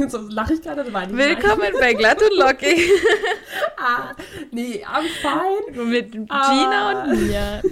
so 0.08 0.18
lache 0.28 0.54
ich 0.54 0.62
gerade. 0.62 0.84
Willkommen 0.86 1.72
bei 1.78 1.94
Glatt 1.94 2.22
und 2.22 2.36
Lockig. 2.38 2.90
ah, 3.76 4.12
nee, 4.50 4.84
I'm 4.84 5.06
fine. 5.20 5.84
Mit 5.84 6.12
Gina 6.12 6.28
ah. 6.30 7.04
und 7.04 7.26
mir. 7.26 7.62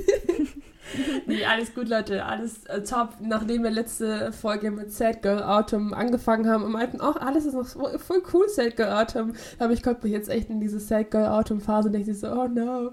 nee, 1.27 1.45
alles 1.45 1.75
gut, 1.75 1.89
Leute. 1.89 2.25
Alles 2.25 2.65
äh, 2.67 2.83
top. 2.83 3.15
Nachdem 3.21 3.63
wir 3.63 3.71
letzte 3.71 4.33
Folge 4.33 4.71
mit 4.71 4.93
Sad 4.93 5.23
Girl 5.23 5.43
Autumn 5.43 5.95
angefangen 5.95 6.49
haben 6.49 6.65
und 6.65 6.73
meinten, 6.73 7.01
auch 7.01 7.17
alles 7.17 7.47
ist 7.47 7.55
noch 7.55 7.67
voll 7.67 8.23
cool, 8.33 8.49
Sad 8.49 8.77
Girl 8.77 8.93
Autumn, 8.93 9.35
habe 9.59 9.73
ich 9.73 9.83
kommt 9.83 10.03
mich 10.03 10.13
jetzt 10.13 10.29
echt 10.29 10.51
in 10.51 10.61
diese 10.61 10.81
Sad 10.81 11.11
Girl 11.11 11.27
Autumn 11.27 11.61
Phase 11.61 11.89
und 11.89 11.95
denke 11.95 12.15
so, 12.15 12.29
oh 12.29 12.49
no. 12.49 12.91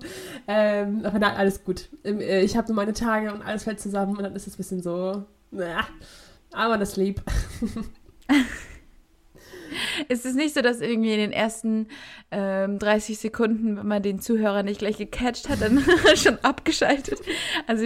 Ähm, 0.48 1.02
aber 1.04 1.20
nein, 1.20 1.36
alles 1.36 1.64
gut. 1.64 1.90
Äh, 2.04 2.44
ich 2.44 2.56
habe 2.56 2.68
nur 2.68 2.76
meine 2.76 2.94
Tage 2.94 3.34
und 3.34 3.42
alles 3.42 3.64
fällt 3.64 3.80
zusammen 3.82 4.16
und 4.16 4.24
dann 4.24 4.36
ist 4.36 4.48
es 4.48 4.54
ein 4.54 4.58
bisschen 4.58 4.82
so, 4.82 5.24
naja, 5.52 5.88
I 6.54 6.70
wanna 6.70 6.86
sleep. 9.98 10.12
ist 10.12 10.26
es 10.26 10.36
nicht 10.36 10.54
so, 10.54 10.62
dass 10.62 10.82
irgendwie 10.82 11.14
in 11.14 11.20
den 11.20 11.32
ersten 11.32 11.88
ähm, 12.32 12.80
30 12.80 13.18
Sekunden, 13.18 13.78
wenn 13.78 13.88
man 13.88 14.02
den 14.02 14.20
Zuhörer 14.20 14.64
nicht 14.64 14.80
gleich 14.80 14.98
gecatcht 14.98 15.50
hat, 15.50 15.62
dann 15.62 15.84
schon 16.16 16.38
abgeschaltet? 16.44 17.20
Also 17.68 17.86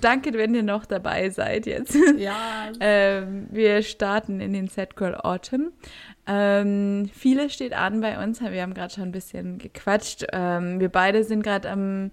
danke, 0.00 0.32
wenn 0.34 0.54
ihr 0.54 0.62
noch 0.62 0.86
dabei 0.86 1.30
seid 1.30 1.66
jetzt. 1.66 1.96
Ja. 2.16 2.70
ähm, 2.80 3.48
wir 3.50 3.82
starten 3.82 4.40
in 4.40 4.52
den 4.52 4.68
Set 4.68 4.96
Girl 4.96 5.14
Autumn. 5.16 5.72
Ähm, 6.26 7.10
vieles 7.12 7.52
steht 7.54 7.72
an 7.72 8.00
bei 8.00 8.22
uns. 8.22 8.40
Wir 8.40 8.62
haben 8.62 8.74
gerade 8.74 8.94
schon 8.94 9.04
ein 9.04 9.12
bisschen 9.12 9.58
gequatscht. 9.58 10.26
Ähm, 10.32 10.80
wir 10.80 10.88
beide 10.88 11.24
sind 11.24 11.42
gerade 11.42 11.70
am 11.70 12.10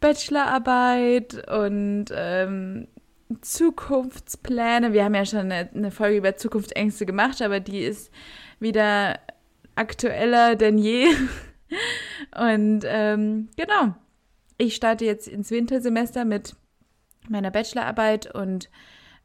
Bachelorarbeit 0.00 1.48
und 1.48 2.06
ähm, 2.14 2.88
Zukunftspläne. 3.40 4.92
Wir 4.92 5.04
haben 5.04 5.14
ja 5.14 5.24
schon 5.24 5.40
eine, 5.40 5.68
eine, 5.74 5.90
Folge 5.90 6.18
über 6.18 6.36
Zukunftsängste 6.36 7.04
gemacht, 7.04 7.42
aber 7.42 7.60
die 7.60 7.80
ist 7.80 8.10
wieder 8.60 9.18
aktueller 9.74 10.56
denn 10.56 10.78
je. 10.78 11.06
Und 12.36 12.82
ähm, 12.84 13.48
genau, 13.56 13.94
ich 14.56 14.74
starte 14.74 15.04
jetzt 15.04 15.28
ins 15.28 15.50
Wintersemester 15.50 16.24
mit 16.24 16.56
meiner 17.28 17.50
Bachelorarbeit 17.50 18.34
und 18.34 18.70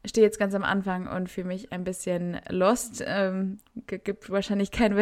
stehe 0.04 0.26
jetzt 0.26 0.38
ganz 0.38 0.54
am 0.54 0.62
Anfang 0.62 1.06
und 1.06 1.30
fühle 1.30 1.46
mich 1.46 1.72
ein 1.72 1.84
bisschen 1.84 2.38
lost. 2.50 3.02
Ähm, 3.06 3.58
gibt 3.86 4.30
wahrscheinlich 4.30 4.70
kein 4.70 4.94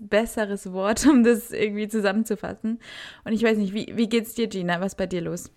besseres 0.00 0.72
Wort, 0.72 1.06
um 1.06 1.24
das 1.24 1.50
irgendwie 1.50 1.88
zusammenzufassen. 1.88 2.78
Und 3.24 3.32
ich 3.32 3.42
weiß 3.42 3.56
nicht, 3.58 3.72
wie, 3.72 3.92
wie 3.96 4.08
geht's 4.08 4.34
dir, 4.34 4.48
Gina? 4.48 4.80
Was 4.80 4.92
ist 4.92 4.98
bei 4.98 5.06
dir 5.06 5.22
los? 5.22 5.50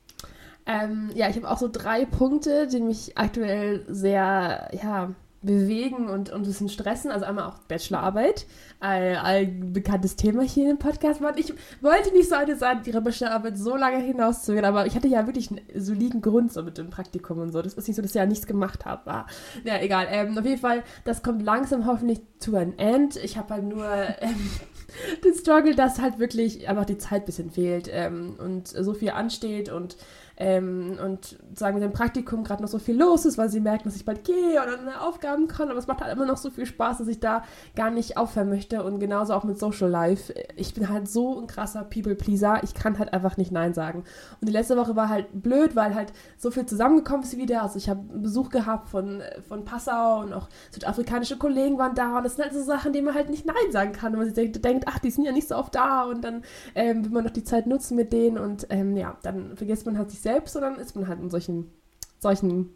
Ähm, 0.65 1.11
ja, 1.13 1.29
ich 1.29 1.35
habe 1.35 1.49
auch 1.49 1.59
so 1.59 1.69
drei 1.71 2.05
Punkte, 2.05 2.67
die 2.67 2.79
mich 2.79 3.17
aktuell 3.17 3.85
sehr, 3.87 4.69
ja, 4.71 5.13
bewegen 5.45 6.09
und, 6.09 6.29
und 6.29 6.41
ein 6.41 6.43
bisschen 6.43 6.69
stressen. 6.69 7.11
Also 7.11 7.25
einmal 7.25 7.45
auch 7.45 7.59
Bachelorarbeit, 7.59 8.45
ein, 8.79 9.15
ein 9.17 9.73
bekanntes 9.73 10.15
Thema 10.15 10.43
hier 10.43 10.69
im 10.69 10.77
Podcast. 10.77 11.21
Ich 11.35 11.53
wollte 11.81 12.11
nicht 12.11 12.29
so 12.29 12.35
eine 12.35 12.55
sein, 12.55 12.81
ihre 12.85 13.01
Bachelorarbeit 13.01 13.57
so 13.57 13.75
lange 13.75 13.97
hinauszugehen, 13.97 14.65
aber 14.65 14.85
ich 14.85 14.95
hatte 14.95 15.07
ja 15.07 15.25
wirklich 15.25 15.51
einen 15.51 15.61
soliden 15.75 16.21
Grund 16.21 16.51
so 16.51 16.63
mit 16.63 16.77
dem 16.77 16.89
Praktikum 16.89 17.39
und 17.39 17.51
so. 17.51 17.61
Das 17.61 17.73
ist 17.73 17.87
nicht 17.87 17.95
so, 17.95 18.01
dass 18.01 18.11
ich 18.11 18.15
ja 18.15 18.25
nichts 18.25 18.47
gemacht 18.47 18.85
habe. 18.85 19.09
Ah, 19.11 19.25
ja, 19.63 19.79
egal. 19.81 20.07
Ähm, 20.09 20.37
auf 20.37 20.45
jeden 20.45 20.61
Fall, 20.61 20.83
das 21.03 21.23
kommt 21.23 21.43
langsam 21.43 21.85
hoffentlich 21.85 22.21
zu 22.39 22.55
einem 22.55 22.73
End. 22.77 23.15
Ich 23.17 23.37
habe 23.37 23.53
halt 23.53 23.63
nur 23.63 23.85
ähm, 24.19 24.49
den 25.23 25.33
Struggle, 25.33 25.75
dass 25.75 26.01
halt 26.01 26.19
wirklich 26.19 26.67
einfach 26.67 26.85
die 26.85 26.97
Zeit 26.97 27.23
ein 27.23 27.25
bisschen 27.25 27.51
fehlt 27.51 27.89
ähm, 27.91 28.35
und 28.37 28.67
so 28.67 28.93
viel 28.93 29.11
ansteht 29.11 29.69
und 29.69 29.97
ähm, 30.37 30.97
und 31.03 31.37
sagen 31.53 31.79
wir, 31.79 31.85
im 31.85 31.93
Praktikum 31.93 32.43
gerade 32.43 32.61
noch 32.61 32.69
so 32.69 32.79
viel 32.79 32.97
los 32.97 33.25
ist, 33.25 33.37
weil 33.37 33.49
sie 33.49 33.59
merken, 33.59 33.85
dass 33.85 33.95
ich 33.95 34.05
bald 34.05 34.23
gehe 34.23 34.61
oder 34.61 34.79
eine 34.79 35.01
Aufgaben 35.01 35.47
kann, 35.47 35.69
aber 35.69 35.79
es 35.79 35.87
macht 35.87 36.01
halt 36.01 36.13
immer 36.13 36.25
noch 36.25 36.37
so 36.37 36.49
viel 36.49 36.65
Spaß, 36.65 36.97
dass 36.99 37.07
ich 37.07 37.19
da 37.19 37.43
gar 37.75 37.89
nicht 37.89 38.17
aufhören 38.17 38.49
möchte 38.49 38.83
und 38.83 38.99
genauso 38.99 39.33
auch 39.33 39.43
mit 39.43 39.57
Social 39.59 39.89
Life. 39.89 40.33
Ich 40.55 40.73
bin 40.73 40.89
halt 40.89 41.07
so 41.07 41.39
ein 41.39 41.47
krasser 41.47 41.83
People-Pleaser, 41.83 42.63
ich 42.63 42.73
kann 42.73 42.99
halt 42.99 43.13
einfach 43.13 43.37
nicht 43.37 43.51
Nein 43.51 43.73
sagen. 43.73 44.03
Und 44.41 44.49
die 44.49 44.53
letzte 44.53 44.77
Woche 44.77 44.95
war 44.95 45.09
halt 45.09 45.27
blöd, 45.33 45.75
weil 45.75 45.95
halt 45.95 46.11
so 46.37 46.51
viel 46.51 46.65
zusammengekommen 46.65 47.23
ist 47.23 47.37
wieder. 47.37 47.63
Also 47.63 47.77
ich 47.77 47.89
habe 47.89 48.01
Besuch 48.01 48.49
gehabt 48.49 48.89
von, 48.89 49.21
von 49.47 49.63
Passau 49.65 50.21
und 50.21 50.33
auch 50.33 50.49
südafrikanische 50.71 51.37
Kollegen 51.37 51.77
waren 51.77 51.95
da 51.95 52.17
und 52.17 52.23
das 52.23 52.35
sind 52.35 52.45
halt 52.45 52.53
so 52.53 52.63
Sachen, 52.63 52.93
die 52.93 53.01
man 53.01 53.13
halt 53.13 53.29
nicht 53.29 53.45
Nein 53.45 53.71
sagen 53.71 53.93
kann. 53.93 54.13
Und 54.13 54.19
man 54.19 54.25
sich 54.25 54.35
denkt, 54.35 54.63
denkt 54.63 54.85
ach, 54.87 54.99
die 54.99 55.11
sind 55.11 55.25
ja 55.25 55.31
nicht 55.31 55.47
so 55.47 55.55
oft 55.55 55.75
da 55.75 56.03
und 56.03 56.23
dann 56.23 56.43
ähm, 56.75 57.05
will 57.05 57.11
man 57.11 57.23
noch 57.23 57.31
die 57.31 57.43
Zeit 57.43 57.67
nutzen 57.67 57.95
mit 57.95 58.11
denen 58.11 58.37
und 58.37 58.67
ähm, 58.69 58.97
ja, 58.97 59.15
dann 59.23 59.55
vergisst 59.55 59.85
man 59.85 59.97
halt 59.97 60.11
sich 60.11 60.21
selbst, 60.25 60.53
sondern 60.53 60.75
ist 60.75 60.95
man 60.95 61.07
halt 61.07 61.21
in 61.21 61.29
solchen, 61.29 61.71
solchen 62.19 62.75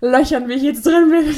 Löchern, 0.00 0.48
wie 0.48 0.54
ich 0.54 0.62
jetzt 0.62 0.86
drin 0.86 1.10
bin. 1.10 1.34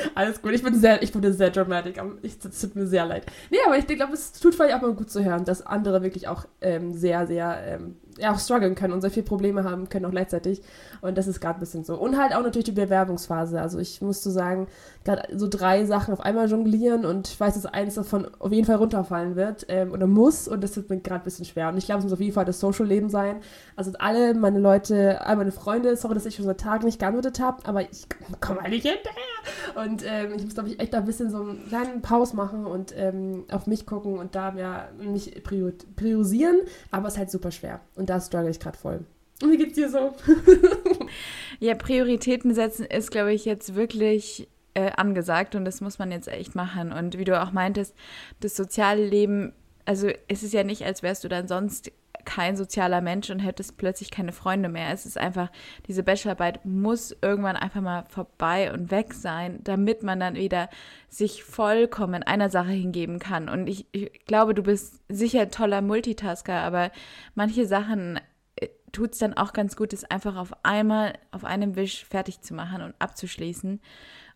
Alles 0.14 0.40
gut, 0.40 0.52
ich 0.52 0.62
bin 0.62 0.74
sehr, 0.74 1.02
ich 1.02 1.14
wurde 1.14 1.32
sehr 1.32 1.50
dramatic. 1.50 2.00
Es 2.22 2.38
tut 2.38 2.76
mir 2.76 2.86
sehr 2.86 3.04
leid. 3.06 3.26
Nee, 3.50 3.58
aber 3.66 3.76
ich 3.76 3.86
glaube, 3.86 4.12
es 4.12 4.32
tut 4.32 4.54
vielleicht 4.54 4.74
auch 4.74 4.82
mal 4.82 4.92
gut 4.92 5.10
zu 5.10 5.24
hören, 5.24 5.44
dass 5.44 5.66
andere 5.66 6.02
wirklich 6.02 6.28
auch 6.28 6.46
ähm, 6.60 6.94
sehr, 6.94 7.26
sehr 7.26 7.58
ähm, 7.66 7.96
ja, 8.18 8.32
auch 8.32 8.38
strugglen 8.38 8.74
können 8.74 8.92
und 8.92 9.00
sehr 9.00 9.10
viele 9.10 9.24
Probleme 9.24 9.64
haben 9.64 9.88
können 9.88 10.06
auch 10.06 10.10
gleichzeitig. 10.10 10.62
Und 11.00 11.16
das 11.16 11.26
ist 11.26 11.40
gerade 11.40 11.58
ein 11.58 11.60
bisschen 11.60 11.84
so. 11.84 11.96
Und 11.96 12.18
halt 12.18 12.34
auch 12.34 12.42
natürlich 12.42 12.66
die 12.66 12.72
Bewerbungsphase. 12.72 13.60
Also 13.60 13.78
ich 13.78 14.02
musste 14.02 14.30
sagen, 14.30 14.66
gerade 15.04 15.28
so 15.36 15.48
drei 15.48 15.84
Sachen 15.84 16.12
auf 16.12 16.20
einmal 16.20 16.48
jonglieren 16.48 17.06
und 17.06 17.28
ich 17.28 17.40
weiß, 17.40 17.54
dass 17.54 17.66
eines 17.66 17.94
davon 17.94 18.28
auf 18.38 18.52
jeden 18.52 18.66
Fall 18.66 18.76
runterfallen 18.76 19.36
wird 19.36 19.66
ähm, 19.68 19.92
oder 19.92 20.06
muss 20.06 20.48
und 20.48 20.62
das 20.62 20.76
wird 20.76 20.90
mir 20.90 20.98
gerade 21.00 21.22
ein 21.22 21.24
bisschen 21.24 21.44
schwer. 21.44 21.68
Und 21.68 21.78
ich 21.78 21.86
glaube, 21.86 22.00
es 22.00 22.04
muss 22.04 22.12
auf 22.12 22.20
jeden 22.20 22.34
Fall 22.34 22.44
das 22.44 22.60
Social-Leben 22.60 23.08
sein. 23.08 23.36
Also 23.76 23.92
alle 23.98 24.34
meine 24.34 24.58
Leute, 24.58 25.24
all 25.24 25.36
meine 25.36 25.52
Freunde, 25.52 25.96
sorry, 25.96 26.14
dass 26.14 26.26
ich 26.26 26.34
schon 26.34 26.44
seit 26.44 26.60
Tagen 26.60 26.84
nicht 26.84 26.98
geantwortet 26.98 27.40
habe, 27.40 27.64
aber 27.64 27.82
ich 27.82 28.06
komme 28.40 28.60
halt 28.60 28.70
nicht 28.70 28.86
hinterher. 28.86 29.84
Und 29.84 30.04
ähm, 30.06 30.34
ich 30.36 30.44
muss, 30.44 30.54
glaube 30.54 30.68
ich, 30.68 30.80
echt 30.80 30.92
da 30.92 30.98
ein 30.98 31.04
bisschen 31.04 31.30
so 31.30 31.38
einen 31.38 31.66
kleinen 31.68 32.02
Pause 32.02 32.36
machen 32.36 32.66
und 32.66 32.94
ähm, 32.96 33.44
auf 33.50 33.66
mich 33.66 33.86
gucken 33.86 34.18
und 34.18 34.34
da 34.34 34.54
ja, 34.54 34.88
mich 34.98 35.42
priorisieren, 35.44 36.60
aber 36.90 37.08
es 37.08 37.14
ist 37.14 37.18
halt 37.18 37.30
super 37.30 37.50
schwer. 37.50 37.80
Und 37.96 38.09
da 38.10 38.20
struggle 38.20 38.50
ich 38.50 38.60
gerade 38.60 38.76
voll. 38.76 39.04
Und 39.42 39.50
wie 39.52 39.56
geht's 39.56 39.74
dir 39.74 39.88
so? 39.88 40.14
ja, 41.60 41.74
Prioritäten 41.74 42.54
setzen 42.54 42.84
ist, 42.84 43.10
glaube 43.10 43.32
ich, 43.32 43.44
jetzt 43.44 43.74
wirklich 43.74 44.48
äh, 44.74 44.90
angesagt 44.96 45.54
und 45.54 45.64
das 45.64 45.80
muss 45.80 45.98
man 45.98 46.10
jetzt 46.10 46.28
echt 46.28 46.54
machen. 46.54 46.92
Und 46.92 47.18
wie 47.18 47.24
du 47.24 47.40
auch 47.40 47.52
meintest, 47.52 47.94
das 48.40 48.56
soziale 48.56 49.06
Leben, 49.06 49.52
also 49.84 50.08
es 50.28 50.42
ist 50.42 50.52
ja 50.52 50.64
nicht, 50.64 50.84
als 50.84 51.02
wärst 51.02 51.24
du 51.24 51.28
dann 51.28 51.48
sonst 51.48 51.92
kein 52.24 52.56
sozialer 52.56 53.00
Mensch 53.00 53.30
und 53.30 53.40
hättest 53.40 53.76
plötzlich 53.76 54.10
keine 54.10 54.32
Freunde 54.32 54.68
mehr. 54.68 54.92
Es 54.92 55.06
ist 55.06 55.18
einfach, 55.18 55.50
diese 55.86 56.02
Bachelorarbeit 56.02 56.64
muss 56.64 57.16
irgendwann 57.22 57.56
einfach 57.56 57.80
mal 57.80 58.04
vorbei 58.08 58.72
und 58.72 58.90
weg 58.90 59.14
sein, 59.14 59.60
damit 59.62 60.02
man 60.02 60.20
dann 60.20 60.34
wieder 60.34 60.68
sich 61.08 61.44
vollkommen 61.44 62.22
einer 62.22 62.50
Sache 62.50 62.70
hingeben 62.70 63.18
kann. 63.18 63.48
Und 63.48 63.66
ich, 63.68 63.86
ich 63.92 64.24
glaube, 64.24 64.54
du 64.54 64.62
bist 64.62 65.00
sicher 65.08 65.42
ein 65.42 65.50
toller 65.50 65.82
Multitasker, 65.82 66.60
aber 66.60 66.90
manche 67.34 67.66
Sachen 67.66 68.20
tut 68.92 69.12
es 69.12 69.18
dann 69.18 69.34
auch 69.34 69.52
ganz 69.52 69.76
gut, 69.76 69.92
es 69.92 70.04
einfach 70.04 70.36
auf 70.36 70.52
einmal, 70.64 71.14
auf 71.30 71.44
einem 71.44 71.76
Wisch 71.76 72.04
fertig 72.04 72.40
zu 72.40 72.54
machen 72.54 72.82
und 72.82 72.94
abzuschließen. 72.98 73.80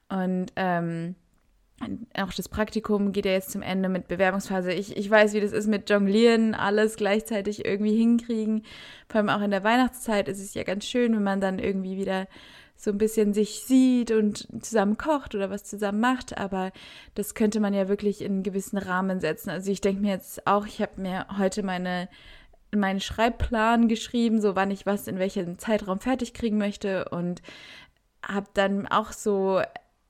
Und 0.08 0.46
ähm, 0.56 1.16
auch 2.16 2.32
das 2.32 2.48
Praktikum 2.48 3.12
geht 3.12 3.26
ja 3.26 3.32
jetzt 3.32 3.50
zum 3.50 3.62
Ende 3.62 3.88
mit 3.88 4.08
Bewerbungsphase. 4.08 4.72
Ich, 4.72 4.96
ich 4.96 5.10
weiß, 5.10 5.34
wie 5.34 5.40
das 5.40 5.52
ist 5.52 5.66
mit 5.66 5.90
Jonglieren, 5.90 6.54
alles 6.54 6.96
gleichzeitig 6.96 7.64
irgendwie 7.64 7.96
hinkriegen. 7.96 8.62
Vor 9.08 9.18
allem 9.18 9.28
auch 9.28 9.42
in 9.42 9.50
der 9.50 9.64
Weihnachtszeit 9.64 10.28
ist 10.28 10.40
es 10.40 10.54
ja 10.54 10.62
ganz 10.62 10.86
schön, 10.86 11.14
wenn 11.14 11.22
man 11.24 11.40
dann 11.40 11.58
irgendwie 11.58 11.96
wieder 11.96 12.28
so 12.76 12.90
ein 12.90 12.98
bisschen 12.98 13.34
sich 13.34 13.62
sieht 13.64 14.10
und 14.10 14.48
zusammen 14.64 14.96
kocht 14.96 15.34
oder 15.34 15.50
was 15.50 15.64
zusammen 15.64 16.00
macht, 16.00 16.36
aber 16.36 16.72
das 17.14 17.34
könnte 17.34 17.60
man 17.60 17.72
ja 17.72 17.88
wirklich 17.88 18.20
in 18.20 18.32
einen 18.32 18.42
gewissen 18.42 18.78
Rahmen 18.78 19.20
setzen. 19.20 19.50
Also 19.50 19.70
ich 19.70 19.80
denke 19.80 20.02
mir 20.02 20.12
jetzt 20.12 20.46
auch, 20.46 20.66
ich 20.66 20.80
habe 20.80 21.00
mir 21.00 21.26
heute 21.38 21.62
meine 21.62 22.08
meinen 22.74 23.00
Schreibplan 23.00 23.86
geschrieben, 23.86 24.40
so 24.40 24.56
wann 24.56 24.72
ich 24.72 24.84
was 24.84 25.06
in 25.06 25.20
welchem 25.20 25.60
Zeitraum 25.60 26.00
fertig 26.00 26.34
kriegen 26.34 26.58
möchte 26.58 27.08
und 27.10 27.40
habe 28.26 28.48
dann 28.54 28.88
auch 28.88 29.12
so 29.12 29.62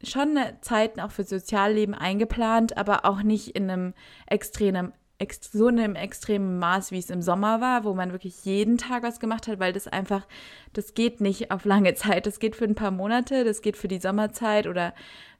schon 0.04 0.38
Zeiten 0.60 1.00
auch 1.00 1.10
für 1.10 1.24
Sozialleben 1.24 1.94
eingeplant, 1.94 2.76
aber 2.76 3.04
auch 3.04 3.22
nicht 3.22 3.48
in 3.56 3.70
einem 3.70 3.94
extremen 4.26 4.92
so 5.40 5.68
einem 5.68 5.94
extremen 5.94 6.58
Maß, 6.58 6.90
wie 6.90 6.98
es 6.98 7.08
im 7.08 7.22
Sommer 7.22 7.60
war, 7.60 7.84
wo 7.84 7.94
man 7.94 8.12
wirklich 8.12 8.44
jeden 8.44 8.78
Tag 8.78 9.02
was 9.02 9.20
gemacht 9.20 9.48
hat, 9.48 9.58
weil 9.58 9.72
das 9.72 9.86
einfach, 9.86 10.26
das 10.72 10.94
geht 10.94 11.20
nicht 11.20 11.50
auf 11.50 11.64
lange 11.64 11.94
Zeit. 11.94 12.26
Das 12.26 12.40
geht 12.40 12.56
für 12.56 12.64
ein 12.64 12.74
paar 12.74 12.90
Monate, 12.90 13.44
das 13.44 13.62
geht 13.62 13.76
für 13.76 13.88
die 13.88 14.00
Sommerzeit 14.00 14.66
oder 14.66 14.92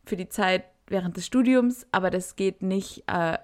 für 0.05 0.17
die 0.17 0.29
Zeit 0.29 0.65
während 0.87 1.17
des 1.17 1.27
Studiums, 1.27 1.87
aber 1.93 2.11
das 2.11 2.37
geht 2.37 2.63
nicht 2.63 3.05
äh, 3.07 3.39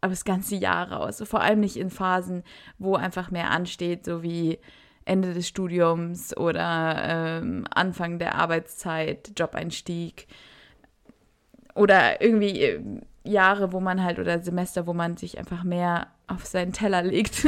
das 0.00 0.24
ganze 0.24 0.56
Jahr 0.56 0.92
raus. 0.92 1.22
Vor 1.24 1.40
allem 1.40 1.60
nicht 1.60 1.76
in 1.76 1.90
Phasen, 1.90 2.42
wo 2.78 2.94
einfach 2.94 3.30
mehr 3.30 3.50
ansteht, 3.50 4.04
so 4.04 4.22
wie 4.22 4.58
Ende 5.04 5.34
des 5.34 5.48
Studiums 5.48 6.36
oder 6.36 7.40
ähm, 7.42 7.66
Anfang 7.70 8.18
der 8.18 8.36
Arbeitszeit, 8.36 9.32
Jobeinstieg 9.36 10.26
oder 11.74 12.20
irgendwie 12.22 12.60
äh, 12.62 12.80
Jahre, 13.24 13.72
wo 13.72 13.80
man 13.80 14.02
halt 14.02 14.18
oder 14.18 14.40
Semester, 14.40 14.86
wo 14.86 14.92
man 14.92 15.16
sich 15.16 15.38
einfach 15.38 15.64
mehr 15.64 16.08
auf 16.26 16.46
seinen 16.46 16.72
Teller 16.72 17.02
legt. 17.02 17.46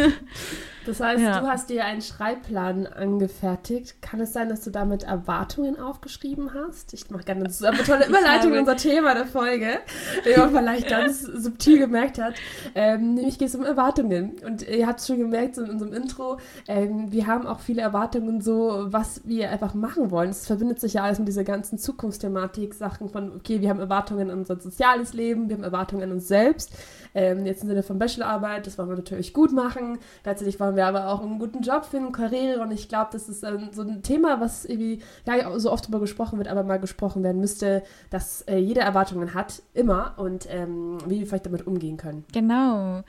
Das 0.87 1.01
heißt, 1.01 1.23
ja. 1.23 1.41
du 1.41 1.47
hast 1.49 1.69
dir 1.69 1.85
einen 1.85 2.01
Schreibplan 2.01 2.87
angefertigt. 2.87 4.01
Kann 4.03 4.21
es 4.21 4.33
sein, 4.33 4.49
dass 4.49 4.63
du 4.63 4.71
damit 4.71 5.03
Erwartungen 5.03 5.79
aufgeschrieben 5.79 6.55
hast? 6.55 6.93
Ich 6.95 7.11
mache 7.11 7.25
gerne 7.25 7.45
eine 7.45 7.85
tolle 7.85 8.07
Überleitung 8.09 8.53
in 8.53 8.61
unser 8.61 8.77
Thema 8.77 9.15
der 9.15 9.27
Folge, 9.27 9.81
wie 10.25 10.39
man 10.39 10.51
vielleicht 10.51 10.89
ganz 10.89 11.23
subtil 11.23 11.81
gemerkt 11.81 12.19
hat. 12.19 12.35
Ähm, 12.75 13.15
nämlich 13.15 13.39
geht 13.39 13.49
es 13.49 13.57
um 13.57 13.65
Erwartungen. 13.65 14.37
Und 14.47 14.63
ihr 14.63 14.87
habt 14.87 15.01
es 15.01 15.09
schon 15.09 15.19
gemerkt 15.19 15.57
so 15.57 15.63
in 15.63 15.71
unserem 15.71 15.93
Intro, 15.93 16.39
ähm, 16.69 17.11
wir 17.11 17.27
haben 17.27 17.47
auch 17.47 17.61
viele 17.61 17.83
Erwartungen 17.83 18.41
so, 18.41 18.87
was 18.87 19.23
wir 19.25 19.51
einfach 19.51 19.75
machen 19.75 20.11
wollen. 20.13 20.31
Es 20.31 20.47
verbindet 20.47 20.81
sich 20.81 20.95
ja 20.95 21.03
alles 21.03 21.19
mit 21.19 21.27
dieser 21.27 21.45
ganzen 21.45 21.79
Zukunftsthematik, 21.79 22.75
Sachen 22.75 23.09
von, 23.09 23.35
okay, 23.35 23.61
wir 23.61 23.71
haben 23.71 23.81
Erwartungen 23.81 24.31
an 24.31 24.39
unser 24.39 24.61
soziales 24.61 25.15
Leben, 25.15 25.49
wir 25.49 25.57
haben 25.57 25.65
Erwartungen 25.65 26.05
an 26.05 26.13
uns 26.13 26.29
selbst. 26.29 26.73
Ähm, 27.15 27.47
jetzt 27.47 27.63
im 27.63 27.69
Sinne 27.69 27.83
von 27.83 27.99
Bachelorarbeit, 27.99 28.66
das 28.67 28.79
wollen 28.79 28.89
wir 28.89 28.97
natürlich 28.97 29.33
gut 29.33 29.53
machen. 29.53 29.99
Gleichzeitig 30.23 30.59
wollen 30.61 30.77
wir 30.77 30.87
aber 30.87 31.09
auch 31.09 31.23
einen 31.23 31.39
guten 31.39 31.63
Job 31.63 31.85
finden, 31.85 32.13
Karriere. 32.13 32.61
Und 32.61 32.71
ich 32.73 32.89
glaube, 32.89 33.11
das 33.13 33.29
ist 33.29 33.43
ähm, 33.43 33.71
so 33.73 33.83
ein 33.83 34.03
Thema, 34.03 34.41
was 34.41 34.65
irgendwie 34.65 35.01
gar 35.25 35.37
nicht 35.37 35.61
so 35.61 35.71
oft 35.71 35.85
darüber 35.85 36.01
gesprochen 36.01 36.39
wird, 36.39 36.49
aber 36.49 36.63
mal 36.63 36.79
gesprochen 36.79 37.23
werden 37.23 37.41
müsste, 37.41 37.83
dass 38.11 38.43
äh, 38.43 38.59
jeder 38.59 38.83
Erwartungen 38.83 39.35
hat, 39.35 39.63
immer. 39.75 40.15
Und 40.17 40.47
ähm, 40.51 40.99
wie 41.07 41.21
wir 41.21 41.27
vielleicht 41.27 41.47
damit 41.47 41.67
umgehen 41.67 41.97
können. 41.97 42.25
Genau. 42.33 43.03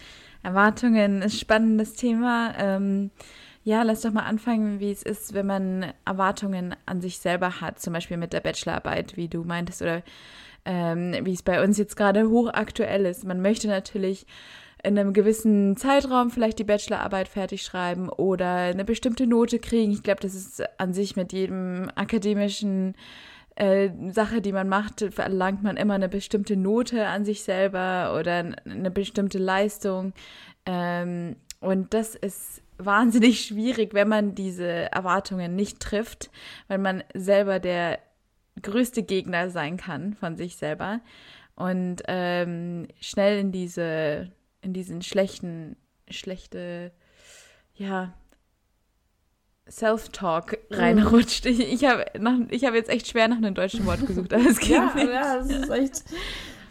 Erwartungen 0.43 1.21
ist 1.21 1.33
ein 1.33 1.39
spannendes 1.39 1.95
Thema. 1.95 2.53
Ähm, 2.57 3.11
ja, 3.63 3.83
lass 3.83 4.01
doch 4.01 4.13
mal 4.13 4.23
anfangen, 4.23 4.79
wie 4.79 4.91
es 4.91 5.03
ist, 5.03 5.33
wenn 5.33 5.45
man 5.45 5.91
Erwartungen 6.05 6.73
an 6.85 7.01
sich 7.01 7.19
selber 7.19 7.59
hat, 7.59 7.81
zum 7.81 7.91
Beispiel 7.91 8.15
mit 8.15 8.31
der 8.31 8.39
Bachelorarbeit, 8.39 9.17
wie 9.17 9.27
du 9.27 9.43
meintest, 9.43 9.81
oder 9.81 10.03
ähm, 10.63 11.13
wie 11.23 11.33
es 11.33 11.43
bei 11.43 11.61
uns 11.61 11.77
jetzt 11.77 11.97
gerade 11.97 12.29
hochaktuell 12.29 13.05
ist. 13.05 13.25
Man 13.25 13.41
möchte 13.41 13.67
natürlich 13.67 14.25
in 14.83 14.97
einem 14.97 15.13
gewissen 15.13 15.75
Zeitraum 15.75 16.29
vielleicht 16.29 16.59
die 16.59 16.63
Bachelorarbeit 16.63 17.27
fertig 17.27 17.63
schreiben 17.63 18.09
oder 18.09 18.53
eine 18.55 18.85
bestimmte 18.85 19.27
Note 19.27 19.59
kriegen. 19.59 19.91
Ich 19.91 20.03
glaube, 20.03 20.21
das 20.21 20.35
ist 20.35 20.63
an 20.79 20.93
sich 20.93 21.15
mit 21.15 21.33
jedem 21.33 21.89
akademischen 21.95 22.95
äh, 23.55 23.89
Sache, 24.11 24.39
die 24.41 24.51
man 24.51 24.69
macht, 24.69 25.03
verlangt 25.11 25.63
man 25.63 25.77
immer 25.77 25.95
eine 25.95 26.09
bestimmte 26.09 26.55
Note 26.55 27.07
an 27.07 27.25
sich 27.25 27.43
selber 27.43 28.15
oder 28.17 28.53
eine 28.65 28.91
bestimmte 28.91 29.39
Leistung. 29.39 30.13
Ähm, 30.65 31.37
und 31.59 31.93
das 31.93 32.13
ist 32.13 32.61
wahnsinnig 32.77 33.45
schwierig, 33.45 33.95
wenn 33.95 34.07
man 34.07 34.35
diese 34.35 34.91
Erwartungen 34.91 35.55
nicht 35.55 35.79
trifft, 35.79 36.29
weil 36.67 36.77
man 36.77 37.03
selber 37.15 37.59
der 37.59 37.99
größte 38.61 39.03
Gegner 39.03 39.49
sein 39.49 39.77
kann 39.77 40.13
von 40.13 40.35
sich 40.37 40.55
selber 40.55 41.01
und 41.55 42.03
ähm, 42.07 42.87
schnell 43.01 43.39
in 43.39 43.51
diese 43.51 44.31
in 44.61 44.73
diesen 44.73 45.01
schlechten, 45.01 45.75
schlechte, 46.09 46.91
ja, 47.75 48.13
Self-Talk 49.69 50.57
mhm. 50.69 50.75
reinrutscht. 50.75 51.45
Ich, 51.45 51.59
ich 51.59 51.85
habe 51.85 52.05
hab 52.15 52.73
jetzt 52.73 52.89
echt 52.89 53.07
schwer 53.07 53.27
nach 53.27 53.37
einem 53.37 53.53
deutschen 53.53 53.85
Wort 53.85 54.05
gesucht, 54.05 54.33
aber 54.33 54.45
es 54.45 54.59
geht 54.59 54.69
ja, 54.69 54.93
nicht. 54.93 55.07
Ja, 55.07 55.37
das 55.37 55.49
ist 55.49 55.69
echt 55.69 56.03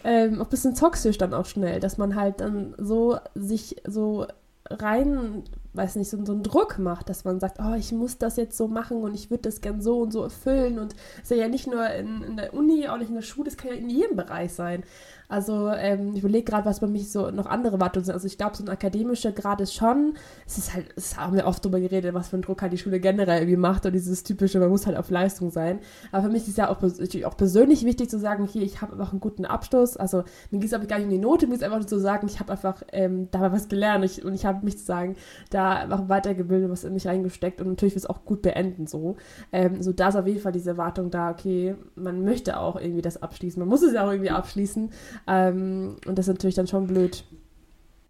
ähm, 0.04 0.40
auch 0.40 0.44
ein 0.44 0.50
bisschen 0.50 0.74
toxisch 0.74 1.18
dann 1.18 1.34
auch 1.34 1.46
schnell, 1.46 1.80
dass 1.80 1.98
man 1.98 2.14
halt 2.14 2.40
dann 2.40 2.74
so 2.78 3.18
sich 3.34 3.76
so 3.86 4.26
rein, 4.70 5.44
weiß 5.74 5.96
nicht, 5.96 6.08
so, 6.08 6.24
so 6.24 6.32
einen 6.32 6.42
Druck 6.42 6.78
macht, 6.78 7.08
dass 7.08 7.24
man 7.24 7.40
sagt, 7.40 7.58
oh, 7.60 7.74
ich 7.74 7.92
muss 7.92 8.18
das 8.18 8.36
jetzt 8.36 8.56
so 8.56 8.68
machen 8.68 9.02
und 9.02 9.14
ich 9.14 9.30
würde 9.30 9.42
das 9.42 9.60
gern 9.60 9.80
so 9.80 10.00
und 10.00 10.12
so 10.12 10.22
erfüllen. 10.22 10.78
Und 10.78 10.94
es 11.22 11.30
ist 11.30 11.36
ja 11.36 11.48
nicht 11.48 11.66
nur 11.66 11.88
in, 11.90 12.22
in 12.22 12.36
der 12.36 12.54
Uni, 12.54 12.88
auch 12.88 12.98
nicht 12.98 13.08
in 13.08 13.14
der 13.14 13.22
Schule, 13.22 13.48
es 13.48 13.56
kann 13.56 13.70
ja 13.70 13.76
in 13.76 13.90
jedem 13.90 14.16
Bereich 14.16 14.52
sein. 14.52 14.84
Also 15.28 15.70
ähm, 15.70 16.12
ich 16.14 16.20
überlege 16.20 16.44
gerade, 16.44 16.64
was 16.66 16.80
bei 16.80 16.86
mich 16.86 17.10
so 17.10 17.30
noch 17.30 17.46
andere 17.46 17.74
Erwartungen 17.74 18.04
sind. 18.04 18.14
Also 18.14 18.26
ich 18.26 18.38
glaube, 18.38 18.56
so 18.56 18.64
ein 18.64 18.68
akademischer 18.68 19.32
Grad 19.32 19.60
ist 19.60 19.74
schon, 19.74 20.14
es 20.46 20.58
ist 20.58 20.74
halt, 20.74 20.86
es 20.96 21.16
haben 21.16 21.36
wir 21.36 21.46
oft 21.46 21.64
darüber 21.64 21.80
geredet, 21.80 22.14
was 22.14 22.28
für 22.28 22.36
einen 22.36 22.42
Druck 22.42 22.62
halt 22.62 22.72
die 22.72 22.78
Schule 22.78 23.00
generell 23.00 23.40
irgendwie 23.40 23.56
macht 23.56 23.86
und 23.86 23.92
dieses 23.92 24.22
typische, 24.22 24.60
man 24.60 24.68
muss 24.68 24.86
halt 24.86 24.96
auf 24.96 25.10
Leistung 25.10 25.50
sein. 25.50 25.80
Aber 26.12 26.24
für 26.24 26.28
mich 26.30 26.46
ist 26.46 26.58
ja 26.58 26.68
auch, 26.68 26.82
auch 26.82 27.36
persönlich 27.36 27.84
wichtig 27.84 28.08
zu 28.10 28.18
sagen, 28.18 28.46
hier, 28.46 28.62
ich 28.62 28.80
habe 28.82 28.92
einfach 28.92 29.12
einen 29.12 29.20
guten 29.20 29.44
Abschluss. 29.44 29.96
Also 29.96 30.24
mir 30.50 30.60
geht 30.60 30.68
es 30.68 30.74
aber 30.74 30.86
gar 30.86 30.98
nicht 30.98 31.06
um 31.06 31.10
die 31.10 31.18
Note, 31.18 31.46
mir 31.46 31.52
geht 31.52 31.60
es 31.60 31.64
einfach 31.64 31.78
nur 31.78 31.88
zu 31.88 31.98
sagen, 31.98 32.26
ich 32.28 32.38
habe 32.40 32.52
einfach 32.52 32.82
ähm, 32.92 33.28
dabei 33.30 33.52
was 33.52 33.68
gelernt 33.68 34.04
ich, 34.04 34.24
und 34.24 34.34
ich 34.34 34.46
habe 34.46 34.64
mich 34.64 34.78
zu 34.78 34.84
sagen, 34.84 35.16
da 35.50 35.72
einfach 35.72 36.08
weitergebildet, 36.08 36.70
was 36.70 36.84
in 36.84 36.94
mich 36.94 37.06
reingesteckt 37.06 37.60
und 37.60 37.68
natürlich 37.68 37.94
will 37.94 38.00
es 38.00 38.06
auch 38.06 38.24
gut 38.24 38.42
beenden 38.42 38.86
so. 38.86 39.16
Ähm, 39.52 39.82
so 39.82 39.92
da 39.92 40.08
ist 40.08 40.16
auf 40.16 40.26
jeden 40.26 40.40
Fall 40.40 40.52
diese 40.52 40.70
Erwartung 40.70 41.10
da, 41.10 41.30
okay, 41.30 41.74
man 41.94 42.24
möchte 42.24 42.58
auch 42.58 42.76
irgendwie 42.76 43.02
das 43.02 43.22
abschließen, 43.22 43.58
man 43.58 43.68
muss 43.68 43.82
es 43.82 43.94
ja 43.94 44.04
auch 44.06 44.10
irgendwie 44.10 44.30
abschließen 44.30 44.90
ähm, 45.26 45.96
und 46.06 46.18
das 46.18 46.26
ist 46.26 46.34
natürlich 46.34 46.54
dann 46.54 46.66
schon 46.66 46.86
blöd. 46.86 47.24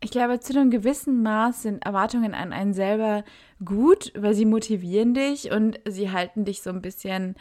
Ich 0.01 0.11
glaube, 0.11 0.41
zu 0.41 0.59
einem 0.59 0.71
gewissen 0.71 1.23
Maß 1.23 1.63
sind 1.63 1.85
Erwartungen 1.85 2.35
an 2.35 2.53
einen 2.53 2.75
selber 2.75 3.25
gut, 3.65 4.13
weil 4.17 4.35
sie 4.35 4.45
motivieren 4.45 5.15
dich 5.15 5.51
und 5.51 5.81
sie 5.87 6.11
halten 6.11 6.45
dich 6.45 6.63
so 6.63 6.71
ein 6.71 6.83
bisschen 6.83 7.35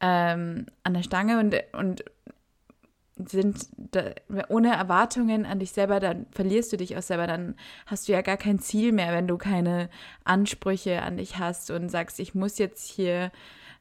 ähm, 0.00 0.66
an 0.84 0.94
der 0.94 1.02
Stange 1.02 1.38
und, 1.38 1.54
und 1.72 2.04
sind 3.26 3.68
da, 3.76 4.12
ohne 4.48 4.74
Erwartungen 4.74 5.44
an 5.44 5.58
dich 5.58 5.72
selber, 5.72 6.00
dann 6.00 6.26
verlierst 6.30 6.72
du 6.72 6.76
dich 6.76 6.96
auch 6.96 7.02
selber, 7.02 7.26
dann 7.26 7.56
hast 7.86 8.08
du 8.08 8.12
ja 8.12 8.22
gar 8.22 8.36
kein 8.36 8.58
Ziel 8.58 8.92
mehr, 8.92 9.12
wenn 9.12 9.26
du 9.26 9.36
keine 9.36 9.88
Ansprüche 10.24 11.02
an 11.02 11.16
dich 11.16 11.38
hast 11.38 11.70
und 11.70 11.88
sagst, 11.88 12.20
ich 12.20 12.34
muss 12.34 12.58
jetzt 12.58 12.88
hier 12.88 13.30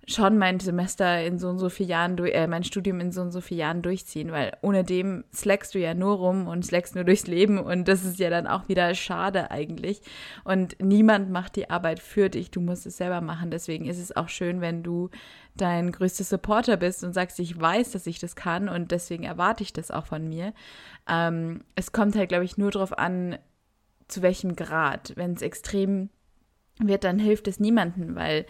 schon 0.09 0.38
mein 0.38 0.62
Semester 0.62 1.21
in 1.21 1.38
so 1.38 1.50
und 1.50 1.59
so 1.59 1.68
vielen 1.68 1.89
Jahren, 1.89 2.18
äh, 2.18 2.48
mein 2.48 2.63
Studium 2.63 3.01
in 3.01 3.12
so 3.12 3.21
und 3.21 3.31
so 3.31 3.42
vielen 3.42 3.59
Jahren 3.59 3.81
durchziehen, 3.81 4.31
weil 4.31 4.54
ohne 4.62 4.86
dem 4.86 5.25
slackst 5.33 5.75
du 5.75 5.80
ja 5.80 5.94
nur 5.94 6.15
rum 6.15 6.48
und 6.48 6.65
slackst 6.65 6.95
nur 6.95 7.04
durchs 7.04 7.27
Leben 7.27 7.59
und 7.59 7.89
das 7.89 8.06
ist 8.06 8.18
ja 8.18 8.30
dann 8.30 8.48
auch 8.48 8.69
wieder 8.69 8.95
schade 8.95 9.51
eigentlich. 9.51 10.01
Und 10.45 10.77
niemand 10.81 11.30
macht 11.30 11.57
die 11.57 11.69
Arbeit 11.69 12.00
für 12.00 12.30
dich, 12.30 12.51
du 12.51 12.62
musst 12.62 12.86
es 12.86 12.95
selber 12.95 13.19
machen. 13.19 13.51
Deswegen 13.51 13.86
ist 13.86 14.00
es 14.00 14.15
auch 14.15 14.30
schön, 14.30 14.62
wenn 14.62 14.81
du 14.81 15.09
dein 15.57 15.92
größter 15.92 16.24
Supporter 16.24 16.77
bist 16.77 17.03
und 17.03 17.12
sagst, 17.12 17.38
ich 17.39 17.60
weiß, 17.60 17.92
dass 17.92 18.07
ich 18.07 18.19
das 18.19 18.38
kann 18.38 18.69
und 18.69 18.92
deswegen 18.92 19.25
erwarte 19.25 19.63
ich 19.63 19.74
das 19.74 19.92
auch 19.92 20.06
von 20.06 20.30
mir. 20.30 20.53
Ähm, 21.10 21.65
es 21.75 21.92
kommt 21.92 22.15
halt, 22.15 22.30
glaube 22.30 22.45
ich, 22.45 22.57
nur 22.57 22.71
darauf 22.71 22.98
an, 22.98 23.38
zu 24.07 24.21
welchem 24.21 24.56
Grad. 24.56 25.12
Wenn 25.18 25.33
es 25.33 25.42
extrem 25.42 26.10
wird, 26.80 27.03
dann 27.03 27.19
hilft 27.19 27.50
es 27.50 27.60
niemandem, 27.60 28.15
weil 28.15 28.46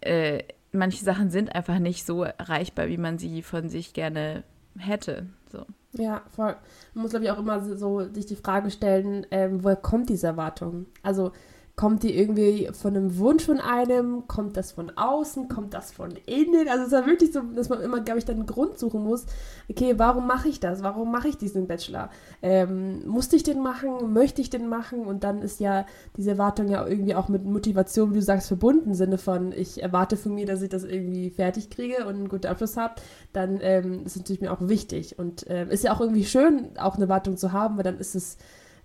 äh, 0.00 0.42
manche 0.72 1.04
Sachen 1.04 1.30
sind 1.30 1.54
einfach 1.54 1.78
nicht 1.78 2.06
so 2.06 2.22
erreichbar, 2.22 2.88
wie 2.88 2.98
man 2.98 3.18
sie 3.18 3.42
von 3.42 3.68
sich 3.68 3.92
gerne 3.92 4.44
hätte. 4.78 5.26
So. 5.50 5.64
Ja, 5.92 6.22
voll. 6.30 6.56
Man 6.94 7.02
muss, 7.02 7.10
glaube 7.10 7.24
ich, 7.24 7.30
auch 7.30 7.38
immer 7.38 7.60
so 7.76 8.12
sich 8.12 8.26
die 8.26 8.36
Frage 8.36 8.70
stellen, 8.70 9.26
ähm, 9.30 9.64
woher 9.64 9.76
kommt 9.76 10.08
diese 10.08 10.28
Erwartung? 10.28 10.86
Also 11.02 11.32
Kommt 11.80 12.02
die 12.02 12.14
irgendwie 12.14 12.68
von 12.74 12.94
einem 12.94 13.16
Wunsch 13.16 13.46
von 13.46 13.58
einem? 13.58 14.26
Kommt 14.26 14.58
das 14.58 14.72
von 14.72 14.92
außen? 14.98 15.48
Kommt 15.48 15.72
das 15.72 15.92
von 15.92 16.10
innen? 16.26 16.68
Also 16.68 16.82
es 16.82 16.86
ist 16.88 16.92
ja 16.92 17.06
wirklich 17.06 17.32
so, 17.32 17.40
dass 17.40 17.70
man 17.70 17.80
immer, 17.80 18.02
glaube 18.02 18.18
ich, 18.18 18.26
dann 18.26 18.36
einen 18.36 18.44
Grund 18.44 18.78
suchen 18.78 19.02
muss. 19.02 19.24
Okay, 19.70 19.94
warum 19.96 20.26
mache 20.26 20.50
ich 20.50 20.60
das? 20.60 20.82
Warum 20.82 21.10
mache 21.10 21.28
ich 21.28 21.38
diesen 21.38 21.66
Bachelor? 21.68 22.10
Ähm, 22.42 23.08
musste 23.08 23.34
ich 23.34 23.44
den 23.44 23.62
machen? 23.62 24.12
Möchte 24.12 24.42
ich 24.42 24.50
den 24.50 24.68
machen? 24.68 25.06
Und 25.06 25.24
dann 25.24 25.40
ist 25.40 25.58
ja 25.58 25.86
diese 26.18 26.32
Erwartung 26.32 26.68
ja 26.68 26.86
irgendwie 26.86 27.14
auch 27.14 27.30
mit 27.30 27.46
Motivation, 27.46 28.10
wie 28.10 28.18
du 28.18 28.22
sagst, 28.22 28.48
verbunden. 28.48 28.90
Im 28.90 28.94
Sinne 28.94 29.16
von, 29.16 29.50
ich 29.52 29.82
erwarte 29.82 30.18
von 30.18 30.34
mir, 30.34 30.44
dass 30.44 30.60
ich 30.60 30.68
das 30.68 30.84
irgendwie 30.84 31.30
fertig 31.30 31.70
kriege 31.70 32.04
und 32.04 32.14
einen 32.14 32.28
guten 32.28 32.48
Abschluss 32.48 32.76
habe. 32.76 32.96
Dann 33.32 33.58
ähm, 33.62 34.04
ist 34.04 34.18
natürlich 34.18 34.42
mir 34.42 34.52
auch 34.52 34.68
wichtig. 34.68 35.18
Und 35.18 35.46
ähm, 35.48 35.70
ist 35.70 35.84
ja 35.84 35.94
auch 35.94 36.02
irgendwie 36.02 36.26
schön, 36.26 36.76
auch 36.76 36.96
eine 36.96 37.04
Erwartung 37.04 37.38
zu 37.38 37.52
haben, 37.52 37.78
weil 37.78 37.84
dann 37.84 37.96
ist 37.96 38.14
es 38.14 38.36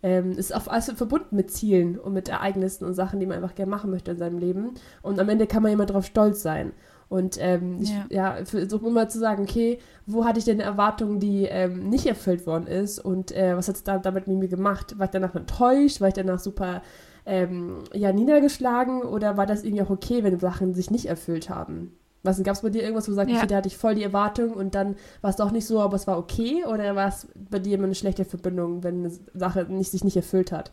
ähm, 0.05 0.33
ist 0.33 0.53
auch 0.53 0.67
alles 0.67 0.91
verbunden 0.91 1.35
mit 1.35 1.49
Zielen 1.49 1.97
und 1.97 2.13
mit 2.13 2.29
Ereignissen 2.29 2.85
und 2.85 2.93
Sachen, 2.93 3.19
die 3.19 3.25
man 3.25 3.37
einfach 3.37 3.55
gerne 3.55 3.71
machen 3.71 3.89
möchte 3.89 4.11
in 4.11 4.19
seinem 4.19 4.37
Leben. 4.37 4.75
Und 5.01 5.19
am 5.19 5.27
Ende 5.29 5.47
kann 5.47 5.63
man 5.63 5.71
immer 5.71 5.87
darauf 5.87 6.05
stolz 6.05 6.43
sein. 6.43 6.73
Und 7.09 7.37
ähm, 7.41 7.79
ich 7.81 7.89
ja. 7.89 8.35
ja 8.35 8.45
versuche 8.45 8.85
immer 8.85 9.09
zu 9.09 9.17
sagen, 9.17 9.43
okay, 9.43 9.79
wo 10.05 10.23
hatte 10.23 10.37
ich 10.37 10.45
denn 10.45 10.61
eine 10.61 10.69
Erwartung, 10.69 11.19
die 11.19 11.45
ähm, 11.45 11.89
nicht 11.89 12.05
erfüllt 12.05 12.45
worden 12.45 12.67
ist 12.67 12.99
und 12.99 13.31
äh, 13.31 13.57
was 13.57 13.67
hat 13.67 13.77
es 13.77 13.83
da 13.83 13.97
damit 13.97 14.27
mit 14.27 14.37
mir 14.37 14.47
gemacht? 14.47 14.97
War 14.99 15.05
ich 15.05 15.11
danach 15.11 15.33
enttäuscht? 15.33 16.01
War 16.01 16.09
ich 16.09 16.13
danach 16.13 16.39
super 16.39 16.83
ähm, 17.25 17.79
ja, 17.93 18.13
niedergeschlagen 18.13 19.01
oder 19.01 19.37
war 19.37 19.47
das 19.47 19.63
irgendwie 19.63 19.83
auch 19.83 19.89
okay, 19.89 20.23
wenn 20.23 20.39
Sachen 20.39 20.75
sich 20.75 20.91
nicht 20.91 21.07
erfüllt 21.07 21.49
haben? 21.49 21.93
Was 22.25 22.41
gab 22.43 22.55
es 22.55 22.61
bei 22.61 22.69
dir 22.69 22.81
irgendwas, 22.81 23.07
wo 23.07 23.11
du 23.11 23.15
sagst, 23.15 23.33
ja. 23.33 23.45
da 23.45 23.57
hatte 23.57 23.67
ich 23.67 23.77
voll 23.77 23.95
die 23.95 24.03
Erwartung 24.03 24.51
und 24.51 24.75
dann 24.75 24.95
war 25.21 25.29
es 25.29 25.35
doch 25.35 25.51
nicht 25.51 25.65
so, 25.65 25.79
aber 25.81 25.95
es 25.95 26.07
war 26.07 26.17
okay? 26.17 26.65
Oder 26.65 26.95
war 26.95 27.07
es 27.07 27.27
bei 27.35 27.59
dir 27.59 27.75
immer 27.75 27.85
eine 27.85 27.95
schlechte 27.95 28.25
Verbindung, 28.25 28.83
wenn 28.83 29.05
eine 29.05 29.11
Sache 29.33 29.65
nicht, 29.69 29.91
sich 29.91 30.03
nicht 30.03 30.17
erfüllt 30.17 30.51
hat? 30.51 30.71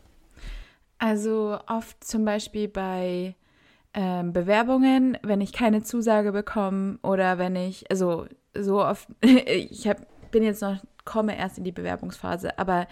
Also 0.99 1.59
oft 1.67 2.03
zum 2.05 2.25
Beispiel 2.25 2.69
bei 2.69 3.35
ähm, 3.95 4.33
Bewerbungen, 4.33 5.19
wenn 5.23 5.41
ich 5.41 5.53
keine 5.53 5.83
Zusage 5.83 6.33
bekomme 6.33 6.99
oder 7.03 7.39
wenn 7.39 7.57
ich, 7.57 7.91
also 7.91 8.27
so 8.55 8.85
oft, 8.85 9.09
ich 9.21 9.89
hab, 9.89 9.99
bin 10.31 10.43
jetzt 10.43 10.63
noch, 10.63 10.77
komme 11.05 11.37
erst 11.37 11.59
in 11.59 11.65
die 11.65 11.73
Bewerbungsphase, 11.73 12.59
aber 12.59 12.87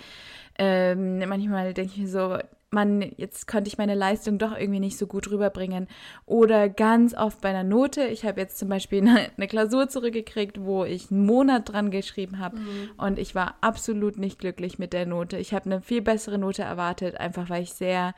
ähm, 0.59 1.21
manchmal 1.21 1.73
denke 1.73 1.93
ich 1.95 2.01
mir 2.01 2.09
so, 2.09 2.39
man, 2.71 3.03
jetzt 3.17 3.47
konnte 3.47 3.69
ich 3.69 3.79
meine 3.79 3.95
Leistung 3.95 4.39
doch 4.39 4.57
irgendwie 4.57 4.81
nicht 4.81 4.97
so 4.97 5.07
gut 5.07 5.31
rüberbringen. 5.31 5.89
Oder 6.27 6.69
ganz 6.69 7.15
oft 7.15 7.41
bei 7.41 7.51
einer 7.51 7.65
Note. 7.65 8.05
Ich 8.05 8.25
habe 8.25 8.41
jetzt 8.41 8.59
zum 8.59 8.69
Beispiel 8.69 9.01
eine, 9.09 9.31
eine, 9.37 9.49
Klausur 9.49 9.89
zurückgekriegt, 9.89 10.63
wo 10.63 10.85
ich 10.85 11.11
einen 11.11 11.27
Monat 11.27 11.69
dran 11.71 11.91
geschrieben 11.91 12.39
habe 12.39 12.59
mhm. 12.59 12.91
und 12.97 13.19
ich 13.19 13.35
war 13.35 13.57
absolut 13.61 14.19
nicht 14.19 14.39
glücklich 14.39 14.79
mit 14.79 14.93
der 14.93 15.07
Note. 15.07 15.37
Ich 15.39 15.53
habe 15.53 15.67
eine 15.67 15.81
viel 15.81 16.03
bessere 16.03 16.39
Note 16.39 16.63
erwartet, 16.63 17.19
einfach 17.19 17.51
weil 17.51 17.63
ich 17.63 17.73
sehr 17.73 18.15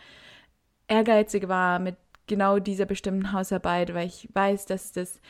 ehrgeizig 0.89 1.49
war 1.49 1.79
mit 1.79 1.97
genau 2.27 2.59
dieser 2.59 2.87
bestimmten 2.87 3.33
Hausarbeit, 3.33 3.95
weil 3.95 4.07
ich 4.07 4.29
weiß, 4.33 4.67
dass 4.67 4.93
das 4.93 5.21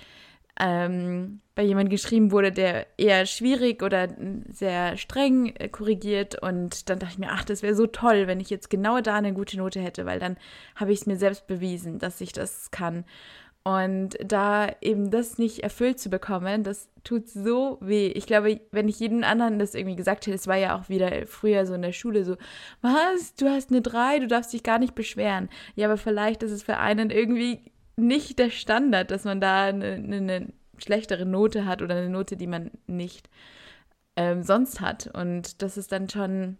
ähm, 0.60 1.40
bei 1.54 1.62
jemandem 1.62 1.90
geschrieben 1.90 2.30
wurde, 2.30 2.52
der 2.52 2.86
eher 2.98 3.26
schwierig 3.26 3.82
oder 3.82 4.08
sehr 4.48 4.96
streng 4.96 5.54
äh, 5.56 5.68
korrigiert. 5.68 6.40
Und 6.42 6.88
dann 6.88 6.98
dachte 6.98 7.14
ich 7.14 7.18
mir, 7.18 7.30
ach, 7.30 7.44
das 7.44 7.62
wäre 7.62 7.74
so 7.74 7.86
toll, 7.86 8.26
wenn 8.26 8.40
ich 8.40 8.50
jetzt 8.50 8.70
genau 8.70 9.00
da 9.00 9.16
eine 9.16 9.32
gute 9.32 9.56
Note 9.56 9.80
hätte, 9.80 10.06
weil 10.06 10.18
dann 10.18 10.36
habe 10.76 10.92
ich 10.92 11.00
es 11.00 11.06
mir 11.06 11.16
selbst 11.16 11.46
bewiesen, 11.46 11.98
dass 11.98 12.20
ich 12.20 12.32
das 12.32 12.70
kann. 12.70 13.04
Und 13.64 14.16
da 14.24 14.74
eben 14.80 15.12
das 15.12 15.38
nicht 15.38 15.60
erfüllt 15.60 16.00
zu 16.00 16.10
bekommen, 16.10 16.64
das 16.64 16.88
tut 17.04 17.28
so 17.28 17.78
weh. 17.80 18.08
Ich 18.08 18.26
glaube, 18.26 18.60
wenn 18.72 18.88
ich 18.88 18.98
jeden 18.98 19.22
anderen 19.22 19.60
das 19.60 19.76
irgendwie 19.76 19.94
gesagt 19.94 20.26
hätte, 20.26 20.34
es 20.34 20.48
war 20.48 20.56
ja 20.56 20.76
auch 20.76 20.88
wieder 20.88 21.26
früher 21.28 21.64
so 21.64 21.74
in 21.74 21.82
der 21.82 21.92
Schule 21.92 22.24
so, 22.24 22.36
was, 22.80 23.34
du 23.36 23.48
hast 23.48 23.70
eine 23.70 23.80
3, 23.80 24.18
du 24.18 24.26
darfst 24.26 24.52
dich 24.52 24.64
gar 24.64 24.80
nicht 24.80 24.96
beschweren. 24.96 25.48
Ja, 25.76 25.86
aber 25.86 25.96
vielleicht 25.96 26.42
ist 26.42 26.50
es 26.50 26.64
für 26.64 26.78
einen 26.78 27.10
irgendwie 27.10 27.71
nicht 27.96 28.38
der 28.38 28.50
Standard, 28.50 29.10
dass 29.10 29.24
man 29.24 29.40
da 29.40 29.64
eine, 29.64 29.94
eine 29.94 30.48
schlechtere 30.78 31.26
Note 31.26 31.66
hat 31.66 31.82
oder 31.82 31.96
eine 31.96 32.08
Note, 32.08 32.36
die 32.36 32.46
man 32.46 32.70
nicht 32.86 33.28
ähm, 34.16 34.42
sonst 34.42 34.80
hat. 34.80 35.08
Und 35.12 35.62
das 35.62 35.76
ist 35.76 35.92
dann 35.92 36.08
schon 36.08 36.58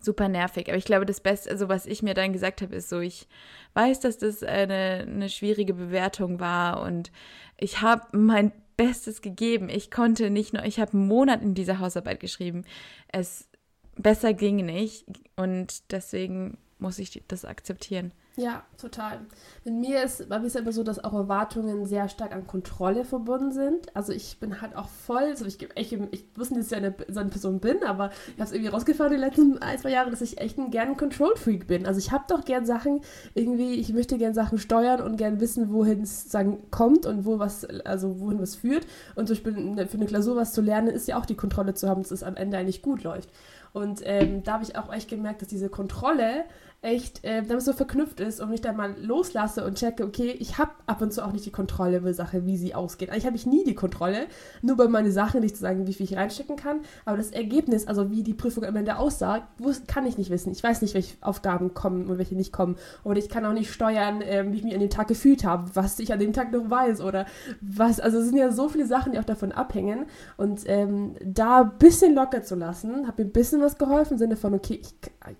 super 0.00 0.28
nervig. 0.28 0.68
Aber 0.68 0.78
ich 0.78 0.84
glaube, 0.84 1.06
das 1.06 1.20
Beste, 1.20 1.50
also 1.50 1.68
was 1.68 1.86
ich 1.86 2.02
mir 2.02 2.14
dann 2.14 2.32
gesagt 2.32 2.62
habe, 2.62 2.74
ist 2.74 2.88
so, 2.88 3.00
ich 3.00 3.28
weiß, 3.74 4.00
dass 4.00 4.18
das 4.18 4.42
eine, 4.42 5.06
eine 5.06 5.28
schwierige 5.28 5.74
Bewertung 5.74 6.40
war 6.40 6.82
und 6.82 7.12
ich 7.58 7.82
habe 7.82 8.16
mein 8.16 8.52
Bestes 8.76 9.20
gegeben. 9.20 9.68
Ich 9.68 9.90
konnte 9.90 10.30
nicht 10.30 10.54
nur, 10.54 10.64
ich 10.64 10.80
habe 10.80 10.94
einen 10.94 11.06
Monat 11.06 11.42
in 11.42 11.54
dieser 11.54 11.80
Hausarbeit 11.80 12.18
geschrieben. 12.18 12.64
Es 13.12 13.48
besser 13.96 14.32
ging 14.32 14.64
nicht 14.64 15.04
und 15.36 15.92
deswegen 15.92 16.56
muss 16.78 16.98
ich 16.98 17.22
das 17.28 17.44
akzeptieren. 17.44 18.12
Ja, 18.36 18.62
total. 18.80 19.18
Mit 19.64 19.74
mir 19.74 20.04
ist, 20.04 20.28
bei 20.28 20.38
mir 20.38 20.46
ist 20.46 20.54
immer 20.54 20.72
so, 20.72 20.84
dass 20.84 21.02
auch 21.02 21.12
Erwartungen 21.12 21.84
sehr 21.84 22.08
stark 22.08 22.32
an 22.32 22.46
Kontrolle 22.46 23.04
verbunden 23.04 23.50
sind. 23.50 23.94
Also 23.94 24.12
ich 24.12 24.38
bin 24.38 24.62
halt 24.62 24.76
auch 24.76 24.88
voll, 24.88 25.24
also 25.24 25.44
ich, 25.46 25.58
ich, 25.74 25.92
ich 25.92 26.24
wusste, 26.36 26.54
dass 26.54 26.70
ich 26.70 26.76
eine, 26.76 26.94
so 27.08 27.20
eine 27.20 27.28
Person 27.28 27.58
bin, 27.58 27.82
aber 27.82 28.10
ich 28.28 28.34
habe 28.34 28.44
es 28.44 28.52
irgendwie 28.52 28.70
rausgefahren 28.70 29.12
die 29.12 29.18
letzten 29.18 29.58
ein, 29.58 29.78
zwei 29.78 29.90
Jahre, 29.90 30.10
dass 30.10 30.20
ich 30.20 30.38
echt 30.38 30.58
ein 30.58 30.70
gern 30.70 30.96
Control-Freak 30.96 31.66
bin. 31.66 31.86
Also 31.86 31.98
ich 31.98 32.12
habe 32.12 32.24
doch 32.28 32.44
gern 32.44 32.64
Sachen, 32.64 33.00
irgendwie, 33.34 33.74
ich 33.74 33.92
möchte 33.92 34.16
gern 34.16 34.32
Sachen 34.32 34.58
steuern 34.58 35.00
und 35.00 35.16
gern 35.16 35.40
wissen, 35.40 35.72
wohin 35.72 36.02
es 36.02 36.28
kommt 36.70 37.06
und 37.06 37.24
wo 37.24 37.40
was, 37.40 37.64
also 37.64 38.20
wohin 38.20 38.40
was 38.40 38.54
führt. 38.54 38.86
Und 39.16 39.26
zum 39.26 39.34
Beispiel 39.34 39.86
für 39.88 39.96
eine 39.96 40.06
Klausur 40.06 40.36
was 40.36 40.52
zu 40.52 40.60
lernen, 40.60 40.88
ist 40.88 41.08
ja 41.08 41.18
auch 41.18 41.26
die 41.26 41.36
Kontrolle 41.36 41.74
zu 41.74 41.88
haben, 41.88 42.02
dass 42.02 42.12
es 42.12 42.22
am 42.22 42.36
Ende 42.36 42.58
eigentlich 42.58 42.80
gut 42.80 43.02
läuft. 43.02 43.28
Und 43.72 44.00
ähm, 44.04 44.42
da 44.42 44.54
habe 44.54 44.64
ich 44.64 44.76
auch 44.76 44.92
echt 44.92 45.08
gemerkt, 45.08 45.42
dass 45.42 45.48
diese 45.48 45.68
Kontrolle 45.68 46.44
echt 46.82 47.24
äh, 47.24 47.42
damit 47.42 47.62
so 47.62 47.74
verknüpft 47.74 48.20
ist 48.20 48.40
und 48.40 48.52
ich 48.54 48.62
dann 48.62 48.76
mal 48.76 48.94
loslasse 48.98 49.64
und 49.64 49.76
checke, 49.76 50.04
okay, 50.04 50.30
ich 50.38 50.56
habe 50.56 50.70
ab 50.86 51.02
und 51.02 51.12
zu 51.12 51.22
auch 51.22 51.32
nicht 51.32 51.44
die 51.44 51.50
Kontrolle 51.50 51.98
über 51.98 52.14
Sache, 52.14 52.46
wie 52.46 52.56
sie 52.56 52.74
ausgeht. 52.74 53.10
Eigentlich 53.10 53.26
habe 53.26 53.36
ich 53.36 53.44
nie 53.44 53.64
die 53.64 53.74
Kontrolle, 53.74 54.26
nur 54.62 54.78
bei 54.78 54.88
meine 54.88 55.12
Sachen 55.12 55.40
nicht 55.40 55.56
zu 55.56 55.60
sagen, 55.60 55.86
wie 55.86 55.92
viel 55.92 56.04
ich 56.04 56.16
reinstecken 56.16 56.56
kann, 56.56 56.80
aber 57.04 57.18
das 57.18 57.32
Ergebnis, 57.32 57.86
also 57.86 58.10
wie 58.10 58.22
die 58.22 58.32
Prüfung 58.32 58.64
am 58.64 58.76
Ende 58.76 58.96
aussah, 58.96 59.46
kann 59.88 60.06
ich 60.06 60.16
nicht 60.16 60.30
wissen. 60.30 60.52
Ich 60.52 60.62
weiß 60.62 60.80
nicht, 60.80 60.94
welche 60.94 61.16
Aufgaben 61.20 61.74
kommen 61.74 62.06
und 62.06 62.16
welche 62.16 62.34
nicht 62.34 62.52
kommen. 62.52 62.76
Oder 63.04 63.18
ich 63.18 63.28
kann 63.28 63.44
auch 63.44 63.52
nicht 63.52 63.70
steuern, 63.70 64.22
äh, 64.22 64.46
wie 64.50 64.56
ich 64.56 64.64
mich 64.64 64.74
an 64.74 64.80
dem 64.80 64.90
Tag 64.90 65.08
gefühlt 65.08 65.44
habe, 65.44 65.70
was 65.74 65.98
ich 65.98 66.14
an 66.14 66.18
dem 66.18 66.32
Tag 66.32 66.50
noch 66.50 66.70
weiß 66.70 67.02
oder 67.02 67.26
was. 67.60 68.00
Also 68.00 68.18
es 68.18 68.26
sind 68.26 68.38
ja 68.38 68.52
so 68.52 68.70
viele 68.70 68.86
Sachen, 68.86 69.12
die 69.12 69.18
auch 69.18 69.24
davon 69.24 69.52
abhängen 69.52 70.06
und 70.38 70.62
ähm, 70.64 71.14
da 71.22 71.60
ein 71.60 71.78
bisschen 71.78 72.14
locker 72.14 72.42
zu 72.42 72.54
lassen, 72.54 73.06
hat 73.06 73.18
mir 73.18 73.24
ein 73.24 73.32
bisschen 73.32 73.60
was 73.60 73.76
geholfen 73.76 74.14
im 74.14 74.18
Sinne 74.18 74.36
von, 74.36 74.54
okay, 74.54 74.80
ich 74.80 74.94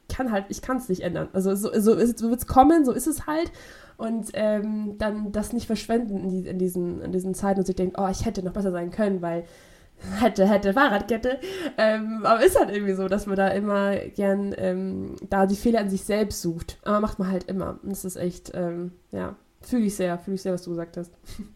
kann 0.09 0.31
halt, 0.31 0.45
ich 0.51 0.61
kann 0.61 0.77
es 0.77 0.91
nicht 0.91 1.01
ändern. 1.01 1.30
Also 1.33 1.55
so, 1.55 1.71
so, 1.73 1.95
so 1.99 2.31
wird 2.31 2.41
es 2.41 2.47
kommen, 2.47 2.85
so 2.85 2.93
ist 2.93 3.07
es 3.07 3.27
halt. 3.27 3.51
Und 3.97 4.31
ähm, 4.33 4.97
dann 4.99 5.31
das 5.31 5.53
nicht 5.53 5.67
verschwenden 5.67 6.19
in, 6.19 6.31
die, 6.31 6.49
in, 6.49 6.59
diesen, 6.59 7.03
in 7.03 7.13
diesen 7.13 7.35
Zeiten 7.35 7.61
und 7.61 7.67
sich 7.67 7.77
denken, 7.77 7.97
oh, 7.99 8.09
ich 8.11 8.25
hätte 8.25 8.43
noch 8.43 8.53
besser 8.53 8.73
sein 8.73 8.91
können, 8.91 9.21
weil 9.21 9.45
hätte, 10.21 10.49
hätte, 10.49 10.73
Fahrradkette. 10.73 11.39
Ähm, 11.77 12.25
aber 12.25 12.43
ist 12.45 12.59
halt 12.59 12.71
irgendwie 12.71 12.95
so, 12.95 13.09
dass 13.09 13.27
man 13.27 13.37
da 13.37 13.49
immer 13.49 13.97
gern 13.97 14.55
ähm, 14.57 15.17
da 15.29 15.47
die 15.47 15.57
Fehler 15.57 15.81
an 15.81 15.91
sich 15.91 16.03
selbst 16.03 16.41
sucht. 16.41 16.79
Aber 16.83 17.01
macht 17.01 17.19
man 17.19 17.31
halt 17.31 17.45
immer. 17.45 17.79
Und 17.83 17.91
das 17.91 18.05
ist 18.05 18.17
echt, 18.17 18.53
ähm, 18.55 18.93
ja, 19.13 19.37
fühle 19.61 19.85
ich 19.85 19.97
sehr, 19.97 20.19
fühle 20.19 20.37
ich 20.37 20.43
sehr, 20.43 20.55
was 20.55 20.63
du 20.63 20.71
gesagt 20.71 20.97
hast. 20.97 21.13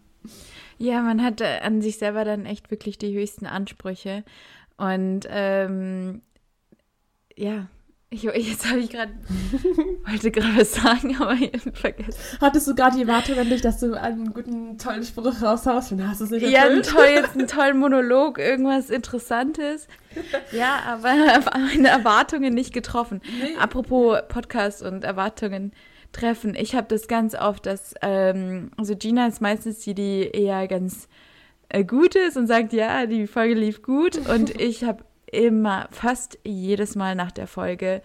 Ja, 0.78 1.02
man 1.02 1.22
hat 1.22 1.40
äh, 1.40 1.60
an 1.62 1.82
sich 1.82 1.98
selber 1.98 2.24
dann 2.24 2.46
echt 2.46 2.70
wirklich 2.70 2.98
die 2.98 3.14
höchsten 3.14 3.46
Ansprüche. 3.46 4.24
Und 4.76 5.20
ähm, 5.28 6.22
ja, 7.36 7.68
ich, 8.14 8.49
jetzt 8.49 8.68
habe 8.68 8.80
ich 8.80 8.90
gerade, 8.90 9.12
wollte 10.09 10.30
gerade 10.30 10.56
was 10.56 10.75
sagen, 10.75 11.16
aber 11.21 11.33
ich 11.33 11.50
vergessen. 11.73 12.38
Hattest 12.40 12.68
du 12.68 12.75
gerade 12.75 12.97
die 12.97 13.02
Erwartung 13.02 13.38
an 13.38 13.49
dich, 13.49 13.61
dass 13.61 13.80
du 13.80 14.00
einen 14.00 14.33
guten, 14.33 14.78
tollen 14.78 15.02
Spruch 15.02 15.42
raushaust 15.42 15.92
und 15.92 16.06
hast 16.06 16.21
es 16.21 16.30
nicht 16.30 16.49
Ja, 16.49 16.62
einen, 16.62 16.83
toll, 16.83 17.06
jetzt 17.09 17.35
einen 17.37 17.49
tollen 17.49 17.78
Monolog, 17.78 18.38
irgendwas 18.38 18.90
Interessantes. 18.90 19.88
Ja, 20.52 20.80
aber 20.87 21.12
meine 21.75 21.88
Erwartungen 21.88 22.54
nicht 22.54 22.73
getroffen. 22.73 23.21
Nee. 23.40 23.56
Apropos 23.59 24.18
Podcast 24.28 24.83
und 24.83 25.04
Erwartungen 25.04 25.73
treffen. 26.12 26.54
Ich 26.54 26.75
habe 26.75 26.87
das 26.88 27.09
ganz 27.09 27.35
oft, 27.35 27.66
dass, 27.66 27.94
ähm, 28.00 28.71
also 28.76 28.94
Gina 28.97 29.26
ist 29.26 29.40
meistens 29.40 29.80
die, 29.80 29.94
die 29.94 30.30
eher 30.33 30.68
ganz 30.68 31.09
äh, 31.68 31.85
gut 31.85 32.14
ist 32.14 32.37
und 32.37 32.47
sagt, 32.47 32.73
ja, 32.73 33.06
die 33.06 33.26
Folge 33.26 33.54
lief 33.54 33.83
gut. 33.83 34.16
Und 34.28 34.61
ich 34.61 34.85
habe 34.85 35.04
immer, 35.34 35.88
fast 35.90 36.38
jedes 36.44 36.94
Mal 36.94 37.14
nach 37.14 37.32
der 37.32 37.46
Folge 37.46 38.02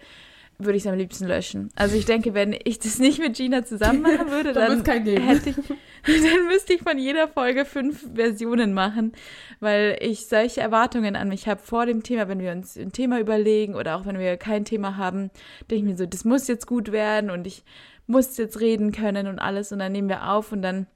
würde 0.64 0.76
ich 0.76 0.84
es 0.84 0.90
am 0.90 0.96
liebsten 0.96 1.26
löschen. 1.26 1.70
Also 1.74 1.96
ich 1.96 2.04
denke, 2.04 2.34
wenn 2.34 2.54
ich 2.64 2.78
das 2.78 2.98
nicht 2.98 3.18
mit 3.18 3.36
Gina 3.36 3.64
zusammen 3.64 4.02
machen 4.02 4.30
würde, 4.30 4.52
dann, 4.52 4.82
dann 4.84 5.06
hätte 5.06 5.50
ich, 5.50 5.56
dann 6.06 6.46
müsste 6.48 6.74
ich 6.74 6.82
von 6.82 6.98
jeder 6.98 7.28
Folge 7.28 7.64
fünf 7.64 8.06
Versionen 8.14 8.72
machen, 8.72 9.12
weil 9.60 9.98
ich 10.00 10.26
solche 10.26 10.60
Erwartungen 10.60 11.16
an 11.16 11.28
mich 11.28 11.48
habe 11.48 11.60
vor 11.62 11.86
dem 11.86 12.02
Thema, 12.02 12.28
wenn 12.28 12.40
wir 12.40 12.52
uns 12.52 12.76
ein 12.76 12.92
Thema 12.92 13.20
überlegen 13.20 13.74
oder 13.74 13.96
auch 13.96 14.06
wenn 14.06 14.18
wir 14.18 14.36
kein 14.36 14.64
Thema 14.64 14.96
haben, 14.96 15.30
denke 15.70 15.76
ich 15.76 15.90
mir 15.90 15.96
so, 15.96 16.06
das 16.06 16.24
muss 16.24 16.48
jetzt 16.48 16.66
gut 16.66 16.92
werden 16.92 17.30
und 17.30 17.46
ich 17.46 17.64
muss 18.06 18.36
jetzt 18.36 18.60
reden 18.60 18.92
können 18.92 19.26
und 19.26 19.38
alles 19.38 19.72
und 19.72 19.78
dann 19.78 19.92
nehmen 19.92 20.08
wir 20.08 20.30
auf 20.30 20.52
und 20.52 20.62
dann 20.62 20.86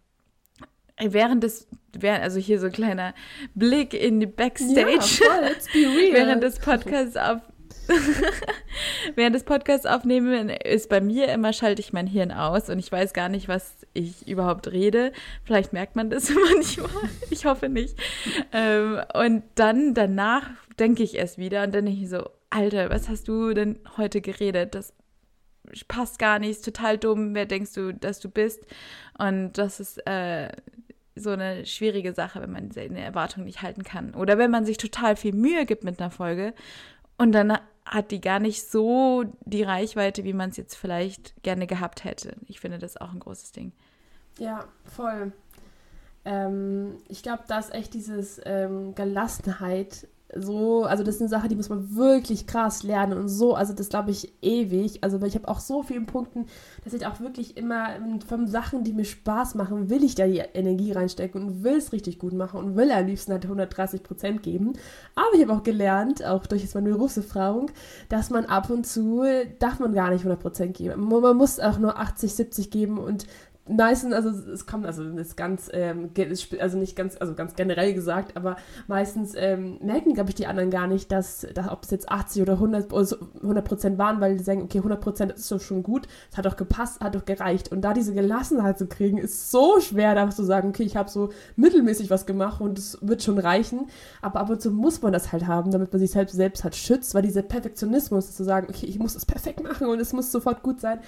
während 1.01 1.43
des, 1.43 1.67
also 2.03 2.39
hier 2.39 2.61
so 2.61 2.67
ein 2.67 2.73
kleiner 2.73 3.15
Blick 3.55 3.95
in 3.95 4.21
die 4.21 4.27
Backstage, 4.27 4.91
ja, 4.93 5.01
voll, 5.01 6.13
während 6.13 6.43
des 6.43 6.59
Podcasts 6.59 7.17
auf, 7.17 7.41
während 9.15 9.35
des 9.35 9.45
Podcasts 9.45 9.87
aufnehmen, 9.87 10.49
ist 10.49 10.89
bei 10.89 11.01
mir 11.01 11.29
immer, 11.29 11.53
schalte 11.53 11.81
ich 11.81 11.93
mein 11.93 12.07
Hirn 12.07 12.33
aus 12.33 12.71
und 12.71 12.79
ich 12.79 12.91
weiß 12.91 13.13
gar 13.13 13.29
nicht, 13.29 13.49
was 13.49 13.75
ich 13.93 14.27
überhaupt 14.29 14.71
rede. 14.71 15.13
Vielleicht 15.45 15.73
merkt 15.73 15.97
man 15.97 16.11
das 16.11 16.31
manchmal. 16.53 16.91
Ich 17.31 17.45
hoffe 17.45 17.69
nicht. 17.69 17.97
Ähm, 18.53 19.01
und 19.15 19.43
dann 19.55 19.95
danach 19.95 20.51
denke 20.79 21.03
ich 21.03 21.19
es 21.19 21.39
wieder 21.39 21.65
und 21.65 21.75
dann 21.75 21.87
denke 21.87 22.03
ich 22.03 22.09
so, 22.09 22.29
Alter, 22.51 22.91
was 22.91 23.09
hast 23.09 23.29
du 23.29 23.53
denn 23.53 23.81
heute 23.97 24.21
geredet? 24.21 24.75
Das 24.75 24.95
passt 25.89 26.19
gar 26.19 26.39
nicht, 26.39 26.51
ist 26.51 26.65
total 26.65 26.99
dumm. 26.99 27.35
Wer 27.35 27.47
denkst 27.47 27.73
du, 27.73 27.93
dass 27.93 28.21
du 28.21 28.29
bist? 28.29 28.65
Und 29.19 29.53
das 29.55 29.81
ist 29.81 29.99
äh, 30.07 30.49
so 31.17 31.31
eine 31.31 31.65
schwierige 31.67 32.13
Sache, 32.13 32.41
wenn 32.41 32.53
man 32.53 32.71
seine 32.71 33.01
Erwartungen 33.01 33.47
nicht 33.47 33.63
halten 33.63 33.85
kann. 33.85 34.15
Oder 34.15 34.39
wenn 34.39 34.51
man 34.51 34.65
sich 34.65 34.77
total 34.77 35.17
viel 35.17 35.33
Mühe 35.33 35.67
gibt 35.67 35.85
mit 35.85 36.01
einer 36.01 36.11
Folge 36.11 36.55
und 37.19 37.33
dann 37.33 37.59
hat 37.85 38.11
die 38.11 38.21
gar 38.21 38.41
nicht 38.41 38.69
so 38.69 39.25
die 39.45 39.63
Reichweite, 39.63 40.25
wie 40.25 40.33
man 40.33 40.51
es 40.51 40.57
jetzt 40.57 40.75
vielleicht 40.75 41.41
gerne 41.43 41.67
gehabt 41.67 42.05
hätte. 42.05 42.37
Ich 42.49 42.61
finde 42.61 42.79
das 42.79 42.97
auch 42.97 43.13
ein 43.13 43.21
großes 43.21 43.53
Ding. 43.53 43.73
Ja, 44.39 44.65
voll. 44.85 45.33
Ähm, 46.25 46.99
ich 47.09 47.23
glaube, 47.23 47.45
da 47.47 47.59
ist 47.59 47.73
echt 47.75 47.95
dieses 47.95 48.41
ähm, 48.45 48.95
Gelassenheit 48.95 50.09
so, 50.37 50.85
also 50.85 51.05
das 51.05 51.17
ist 51.17 51.21
eine 51.21 51.29
Sache, 51.29 51.49
die 51.49 51.57
muss 51.57 51.69
man 51.69 51.97
wirklich 51.97 52.47
krass 52.47 52.83
lernen 52.83 53.19
und 53.19 53.29
so, 53.29 53.55
also 53.55 53.73
das 53.73 53.89
glaube 53.89 54.11
ich 54.11 54.33
ewig. 54.43 55.03
Also 55.03 55.21
ich 55.23 55.35
habe 55.35 55.49
auch 55.49 55.61
so 55.61 55.83
viele 55.83 56.03
Punkte, 56.03 56.45
dass 56.85 56.93
ich 56.93 57.07
auch 57.07 57.21
wirklich 57.21 57.57
immer 57.57 57.89
von 58.27 58.47
Sachen, 58.47 58.85
die 58.85 58.93
mir 58.93 59.05
Spaß 59.05 59.55
machen, 59.55 59.91
will 59.91 60.05
ich 60.05 60.15
da 60.15 60.27
die 60.27 60.39
Energie 60.39 60.93
reinstecken 60.93 61.43
und 61.43 61.65
will 61.65 61.77
es 61.77 61.93
richtig 61.93 62.19
gut 62.19 62.33
machen 62.33 62.59
und 62.61 62.77
will 62.77 62.91
am 62.91 63.07
liebsten 63.07 63.33
halt 63.33 63.45
130 63.45 64.03
Prozent 64.03 64.43
geben. 64.43 64.73
Aber 65.15 65.35
ich 65.35 65.43
habe 65.43 65.53
auch 65.53 65.63
gelernt, 65.63 66.25
auch 66.25 66.47
durch 66.47 66.63
jetzt 66.63 66.75
meine 66.75 66.91
Berufserfahrung, 66.91 67.71
dass 68.09 68.31
man 68.31 68.47
ab 68.47 68.71
und 68.71 68.87
zu 68.87 69.25
darf 69.59 69.79
man 69.79 69.95
gar 69.95 70.11
nicht 70.11 70.21
100 70.21 70.41
Prozent 70.41 70.77
geben. 70.77 71.01
Man 71.01 71.37
muss 71.37 71.61
auch 71.61 71.79
nur 71.79 71.99
80, 71.99 72.35
70 72.35 72.71
geben 72.71 72.99
und 72.99 73.27
meistens, 73.67 74.13
also 74.13 74.31
es 74.31 74.67
kommt, 74.67 74.85
also 74.85 75.05
das 75.05 75.29
ist 75.29 75.37
ganz, 75.37 75.71
ähm, 75.73 76.11
also 76.61 76.79
nicht 76.79 76.97
ganz, 76.97 77.17
also 77.19 77.35
ganz 77.35 77.55
generell 77.55 77.95
gesagt, 77.95 78.37
aber 78.37 78.57
meistens 78.87 79.33
ähm, 79.37 79.79
merken, 79.81 80.15
glaube 80.15 80.31
ich, 80.31 80.35
die 80.35 80.47
anderen 80.47 80.71
gar 80.71 80.87
nicht, 80.87 81.11
dass, 81.11 81.47
dass 81.55 81.69
ob 81.71 81.83
es 81.85 81.91
jetzt 81.91 82.11
80 82.11 82.43
oder 82.43 82.55
100 82.55 82.93
100 82.93 83.65
Prozent 83.65 83.99
waren, 83.99 84.21
weil 84.21 84.37
die 84.37 84.45
sagen, 84.45 84.63
okay, 84.63 84.79
100 84.79 85.01
Prozent 85.01 85.33
ist 85.33 85.51
doch 85.51 85.61
schon 85.61 85.83
gut, 85.83 86.07
es 86.31 86.37
hat 86.37 86.45
doch 86.45 86.57
gepasst, 86.57 87.01
hat 87.01 87.15
doch 87.15 87.25
gereicht. 87.25 87.73
Und 87.73 87.83
da 87.83 87.95
diese 87.95 88.15
Gelassenheit 88.15 88.79
zu 88.79 88.87
kriegen, 88.87 89.19
ist 89.19 89.51
so 89.51 89.81
schwer, 89.81 90.15
da 90.15 90.29
zu 90.31 90.45
sagen, 90.45 90.71
okay, 90.71 90.83
ich 90.83 90.97
habe 90.97 91.11
so 91.11 91.31
mittelmäßig 91.57 92.11
was 92.11 92.27
gemacht 92.27 92.61
und 92.61 92.79
es 92.79 92.99
wird 93.01 93.23
schon 93.23 93.39
reichen. 93.39 93.89
Aber 94.21 94.41
ab 94.41 94.51
und 94.51 94.61
zu 94.61 94.71
muss 94.71 95.01
man 95.03 95.13
das 95.13 95.33
halt 95.33 95.47
haben, 95.47 95.71
damit 95.71 95.93
man 95.93 96.01
sich 96.01 96.11
selbst, 96.11 96.35
selbst 96.35 96.65
halt 96.65 96.77
schützt, 96.77 97.15
weil 97.15 97.23
dieser 97.23 97.43
Perfektionismus, 97.43 98.35
zu 98.35 98.45
sagen, 98.45 98.67
okay, 98.69 98.87
ich 98.87 98.99
muss 98.99 99.15
es 99.15 99.27
perfekt 99.27 99.63
machen 99.63 99.87
und 99.87 100.01
es 100.01 100.13
muss 100.13 100.33
sofort 100.33 100.63
gut 100.63 100.81
sein, 100.81 101.01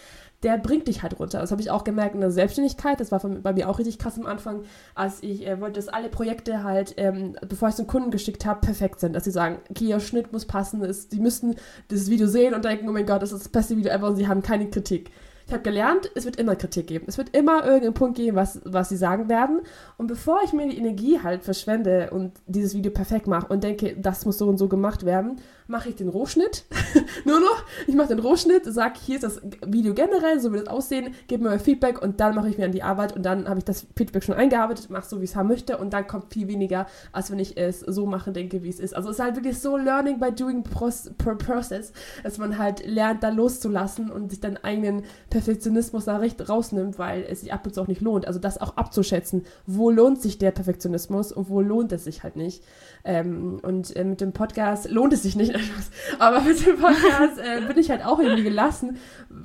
der 0.43 0.59
bringt 0.59 0.89
dich 0.89 1.03
halt 1.03 1.19
runter. 1.19 1.41
Das 1.41 1.51
habe 1.51 1.63
ich 1.63 1.71
auch 1.71 1.85
gemerkt 1.85 2.15
in 2.15 2.21
der 2.21 2.31
Selbstständigkeit. 2.31 3.01
Das 3.01 3.11
war 3.11 3.21
bei 3.21 3.53
mir 3.53 3.69
auch 3.69 3.79
richtig 3.79 3.99
krass 3.99 4.19
am 4.19 4.27
Anfang, 4.27 4.63
als 4.95 5.23
ich 5.23 5.47
äh, 5.47 5.61
wollte, 5.61 5.81
dass 5.81 5.89
alle 5.89 6.09
Projekte 6.09 6.63
halt, 6.63 6.95
ähm, 6.99 7.37
bevor 7.49 7.69
ich 7.69 7.73
es 7.73 7.77
den 7.77 7.87
Kunden 7.87 8.11
geschickt 8.11 8.45
habe, 8.45 8.61
perfekt 8.61 9.01
sind. 9.01 9.15
Dass 9.15 9.25
sie 9.25 9.31
sagen, 9.31 9.59
okay, 9.71 9.87
ihr 9.87 10.01
Schnitt 10.01 10.33
muss 10.33 10.45
passen, 10.45 10.83
ist, 10.83 11.13
die 11.13 11.21
müssten 11.21 11.57
dieses 11.91 12.11
Video 12.11 12.27
sehen 12.27 12.55
und 12.55 12.65
denken, 12.65 12.89
oh 12.89 12.93
mein 12.93 13.07
Gott, 13.07 13.23
das 13.23 13.33
ist 13.33 13.45
das 13.45 13.49
beste 13.49 13.77
Video 13.77 13.91
ever 13.91 14.09
und 14.09 14.17
sie 14.17 14.29
haben 14.29 14.43
keine 14.43 14.69
Kritik. 14.69 15.11
Ich 15.47 15.53
habe 15.53 15.63
gelernt, 15.63 16.11
es 16.17 16.25
wird 16.25 16.37
immer 16.37 16.57
Kritik 16.57 16.89
geben. 16.89 17.05
Es 17.07 17.19
wird 17.19 17.37
immer 17.37 17.65
irgendeinen 17.65 17.95
Punkt 17.95 18.17
geben, 18.17 18.37
was, 18.37 18.61
was 18.65 18.89
sie 18.89 18.97
sagen 18.97 19.29
werden. 19.29 19.61
Und 19.97 20.09
bevor 20.09 20.41
ich 20.45 20.53
mir 20.53 20.69
die 20.69 20.77
Energie 20.77 21.21
halt 21.23 21.45
verschwende 21.45 22.11
und 22.11 22.33
dieses 22.47 22.75
Video 22.75 22.91
perfekt 22.91 23.29
mache 23.29 23.47
und 23.47 23.63
denke, 23.63 23.97
das 23.97 24.27
muss 24.27 24.39
so 24.39 24.49
und 24.49 24.59
so 24.59 24.67
gemacht 24.67 25.05
werden, 25.05 25.41
mache 25.69 25.89
ich 25.89 25.97
den 25.97 26.09
Rohschnitt. 26.09 26.65
Nur 27.25 27.41
noch, 27.41 27.65
ich 27.87 27.95
mache 27.95 28.09
den 28.09 28.19
Rohschnitt, 28.19 28.65
sage, 28.65 28.95
hier 29.01 29.17
ist 29.17 29.25
das 29.25 29.41
Video 29.65 29.95
generell, 29.95 30.41
so 30.41 30.53
wird 30.53 30.67
es 30.67 30.69
aussehen, 30.69 31.15
gebe 31.29 31.49
mir 31.49 31.59
Feedback 31.59 32.03
und 32.03 32.21
dann 32.21 32.35
mache 32.35 32.49
ich 32.49 32.59
mir 32.59 32.67
an 32.67 32.73
die 32.73 32.83
Arbeit 32.83 33.15
und 33.15 33.25
dann 33.25 33.49
habe 33.49 33.59
ich 33.59 33.65
das 33.65 33.87
Feedback 33.97 34.25
schon 34.25 34.35
eingearbeitet, 34.35 34.91
mache 34.91 35.07
so, 35.07 35.21
wie 35.21 35.25
ich 35.25 35.31
es 35.31 35.37
haben 35.37 35.49
möchte 35.49 35.79
und 35.79 35.93
dann 35.93 36.07
kommt 36.07 36.33
viel 36.33 36.49
weniger, 36.49 36.87
als 37.13 37.31
wenn 37.31 37.39
ich 37.39 37.57
es 37.57 37.81
so 37.81 38.07
mache, 38.07 38.33
denke, 38.33 38.63
wie 38.63 38.69
es 38.69 38.81
ist. 38.81 38.95
Also 38.95 39.11
es 39.11 39.17
ist 39.17 39.23
halt 39.23 39.37
wirklich 39.37 39.59
so 39.59 39.77
Learning 39.77 40.19
by 40.19 40.33
Doing 40.33 40.63
Process, 40.63 41.93
dass 42.23 42.39
man 42.39 42.59
halt 42.59 42.87
lernt, 42.87 43.23
da 43.23 43.29
loszulassen 43.29 44.11
und 44.11 44.31
sich 44.31 44.41
dann 44.41 44.57
eigenen 44.59 45.03
Perfektionismus 45.37 46.07
da 46.07 46.17
recht 46.17 46.49
rausnimmt, 46.49 46.99
weil 46.99 47.23
es 47.29 47.41
sich 47.41 47.53
ab 47.53 47.67
und 47.67 47.75
zu 47.75 47.83
auch 47.83 47.89
nicht 47.89 48.01
lohnt. 48.01 48.27
Also 48.27 48.39
das 48.39 48.59
auch 48.59 48.79
abzuschätzen, 48.79 49.45
wo 49.67 49.91
lohnt 49.91 50.23
sich 50.23 50.39
der 50.39 50.51
Perfektionismus 50.51 51.31
und 51.31 51.51
wo 51.51 51.61
lohnt 51.61 51.93
es 51.93 52.05
sich 52.05 52.23
halt 52.23 52.37
nicht. 52.37 52.65
Ähm, 53.05 53.61
und 53.63 53.95
äh, 53.95 54.05
mit 54.05 54.23
dem 54.23 54.33
Podcast 54.33 54.91
lohnt 54.91 55.13
es 55.13 55.25
sich 55.25 55.37
nicht, 55.37 55.55
aber 56.19 56.41
mit 56.41 56.65
dem 56.65 56.79
Podcast 56.79 57.39
äh, 57.39 57.61
bin 57.67 57.77
ich 57.77 57.91
halt 57.91 58.03
auch 58.03 58.19
irgendwie 58.19 58.45
gelassen, 58.45 58.97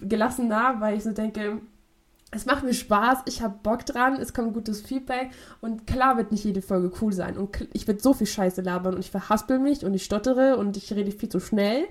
gelassen 0.02 0.48
nah, 0.48 0.80
weil 0.80 0.96
ich 0.96 1.04
so 1.04 1.12
denke, 1.12 1.60
es 2.32 2.46
macht 2.46 2.64
mir 2.64 2.74
Spaß, 2.74 3.20
ich 3.26 3.42
habe 3.42 3.60
Bock 3.62 3.86
dran, 3.86 4.16
es 4.16 4.34
kommt 4.34 4.54
gutes 4.54 4.82
Feedback 4.82 5.32
und 5.60 5.86
klar 5.86 6.16
wird 6.16 6.32
nicht 6.32 6.46
jede 6.46 6.62
Folge 6.62 6.92
cool 7.02 7.12
sein 7.12 7.38
und 7.38 7.68
ich 7.74 7.88
werde 7.88 8.00
so 8.00 8.14
viel 8.14 8.28
Scheiße 8.28 8.62
labern 8.62 8.94
und 8.94 9.02
ich 9.02 9.12
verhaspel 9.12 9.60
mich 9.60 9.84
und 9.84 9.94
ich 9.94 10.06
stottere 10.06 10.56
und 10.56 10.78
ich 10.78 10.94
rede 10.94 11.12
viel 11.12 11.28
zu 11.28 11.42
schnell, 11.42 11.84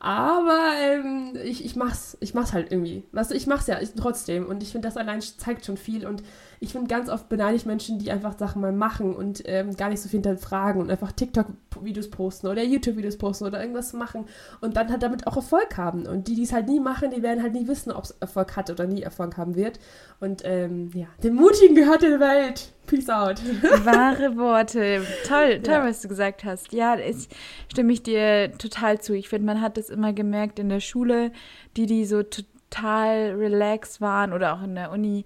aber 0.00 0.72
ähm, 0.82 1.36
ich, 1.44 1.64
ich 1.64 1.76
mach's, 1.76 2.16
ich 2.20 2.34
mach's 2.34 2.52
halt 2.52 2.72
irgendwie. 2.72 3.04
Weißt 3.12 3.30
du, 3.30 3.36
ich 3.36 3.46
mach's 3.46 3.68
ja 3.68 3.80
ich, 3.80 3.92
trotzdem 3.94 4.46
und 4.46 4.62
ich 4.64 4.72
finde, 4.72 4.88
das 4.88 4.96
allein 4.96 5.20
zeigt 5.20 5.64
schon 5.64 5.76
viel 5.76 6.06
und 6.06 6.24
ich 6.64 6.72
finde, 6.72 6.88
ganz 6.88 7.10
oft 7.10 7.28
beneide 7.28 7.56
ich 7.56 7.66
Menschen, 7.66 7.98
die 7.98 8.10
einfach 8.10 8.38
Sachen 8.38 8.62
mal 8.62 8.72
machen 8.72 9.14
und 9.14 9.42
ähm, 9.44 9.76
gar 9.76 9.90
nicht 9.90 10.00
so 10.00 10.08
viel 10.08 10.22
hinterfragen 10.22 10.80
und 10.80 10.90
einfach 10.90 11.12
TikTok-Videos 11.12 12.10
posten 12.10 12.46
oder 12.46 12.62
YouTube-Videos 12.62 13.18
posten 13.18 13.44
oder 13.44 13.60
irgendwas 13.60 13.92
machen 13.92 14.24
und 14.62 14.76
dann 14.76 14.90
halt 14.90 15.02
damit 15.02 15.26
auch 15.26 15.36
Erfolg 15.36 15.76
haben. 15.76 16.06
Und 16.06 16.26
die, 16.26 16.34
die 16.34 16.44
es 16.44 16.54
halt 16.54 16.66
nie 16.66 16.80
machen, 16.80 17.10
die 17.10 17.22
werden 17.22 17.42
halt 17.42 17.52
nie 17.52 17.68
wissen, 17.68 17.92
ob 17.92 18.04
es 18.04 18.12
Erfolg 18.12 18.56
hat 18.56 18.70
oder 18.70 18.86
nie 18.86 19.02
Erfolg 19.02 19.36
haben 19.36 19.56
wird. 19.56 19.78
Und 20.20 20.42
ähm, 20.44 20.90
ja, 20.94 21.06
dem 21.22 21.34
Mutigen 21.34 21.74
gehört 21.74 22.02
die 22.02 22.18
Welt. 22.18 22.72
Peace 22.86 23.10
out. 23.10 23.40
Wahre 23.84 24.36
Worte. 24.36 25.02
Toll, 25.26 25.60
toll, 25.60 25.74
ja. 25.74 25.84
was 25.84 26.00
du 26.00 26.08
gesagt 26.08 26.44
hast. 26.44 26.72
Ja, 26.72 26.96
ich 26.98 27.28
stimme 27.70 27.92
ich 27.92 28.02
dir 28.02 28.52
total 28.56 29.00
zu. 29.00 29.12
Ich 29.14 29.28
finde, 29.28 29.46
man 29.46 29.60
hat 29.60 29.76
das 29.76 29.90
immer 29.90 30.14
gemerkt 30.14 30.58
in 30.58 30.70
der 30.70 30.80
Schule, 30.80 31.30
die, 31.76 31.86
die 31.86 32.06
so 32.06 32.22
total 32.22 33.34
relaxed 33.36 34.00
waren 34.00 34.32
oder 34.32 34.54
auch 34.54 34.62
in 34.62 34.74
der 34.74 34.90
Uni, 34.90 35.24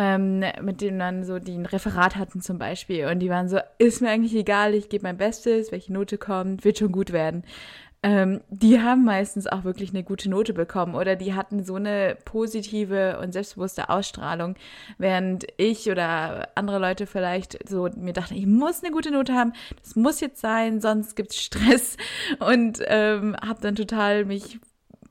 ähm, 0.00 0.42
mit 0.62 0.80
denen 0.80 0.98
dann 0.98 1.24
so 1.24 1.38
die 1.38 1.52
ein 1.52 1.66
Referat 1.66 2.16
hatten 2.16 2.40
zum 2.40 2.56
Beispiel. 2.58 3.06
Und 3.06 3.18
die 3.18 3.28
waren 3.28 3.50
so, 3.50 3.58
ist 3.76 4.00
mir 4.00 4.08
eigentlich 4.08 4.34
egal, 4.34 4.74
ich 4.74 4.88
gebe 4.88 5.02
mein 5.02 5.18
Bestes, 5.18 5.72
welche 5.72 5.92
Note 5.92 6.16
kommt, 6.16 6.64
wird 6.64 6.78
schon 6.78 6.90
gut 6.90 7.12
werden. 7.12 7.44
Ähm, 8.02 8.40
die 8.48 8.80
haben 8.80 9.04
meistens 9.04 9.46
auch 9.46 9.64
wirklich 9.64 9.90
eine 9.90 10.02
gute 10.02 10.30
Note 10.30 10.54
bekommen. 10.54 10.94
Oder 10.94 11.16
die 11.16 11.34
hatten 11.34 11.64
so 11.64 11.74
eine 11.74 12.16
positive 12.24 13.18
und 13.20 13.32
selbstbewusste 13.32 13.90
Ausstrahlung, 13.90 14.54
während 14.96 15.46
ich 15.58 15.90
oder 15.90 16.48
andere 16.54 16.78
Leute 16.78 17.06
vielleicht 17.06 17.68
so 17.68 17.90
mir 17.94 18.14
dachten, 18.14 18.36
ich 18.36 18.46
muss 18.46 18.82
eine 18.82 18.92
gute 18.92 19.10
Note 19.10 19.34
haben, 19.34 19.52
das 19.82 19.96
muss 19.96 20.20
jetzt 20.20 20.40
sein, 20.40 20.80
sonst 20.80 21.14
gibt's 21.14 21.38
Stress. 21.38 21.98
Und 22.38 22.80
ähm, 22.86 23.36
habe 23.46 23.60
dann 23.60 23.76
total 23.76 24.24
mich 24.24 24.60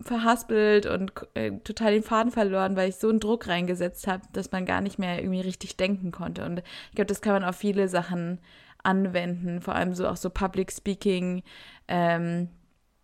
verhaspelt 0.01 0.85
und 0.85 1.11
äh, 1.33 1.51
total 1.63 1.91
den 1.91 2.03
Faden 2.03 2.31
verloren, 2.31 2.75
weil 2.75 2.89
ich 2.89 2.95
so 2.95 3.09
einen 3.09 3.19
Druck 3.19 3.47
reingesetzt 3.47 4.07
habe, 4.07 4.23
dass 4.33 4.51
man 4.51 4.65
gar 4.65 4.81
nicht 4.81 4.97
mehr 4.97 5.19
irgendwie 5.19 5.41
richtig 5.41 5.77
denken 5.77 6.11
konnte. 6.11 6.45
Und 6.45 6.63
ich 6.89 6.95
glaube, 6.95 7.07
das 7.07 7.21
kann 7.21 7.33
man 7.33 7.43
auf 7.43 7.55
viele 7.55 7.89
Sachen 7.89 8.39
anwenden, 8.81 9.61
vor 9.61 9.75
allem 9.75 9.93
so 9.93 10.07
auch 10.07 10.15
so 10.15 10.29
Public 10.29 10.71
Speaking. 10.71 11.43
Ähm, 11.87 12.49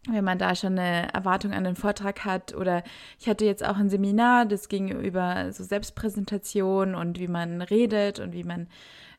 wenn 0.07 0.23
man 0.23 0.37
da 0.37 0.55
schon 0.55 0.77
eine 0.77 1.11
Erwartung 1.13 1.53
an 1.53 1.63
den 1.63 1.75
Vortrag 1.75 2.25
hat. 2.25 2.53
Oder 2.53 2.83
ich 3.19 3.27
hatte 3.27 3.45
jetzt 3.45 3.65
auch 3.65 3.77
ein 3.77 3.89
Seminar, 3.89 4.45
das 4.45 4.69
ging 4.69 4.89
über 4.89 5.51
so 5.51 5.63
Selbstpräsentation 5.63 6.95
und 6.95 7.19
wie 7.19 7.27
man 7.27 7.61
redet 7.61 8.19
und 8.19 8.33
wie 8.33 8.43
man 8.43 8.67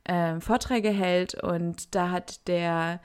äh, 0.05 0.41
Vorträge 0.41 0.91
hält. 0.91 1.35
Und 1.35 1.95
da 1.95 2.11
hat 2.11 2.47
der 2.47 3.01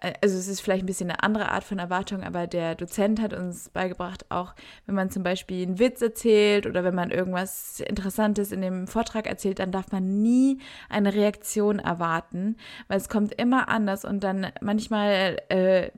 also 0.00 0.36
es 0.36 0.48
ist 0.48 0.60
vielleicht 0.60 0.84
ein 0.84 0.86
bisschen 0.86 1.10
eine 1.10 1.22
andere 1.22 1.50
Art 1.50 1.64
von 1.64 1.78
Erwartung, 1.78 2.22
aber 2.22 2.46
der 2.46 2.74
Dozent 2.74 3.20
hat 3.20 3.32
uns 3.32 3.68
beigebracht, 3.70 4.26
auch 4.28 4.54
wenn 4.86 4.94
man 4.94 5.10
zum 5.10 5.22
Beispiel 5.22 5.66
einen 5.66 5.78
Witz 5.78 6.00
erzählt 6.00 6.66
oder 6.66 6.84
wenn 6.84 6.94
man 6.94 7.10
irgendwas 7.10 7.80
Interessantes 7.80 8.52
in 8.52 8.60
dem 8.60 8.86
Vortrag 8.86 9.26
erzählt, 9.26 9.58
dann 9.58 9.72
darf 9.72 9.90
man 9.90 10.22
nie 10.22 10.58
eine 10.88 11.14
Reaktion 11.14 11.78
erwarten, 11.78 12.56
weil 12.88 12.98
es 12.98 13.08
kommt 13.08 13.32
immer 13.34 13.68
anders 13.68 14.04
und 14.04 14.22
dann 14.22 14.48
manchmal 14.60 15.38
äh, 15.48 15.90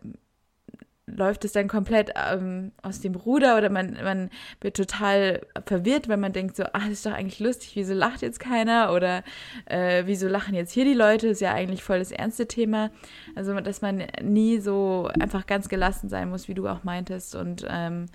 läuft 1.16 1.44
es 1.44 1.53
dann 1.53 1.68
komplett 1.68 2.12
ähm, 2.14 2.73
aus 2.83 3.01
dem 3.01 3.14
Ruder 3.14 3.57
oder 3.57 3.70
man, 3.70 3.94
man 4.03 4.31
wird 4.61 4.77
total 4.77 5.40
verwirrt, 5.66 6.09
weil 6.09 6.16
man 6.16 6.33
denkt 6.33 6.57
so, 6.57 6.64
ach, 6.73 6.85
das 6.85 6.92
ist 6.92 7.07
doch 7.07 7.12
eigentlich 7.12 7.40
lustig, 7.40 7.73
wieso 7.75 7.94
lacht 7.94 8.23
jetzt 8.23 8.40
keiner 8.40 8.92
oder 8.92 9.23
äh, 9.66 10.05
wieso 10.07 10.29
lachen 10.29 10.55
jetzt 10.55 10.73
hier 10.73 10.85
die 10.85 10.94
Leute, 10.94 11.29
das 11.29 11.37
ist 11.37 11.40
ja 11.40 11.53
eigentlich 11.53 11.83
voll 11.83 11.99
das 11.99 12.12
ernste 12.12 12.46
Thema. 12.46 12.90
Also, 13.35 13.59
dass 13.61 13.83
man 13.83 14.05
nie 14.23 14.59
so 14.59 15.09
einfach 15.18 15.46
ganz 15.46 15.68
gelassen 15.68 16.09
sein 16.09 16.31
muss, 16.31 16.49
wie 16.49 16.55
du 16.55 16.66
auch 16.68 16.85
meintest 16.85 17.35
und 17.35 17.66
ähm, 17.68 18.07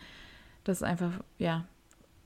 das 0.63 0.84
einfach, 0.84 1.12
ja, 1.38 1.65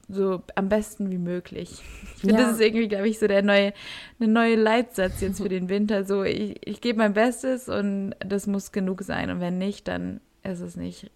so 0.09 0.41
am 0.55 0.69
besten 0.69 1.11
wie 1.11 1.17
möglich. 1.17 1.83
Ich 2.15 2.21
finde, 2.21 2.35
ja. 2.35 2.41
das 2.41 2.53
ist 2.55 2.61
irgendwie, 2.61 2.87
glaube 2.87 3.07
ich, 3.07 3.19
so 3.19 3.27
der 3.27 3.43
neue, 3.43 3.73
eine 4.19 4.31
neue 4.31 4.55
Leitsatz 4.55 5.21
jetzt 5.21 5.41
für 5.41 5.49
den 5.49 5.69
Winter. 5.69 6.03
So, 6.03 6.23
ich, 6.23 6.67
ich 6.67 6.81
gebe 6.81 6.97
mein 6.97 7.13
Bestes 7.13 7.69
und 7.69 8.15
das 8.19 8.47
muss 8.47 8.71
genug 8.71 9.03
sein. 9.03 9.29
Und 9.29 9.39
wenn 9.39 9.57
nicht, 9.57 9.87
dann 9.87 10.19
ist 10.43 10.59
es 10.59 10.75
nicht 10.75 11.11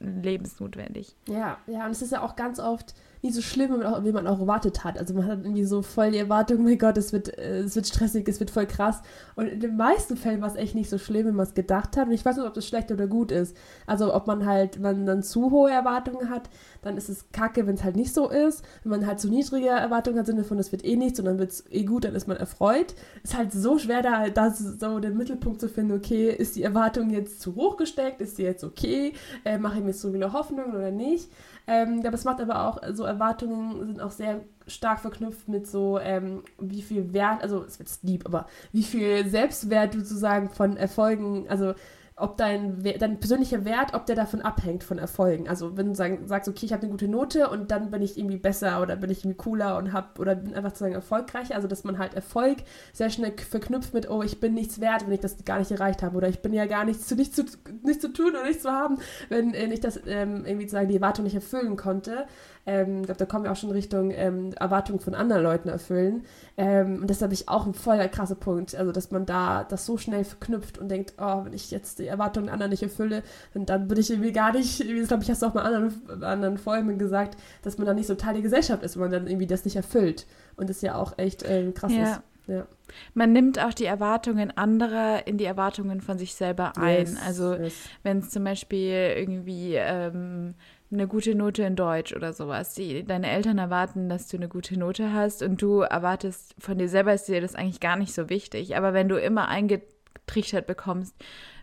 lebensnotwendig. 0.00 1.16
Ja, 1.28 1.58
ja, 1.66 1.84
und 1.84 1.90
es 1.90 2.02
ist 2.02 2.12
ja 2.12 2.22
auch 2.22 2.36
ganz 2.36 2.60
oft 2.60 2.94
nicht 3.22 3.34
so 3.34 3.42
schlimm, 3.42 3.70
wie 4.02 4.12
man 4.12 4.26
auch 4.26 4.40
erwartet 4.40 4.84
hat. 4.84 4.98
Also 4.98 5.14
man 5.14 5.26
hat 5.26 5.40
irgendwie 5.42 5.64
so 5.64 5.82
voll 5.82 6.12
die 6.12 6.18
Erwartung, 6.18 6.62
mein 6.62 6.78
Gott, 6.78 6.96
es 6.96 7.12
wird, 7.12 7.36
äh, 7.36 7.60
es 7.60 7.74
wird 7.74 7.86
stressig, 7.86 8.28
es 8.28 8.40
wird 8.40 8.50
voll 8.50 8.66
krass. 8.66 9.02
Und 9.34 9.46
in 9.46 9.60
den 9.60 9.76
meisten 9.76 10.16
Fällen 10.16 10.40
war 10.40 10.48
es 10.48 10.56
echt 10.56 10.74
nicht 10.74 10.90
so 10.90 10.98
schlimm, 10.98 11.26
wie 11.26 11.32
man 11.32 11.46
es 11.46 11.54
gedacht 11.54 11.96
hat. 11.96 12.06
Und 12.06 12.12
ich 12.12 12.24
weiß 12.24 12.36
nicht, 12.36 12.46
ob 12.46 12.54
das 12.54 12.66
schlecht 12.66 12.92
oder 12.92 13.06
gut 13.06 13.32
ist. 13.32 13.56
Also 13.86 14.14
ob 14.14 14.26
man 14.26 14.46
halt, 14.46 14.76
wenn 14.76 14.82
man 14.82 15.06
dann 15.06 15.22
zu 15.22 15.50
hohe 15.50 15.70
Erwartungen 15.70 16.30
hat, 16.30 16.48
dann 16.82 16.96
ist 16.96 17.08
es 17.08 17.26
kacke, 17.32 17.66
wenn 17.66 17.74
es 17.74 17.84
halt 17.84 17.96
nicht 17.96 18.14
so 18.14 18.28
ist. 18.28 18.64
Wenn 18.84 18.90
man 18.90 19.06
halt 19.06 19.20
zu 19.20 19.28
niedrige 19.28 19.68
Erwartungen 19.68 20.18
hat, 20.18 20.26
Sinne 20.26 20.44
von, 20.44 20.58
es 20.58 20.72
wird 20.72 20.84
eh 20.84 20.96
nichts 20.96 21.18
und 21.18 21.24
dann 21.24 21.38
wird 21.38 21.50
es 21.50 21.64
eh 21.70 21.84
gut, 21.84 22.04
dann 22.04 22.14
ist 22.14 22.28
man 22.28 22.36
erfreut. 22.36 22.94
Ist 23.22 23.36
halt 23.36 23.52
so 23.52 23.78
schwer, 23.78 24.02
da, 24.02 24.28
da 24.28 24.50
so 24.50 25.00
den 25.00 25.16
Mittelpunkt 25.16 25.60
zu 25.60 25.68
finden, 25.68 25.96
okay, 25.96 26.30
ist 26.30 26.56
die 26.56 26.62
Erwartung 26.62 27.10
jetzt 27.10 27.40
zu 27.40 27.56
hoch 27.56 27.76
gesteckt, 27.76 28.20
ist 28.20 28.36
sie 28.36 28.44
jetzt 28.44 28.64
okay, 28.64 29.12
äh, 29.44 29.58
mache 29.58 29.78
ich 29.78 29.84
mir 29.84 29.92
so 29.92 30.12
viele 30.12 30.32
Hoffnungen 30.32 30.74
oder 30.74 30.90
nicht. 30.90 31.28
Ähm, 31.68 32.00
aber 32.04 32.14
es 32.14 32.24
macht 32.24 32.40
aber 32.40 32.66
auch, 32.66 32.80
so 32.94 33.04
Erwartungen 33.04 33.86
sind 33.86 34.00
auch 34.00 34.10
sehr 34.10 34.40
stark 34.66 35.00
verknüpft 35.00 35.48
mit 35.48 35.66
so, 35.66 35.98
ähm, 35.98 36.42
wie 36.58 36.80
viel 36.80 37.12
Wert, 37.12 37.42
also 37.42 37.62
es 37.62 37.78
wird 37.78 37.90
deep, 38.02 38.24
aber 38.24 38.46
wie 38.72 38.82
viel 38.82 39.28
Selbstwert 39.28 39.92
du 39.94 39.98
sozusagen 39.98 40.48
von 40.48 40.78
Erfolgen, 40.78 41.46
also 41.48 41.74
ob 42.18 42.36
dein, 42.36 42.82
dein 42.98 43.20
persönlicher 43.20 43.64
Wert, 43.64 43.94
ob 43.94 44.06
der 44.06 44.16
davon 44.16 44.42
abhängt 44.42 44.84
von 44.84 44.98
Erfolgen. 44.98 45.48
Also 45.48 45.76
wenn 45.76 45.88
du 45.88 45.94
sagst, 45.94 46.48
okay, 46.48 46.66
ich 46.66 46.72
habe 46.72 46.82
eine 46.82 46.90
gute 46.90 47.08
Note 47.08 47.48
und 47.48 47.70
dann 47.70 47.90
bin 47.90 48.02
ich 48.02 48.18
irgendwie 48.18 48.36
besser 48.36 48.82
oder 48.82 48.96
bin 48.96 49.10
ich 49.10 49.20
irgendwie 49.20 49.36
cooler 49.36 49.76
und 49.76 49.92
hab 49.92 50.18
oder 50.18 50.34
bin 50.34 50.54
einfach 50.54 50.70
sozusagen 50.70 50.94
erfolgreicher. 50.94 51.54
Also 51.54 51.68
dass 51.68 51.84
man 51.84 51.98
halt 51.98 52.14
Erfolg 52.14 52.58
sehr 52.92 53.10
schnell 53.10 53.32
verknüpft 53.38 53.94
mit, 53.94 54.10
oh, 54.10 54.22
ich 54.22 54.40
bin 54.40 54.54
nichts 54.54 54.80
wert, 54.80 55.06
wenn 55.06 55.12
ich 55.12 55.20
das 55.20 55.44
gar 55.44 55.58
nicht 55.58 55.70
erreicht 55.70 56.02
habe 56.02 56.16
oder 56.16 56.28
ich 56.28 56.40
bin 56.40 56.52
ja 56.52 56.66
gar 56.66 56.84
nichts 56.84 57.06
zu 57.06 57.14
nichts 57.14 57.36
zu, 57.36 57.44
nichts 57.82 58.02
zu 58.02 58.12
tun 58.12 58.30
oder 58.30 58.44
nichts 58.44 58.62
zu 58.62 58.70
haben, 58.70 58.98
wenn 59.28 59.54
äh, 59.54 59.72
ich 59.72 59.80
das 59.80 60.00
ähm, 60.06 60.44
irgendwie 60.44 60.66
sozusagen 60.66 60.88
die 60.88 60.96
Erwartung 60.96 61.24
nicht 61.24 61.34
erfüllen 61.34 61.76
konnte. 61.76 62.26
Ähm, 62.66 63.00
ich 63.00 63.06
glaube, 63.06 63.18
da 63.18 63.26
kommen 63.26 63.44
wir 63.44 63.52
auch 63.52 63.56
schon 63.56 63.70
Richtung 63.70 64.10
ähm, 64.10 64.52
Erwartungen 64.58 65.00
von 65.00 65.14
anderen 65.14 65.42
Leuten 65.42 65.68
erfüllen. 65.68 66.24
Ähm, 66.56 67.00
und 67.02 67.10
das 67.10 67.22
habe 67.22 67.34
ich 67.34 67.48
auch 67.48 67.66
ein 67.66 67.74
voll 67.74 68.06
krasser 68.08 68.34
Punkt. 68.34 68.74
Also, 68.74 68.92
dass 68.92 69.10
man 69.10 69.26
da 69.26 69.64
das 69.64 69.86
so 69.86 69.96
schnell 69.96 70.24
verknüpft 70.24 70.78
und 70.78 70.88
denkt, 70.88 71.14
oh, 71.18 71.44
wenn 71.44 71.52
ich 71.52 71.70
jetzt 71.70 71.98
die 71.98 72.06
Erwartungen 72.06 72.48
anderer 72.48 72.68
nicht 72.68 72.82
erfülle, 72.82 73.22
dann 73.54 73.88
bin 73.88 73.98
ich 73.98 74.10
irgendwie 74.10 74.32
gar 74.32 74.52
nicht, 74.52 74.80
das 74.80 75.08
glaube 75.08 75.22
ich, 75.22 75.30
hast 75.30 75.42
du 75.42 75.46
auch 75.46 75.54
mal 75.54 75.62
anderen, 75.62 76.22
anderen 76.22 76.58
Folgen 76.58 76.98
gesagt, 76.98 77.36
dass 77.62 77.78
man 77.78 77.86
dann 77.86 77.96
nicht 77.96 78.06
so 78.06 78.14
Teil 78.14 78.34
der 78.34 78.42
Gesellschaft 78.42 78.82
ist, 78.82 78.96
wenn 78.96 79.02
man 79.02 79.12
dann 79.12 79.26
irgendwie 79.26 79.46
das 79.46 79.64
nicht 79.64 79.76
erfüllt. 79.76 80.26
Und 80.56 80.70
das 80.70 80.82
ja 80.82 80.96
auch 80.96 81.16
echt 81.18 81.42
äh, 81.44 81.70
krass 81.72 81.92
ja. 81.92 82.02
ist. 82.02 82.22
Ja. 82.48 82.66
Man 83.12 83.32
nimmt 83.32 83.58
auch 83.58 83.74
die 83.74 83.84
Erwartungen 83.84 84.50
anderer 84.56 85.26
in 85.26 85.36
die 85.36 85.44
Erwartungen 85.44 86.00
von 86.00 86.16
sich 86.18 86.34
selber 86.34 86.72
ein. 86.78 87.00
Yes, 87.00 87.16
also 87.24 87.54
yes. 87.54 87.74
wenn 88.02 88.20
es 88.20 88.30
zum 88.30 88.42
Beispiel 88.42 89.12
irgendwie 89.16 89.74
ähm, 89.74 90.54
eine 90.90 91.06
gute 91.06 91.34
Note 91.34 91.62
in 91.64 91.76
Deutsch 91.76 92.14
oder 92.14 92.32
sowas, 92.32 92.74
die, 92.74 93.04
deine 93.04 93.30
Eltern 93.30 93.58
erwarten, 93.58 94.08
dass 94.08 94.28
du 94.28 94.36
eine 94.36 94.48
gute 94.48 94.78
Note 94.78 95.12
hast 95.12 95.42
und 95.42 95.60
du 95.60 95.80
erwartest 95.80 96.54
von 96.58 96.78
dir 96.78 96.88
selber, 96.88 97.12
ist 97.12 97.28
dir 97.28 97.40
das 97.40 97.54
eigentlich 97.54 97.80
gar 97.80 97.96
nicht 97.96 98.14
so 98.14 98.30
wichtig. 98.30 98.76
Aber 98.76 98.94
wenn 98.94 99.08
du 99.08 99.20
immer 99.20 99.48
eingetrichtert 99.48 100.66
bekommst, 100.66 101.14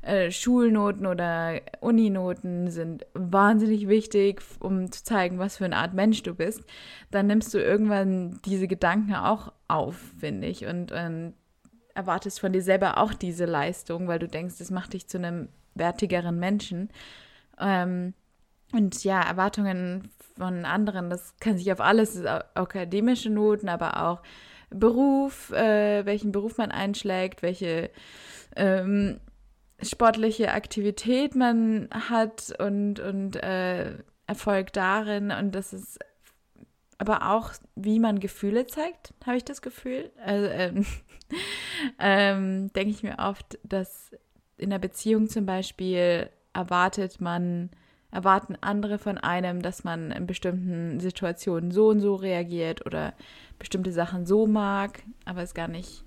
äh, 0.03 0.29
Schulnoten 0.29 1.07
oder 1.07 1.59
Uninoten 1.81 2.69
sind 2.69 3.05
wahnsinnig 3.13 3.87
wichtig, 3.87 4.43
um 4.59 4.91
zu 4.91 5.03
zeigen, 5.03 5.39
was 5.39 5.57
für 5.57 5.65
eine 5.65 5.77
Art 5.77 5.95
Mensch 5.95 6.21
du 6.21 6.35
bist, 6.35 6.63
dann 7.09 7.25
nimmst 7.25 7.51
du 7.53 7.57
irgendwann 7.57 8.39
diese 8.45 8.67
Gedanken 8.67 9.15
auch 9.15 9.51
auf, 9.67 9.95
finde 10.19 10.47
ich, 10.47 10.67
und, 10.67 10.91
und 10.91 11.33
erwartest 11.95 12.39
von 12.39 12.53
dir 12.53 12.61
selber 12.61 12.99
auch 12.99 13.13
diese 13.13 13.45
Leistung, 13.45 14.07
weil 14.07 14.19
du 14.19 14.27
denkst, 14.27 14.59
das 14.59 14.69
macht 14.69 14.93
dich 14.93 15.07
zu 15.07 15.17
einem 15.17 15.49
wertigeren 15.73 16.37
Menschen. 16.37 16.89
Ähm, 17.59 18.13
und 18.71 19.03
ja, 19.03 19.21
Erwartungen 19.21 20.09
von 20.37 20.65
anderen, 20.65 21.09
das 21.09 21.35
kann 21.39 21.57
sich 21.57 21.71
auf 21.71 21.79
alles, 21.79 22.25
akademische 22.25 23.29
Noten, 23.29 23.69
aber 23.69 24.05
auch 24.05 24.21
Beruf, 24.69 25.51
äh, 25.51 26.05
welchen 26.05 26.31
Beruf 26.31 26.57
man 26.57 26.71
einschlägt, 26.71 27.41
welche 27.41 27.91
ähm, 28.55 29.19
sportliche 29.81 30.51
Aktivität 30.51 31.35
man 31.35 31.89
hat 31.91 32.53
und, 32.59 32.99
und 32.99 33.35
äh, 33.37 33.97
Erfolg 34.27 34.73
darin. 34.73 35.31
Und 35.31 35.53
das 35.53 35.73
ist 35.73 35.99
aber 36.97 37.31
auch, 37.31 37.51
wie 37.75 37.99
man 37.99 38.19
Gefühle 38.19 38.67
zeigt, 38.67 39.13
habe 39.25 39.37
ich 39.37 39.45
das 39.45 39.61
Gefühl. 39.61 40.11
Also, 40.23 40.47
ähm, 40.47 40.85
ähm, 41.99 42.73
denke 42.73 42.91
ich 42.91 43.03
mir 43.03 43.19
oft, 43.19 43.59
dass 43.63 44.11
in 44.57 44.69
der 44.69 44.79
Beziehung 44.79 45.27
zum 45.27 45.45
Beispiel 45.45 46.29
erwartet 46.53 47.19
man, 47.19 47.69
erwarten 48.15 48.57
andere 48.61 48.97
von 48.97 49.17
einem, 49.17 49.61
dass 49.61 49.83
man 49.83 50.11
in 50.11 50.25
bestimmten 50.25 50.99
Situationen 50.99 51.71
so 51.71 51.89
und 51.89 51.99
so 51.99 52.15
reagiert 52.15 52.85
oder 52.85 53.13
bestimmte 53.59 53.91
Sachen 53.91 54.25
so 54.25 54.47
mag, 54.47 55.03
aber 55.25 55.41
es 55.41 55.53
gar 55.53 55.67
nicht 55.67 56.03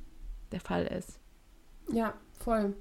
der 0.50 0.60
Fall 0.60 0.86
ist. 0.86 1.20
Ja, 1.92 2.14
voll 2.32 2.74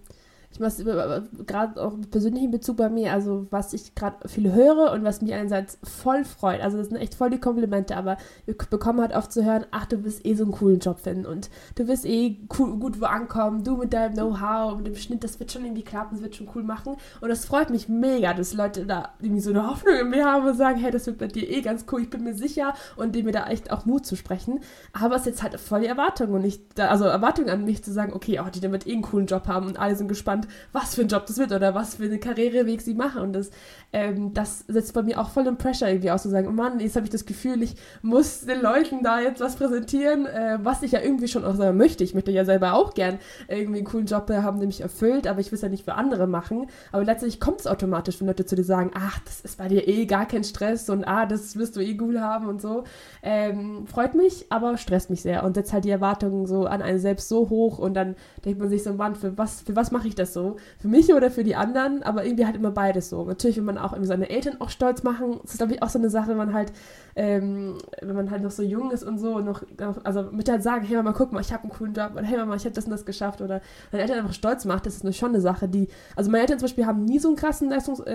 ich 0.52 0.60
mache 0.60 1.28
gerade 1.46 1.82
auch 1.82 1.94
persönlichen 2.10 2.52
Bezug 2.52 2.78
bei 2.78 2.90
mir, 2.90 3.14
also 3.14 3.46
was 3.52 3.74
ich 3.74 3.94
gerade 3.96 4.28
viel 4.28 4.54
höre 4.54 4.92
und 4.92 5.04
was 5.04 5.22
mich 5.22 5.34
einerseits 5.34 5.78
voll 5.84 6.24
freut, 6.24 6.62
also 6.62 6.78
das 6.78 6.88
sind 6.88 6.98
echt 6.98 7.16
voll 7.16 7.30
die 7.30 7.40
Komplimente, 7.40 7.96
aber 7.96 8.18
ich 8.46 8.58
bekomme 8.58 9.02
halt 9.02 9.16
oft 9.16 9.32
zu 9.32 9.44
hören, 9.44 9.66
ach, 9.72 9.86
du 9.86 10.04
wirst 10.04 10.26
eh 10.26 10.34
so 10.34 10.44
einen 10.44 10.54
coolen 10.54 10.80
Job 10.80 11.00
finden 11.00 11.26
und 11.26 11.50
du 11.76 11.88
wirst 11.88 12.06
eh 12.06 12.38
cool, 12.58 12.78
gut 12.78 13.00
wo 13.00 13.06
ankommen, 13.06 13.64
du 13.64 13.78
mit 13.78 13.94
deinem 13.94 14.14
Know-how 14.14 14.78
und 14.78 14.88
dem 14.88 14.96
Schnitt, 14.96 15.24
das 15.24 15.40
wird 15.40 15.52
schon 15.52 15.64
irgendwie 15.64 15.84
klappen, 15.84 16.16
das 16.16 16.24
wird 16.24 16.36
schon 16.36 16.50
cool 16.56 16.64
machen. 16.64 16.96
Und 17.22 17.30
das 17.30 17.46
freut 17.46 17.70
mich 17.70 17.88
mega, 17.88 18.34
dass 18.34 18.54
Leute 18.54 18.86
da 18.86 19.14
irgendwie 19.20 19.42
so 19.42 19.52
eine 19.52 19.68
Hoffnung 19.68 19.96
in 19.96 20.10
mir 20.10 20.26
haben 20.26 20.48
und 20.48 20.58
sagen, 20.58 20.80
hey, 20.80 20.92
das 20.92 21.06
wird 21.06 21.18
bei 21.18 21.28
dir 21.28 21.48
eh 21.48 21.62
ganz 21.62 21.86
cool, 21.92 22.02
ich 22.02 22.10
bin 22.10 22.24
mir 22.24 22.34
sicher 22.34 22.74
und 22.96 23.16
dem 23.16 23.26
mir 23.26 23.32
da 23.32 23.48
echt 23.48 23.72
auch 23.72 23.86
Mut 23.86 24.06
zu 24.06 24.16
sprechen, 24.16 24.62
aber 24.94 25.16
es 25.16 25.22
ist 25.22 25.28
jetzt 25.28 25.44
halt 25.44 25.60
voll 25.60 25.82
die 25.82 25.88
Erwartung 25.88 26.32
und 26.34 26.42
nicht, 26.42 26.80
also 26.80 27.06
Erwartung 27.06 27.50
an 27.50 27.66
mich 27.66 27.84
zu 27.84 27.92
sagen, 27.92 28.14
okay, 28.14 28.40
oh, 28.40 28.50
die 28.50 28.62
wird 28.72 28.88
eh 28.88 28.94
einen 28.94 29.02
coolen 29.02 29.28
Job 29.28 29.48
haben 29.48 29.68
und 29.68 29.80
alle 29.80 29.96
sind 29.96 30.08
gespannt, 30.08 30.47
was 30.72 30.96
für 30.96 31.02
ein 31.02 31.08
Job 31.08 31.26
das 31.26 31.38
wird 31.38 31.52
oder 31.52 31.76
was 31.76 31.96
für 31.96 32.04
eine 32.04 32.20
Karriereweg 32.20 32.82
sie 32.82 32.94
machen. 32.94 33.22
Und 33.22 33.34
das, 33.34 33.52
ähm, 33.94 34.34
das 34.34 34.66
setzt 34.68 34.94
bei 34.94 35.04
mir 35.04 35.20
auch 35.20 35.30
voll 35.30 35.44
den 35.44 35.58
Pressure 35.58 35.88
irgendwie 35.88 36.12
aus, 36.12 36.24
zu 36.24 36.30
sagen, 36.30 36.48
oh 36.48 36.52
Mann, 36.52 36.80
jetzt 36.80 36.96
habe 36.96 37.06
ich 37.06 37.12
das 37.12 37.26
Gefühl, 37.26 37.62
ich 37.64 37.76
muss 38.02 38.42
den 38.42 38.62
Leuten 38.62 39.04
da 39.04 39.20
jetzt 39.20 39.40
was 39.40 39.56
präsentieren, 39.56 40.26
äh, 40.26 40.60
was 40.62 40.84
ich 40.84 40.92
ja 40.92 41.02
irgendwie 41.02 41.28
schon 41.28 41.46
auch 41.46 41.56
selber 41.56 41.74
möchte. 41.74 42.04
Ich 42.04 42.14
möchte 42.14 42.32
ja 42.32 42.46
selber 42.46 42.74
auch 42.74 42.94
gern 42.94 43.20
irgendwie 43.48 43.80
einen 43.80 43.88
coolen 43.88 44.06
Job 44.06 44.30
haben, 44.30 44.60
mich 44.60 44.82
erfüllt, 44.82 45.28
aber 45.28 45.40
ich 45.40 45.52
will 45.52 45.56
es 45.56 45.62
ja 45.62 45.70
nicht 45.70 45.86
für 45.86 45.96
andere 45.96 46.28
machen. 46.28 46.68
Aber 46.92 47.04
letztendlich 47.04 47.40
kommt 47.40 47.62
es 47.62 47.68
automatisch, 47.68 48.20
wenn 48.20 48.28
Leute 48.28 48.46
zu 48.46 48.56
dir 48.56 48.64
sagen, 48.64 48.92
ach, 48.94 49.20
das 49.26 49.42
ist 49.42 49.58
bei 49.58 49.68
dir 49.68 49.88
eh 49.88 50.06
gar 50.06 50.28
kein 50.28 50.44
Stress 50.44 50.90
und 50.90 51.06
ah, 51.06 51.26
das 51.26 51.56
wirst 51.58 51.76
du 51.76 51.80
eh 51.80 51.98
cool 52.02 52.20
haben 52.20 52.48
und 52.48 52.62
so. 52.62 52.84
Ähm, 53.24 53.88
freut 53.88 54.16
mich, 54.16 54.46
aber 54.50 54.78
stresst 54.78 55.10
mich 55.10 55.22
sehr 55.22 55.44
und 55.44 55.56
setzt 55.56 55.74
halt 55.74 55.86
die 55.86 55.90
Erwartungen 55.90 56.46
so 56.46 56.66
an 56.66 56.82
einen 56.82 57.00
selbst 57.00 57.30
so 57.30 57.50
hoch 57.50 57.80
und 57.80 57.94
dann 57.94 58.16
denkt 58.46 58.60
man 58.60 58.70
sich 58.70 58.84
so, 58.84 58.94
Mann, 58.94 59.16
für 59.16 59.38
was, 59.38 59.62
für 59.62 59.76
was 59.76 59.92
mache 59.92 60.08
ich 60.08 60.16
das 60.16 60.27
so? 60.34 60.58
Für 60.80 60.88
mich 60.88 61.14
oder 61.14 61.32
für 61.32 61.44
die 61.44 61.56
anderen? 61.56 62.04
Aber 62.04 62.26
irgendwie 62.26 62.46
halt 62.46 62.56
immer 62.56 62.72
beides 62.72 63.10
so. 63.10 63.24
Natürlich 63.26 63.58
will 63.58 63.64
man 63.64 63.78
auch 63.78 63.94
irgendwie 63.94 64.08
seine 64.08 64.30
Eltern 64.30 64.60
auch 64.60 64.70
stolz 64.70 65.04
machen. 65.04 65.40
Das 65.42 65.52
ist, 65.52 65.58
glaube 65.58 65.74
ich, 65.74 65.84
auch 65.84 65.90
so 65.90 66.00
eine 66.00 66.10
Sache, 66.10 66.30
wenn 66.30 66.38
man 66.38 66.54
halt, 66.54 66.72
ähm, 67.16 67.78
wenn 68.02 68.16
man 68.16 68.32
halt 68.32 68.44
noch 68.44 68.52
so 68.52 68.64
jung 68.64 68.92
ist 68.92 69.04
und 69.04 69.18
so 69.18 69.36
und 69.36 69.46
noch, 69.46 69.64
also 70.04 70.24
mit 70.32 70.50
halt 70.50 70.64
sagen, 70.64 70.86
hey 70.86 70.98
Mama, 70.98 71.14
guck 71.14 71.32
mal, 71.32 71.42
ich 71.42 71.52
habe 71.52 71.64
einen 71.64 71.72
coolen 71.72 71.94
Job 71.94 72.12
oder 72.14 72.24
hey 72.24 72.38
Mama, 72.38 72.56
ich 72.56 72.66
habe 72.66 72.76
das 72.76 72.86
und 72.86 72.92
das 72.92 73.06
geschafft 73.06 73.42
oder 73.42 73.62
deine 73.92 74.04
Eltern 74.04 74.20
einfach 74.20 74.34
stolz 74.34 74.66
macht, 74.66 74.86
das 74.86 74.96
ist 74.96 75.04
eine, 75.04 75.14
schon 75.14 75.30
eine 75.30 75.42
Sache, 75.42 75.68
die, 75.68 75.88
also 76.16 76.30
meine 76.30 76.42
Eltern 76.42 76.60
zum 76.60 76.68
Beispiel 76.68 76.86
haben 76.86 77.06
nie 77.06 77.20
so 77.20 77.30
einen 77.30 77.38
krassen 77.38 77.70
Leistungsdruck 77.70 78.08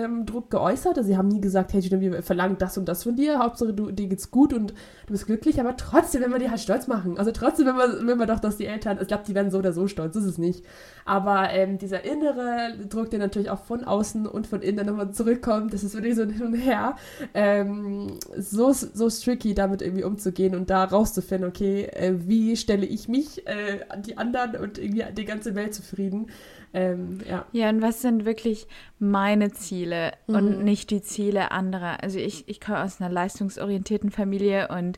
ähm, 0.45 0.49
geäußert. 0.49 0.97
Also 0.97 1.07
sie 1.07 1.17
haben 1.17 1.27
nie 1.27 1.41
gesagt, 1.41 1.73
hey, 1.73 1.83
wir 1.83 2.23
verlangen 2.23 2.57
das 2.57 2.77
und 2.77 2.87
das 2.87 3.03
von 3.03 3.15
dir, 3.15 3.39
Hauptsache 3.39 3.73
du, 3.73 3.91
dir 3.91 4.07
geht's 4.07 4.31
gut 4.31 4.53
und 4.53 4.71
du 4.71 5.11
bist 5.11 5.25
glücklich, 5.25 5.59
aber 5.59 5.75
trotzdem, 5.75 6.21
wenn 6.21 6.31
wir 6.31 6.39
die 6.39 6.49
halt 6.49 6.59
stolz 6.59 6.87
machen. 6.87 7.17
Also 7.17 7.31
trotzdem, 7.31 7.65
wenn 7.67 7.75
wir, 7.75 8.07
wenn 8.07 8.19
wir 8.19 8.25
doch, 8.25 8.39
dass 8.39 8.57
die 8.57 8.65
Eltern, 8.65 8.97
ich 9.01 9.07
glaube, 9.07 9.23
die 9.27 9.35
werden 9.35 9.51
so 9.51 9.59
oder 9.59 9.73
so 9.73 9.87
stolz, 9.87 10.15
ist 10.15 10.25
es 10.25 10.37
nicht. 10.37 10.65
Aber 11.05 11.49
ähm, 11.49 11.77
dieser 11.77 12.02
innere 12.03 12.77
Druck, 12.87 13.09
der 13.09 13.19
natürlich 13.19 13.49
auch 13.49 13.63
von 13.63 13.83
außen 13.83 14.27
und 14.27 14.47
von 14.47 14.61
innen 14.61 14.85
nochmal 14.85 15.11
zurückkommt, 15.11 15.73
das 15.73 15.83
ist 15.83 15.93
wirklich 15.95 16.15
so 16.15 16.23
hin 16.23 16.41
und 16.41 16.53
her. 16.53 16.95
Ähm, 17.33 18.19
so, 18.37 18.71
so 18.73 19.09
tricky, 19.09 19.53
damit 19.53 19.81
irgendwie 19.81 20.03
umzugehen 20.03 20.55
und 20.55 20.69
da 20.69 20.83
rauszufinden, 20.83 21.49
okay, 21.49 21.85
äh, 21.85 22.13
wie 22.27 22.57
stelle 22.57 22.85
ich 22.85 23.07
mich 23.07 23.47
äh, 23.47 23.79
an 23.89 24.01
die 24.03 24.17
anderen 24.17 24.55
und 24.57 24.77
irgendwie 24.77 25.05
die 25.13 25.25
ganze 25.25 25.55
Welt 25.55 25.73
zufrieden. 25.73 26.27
Ähm, 26.73 27.19
ja. 27.29 27.45
ja, 27.51 27.69
und 27.69 27.81
was 27.81 28.01
sind 28.01 28.25
wirklich 28.25 28.67
meine 28.97 29.51
Ziele 29.51 30.13
mhm. 30.27 30.35
und 30.35 30.63
nicht 30.63 30.89
die 30.89 31.01
Ziele 31.01 31.51
anderer? 31.51 32.01
Also 32.01 32.17
ich, 32.17 32.47
ich 32.49 32.59
komme 32.59 32.81
aus 32.81 32.99
einer 32.99 33.11
leistungsorientierten 33.11 34.09
Familie 34.09 34.69
und 34.69 34.97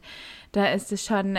da 0.53 0.67
ist 0.67 0.93
es 0.93 1.05
schon 1.05 1.37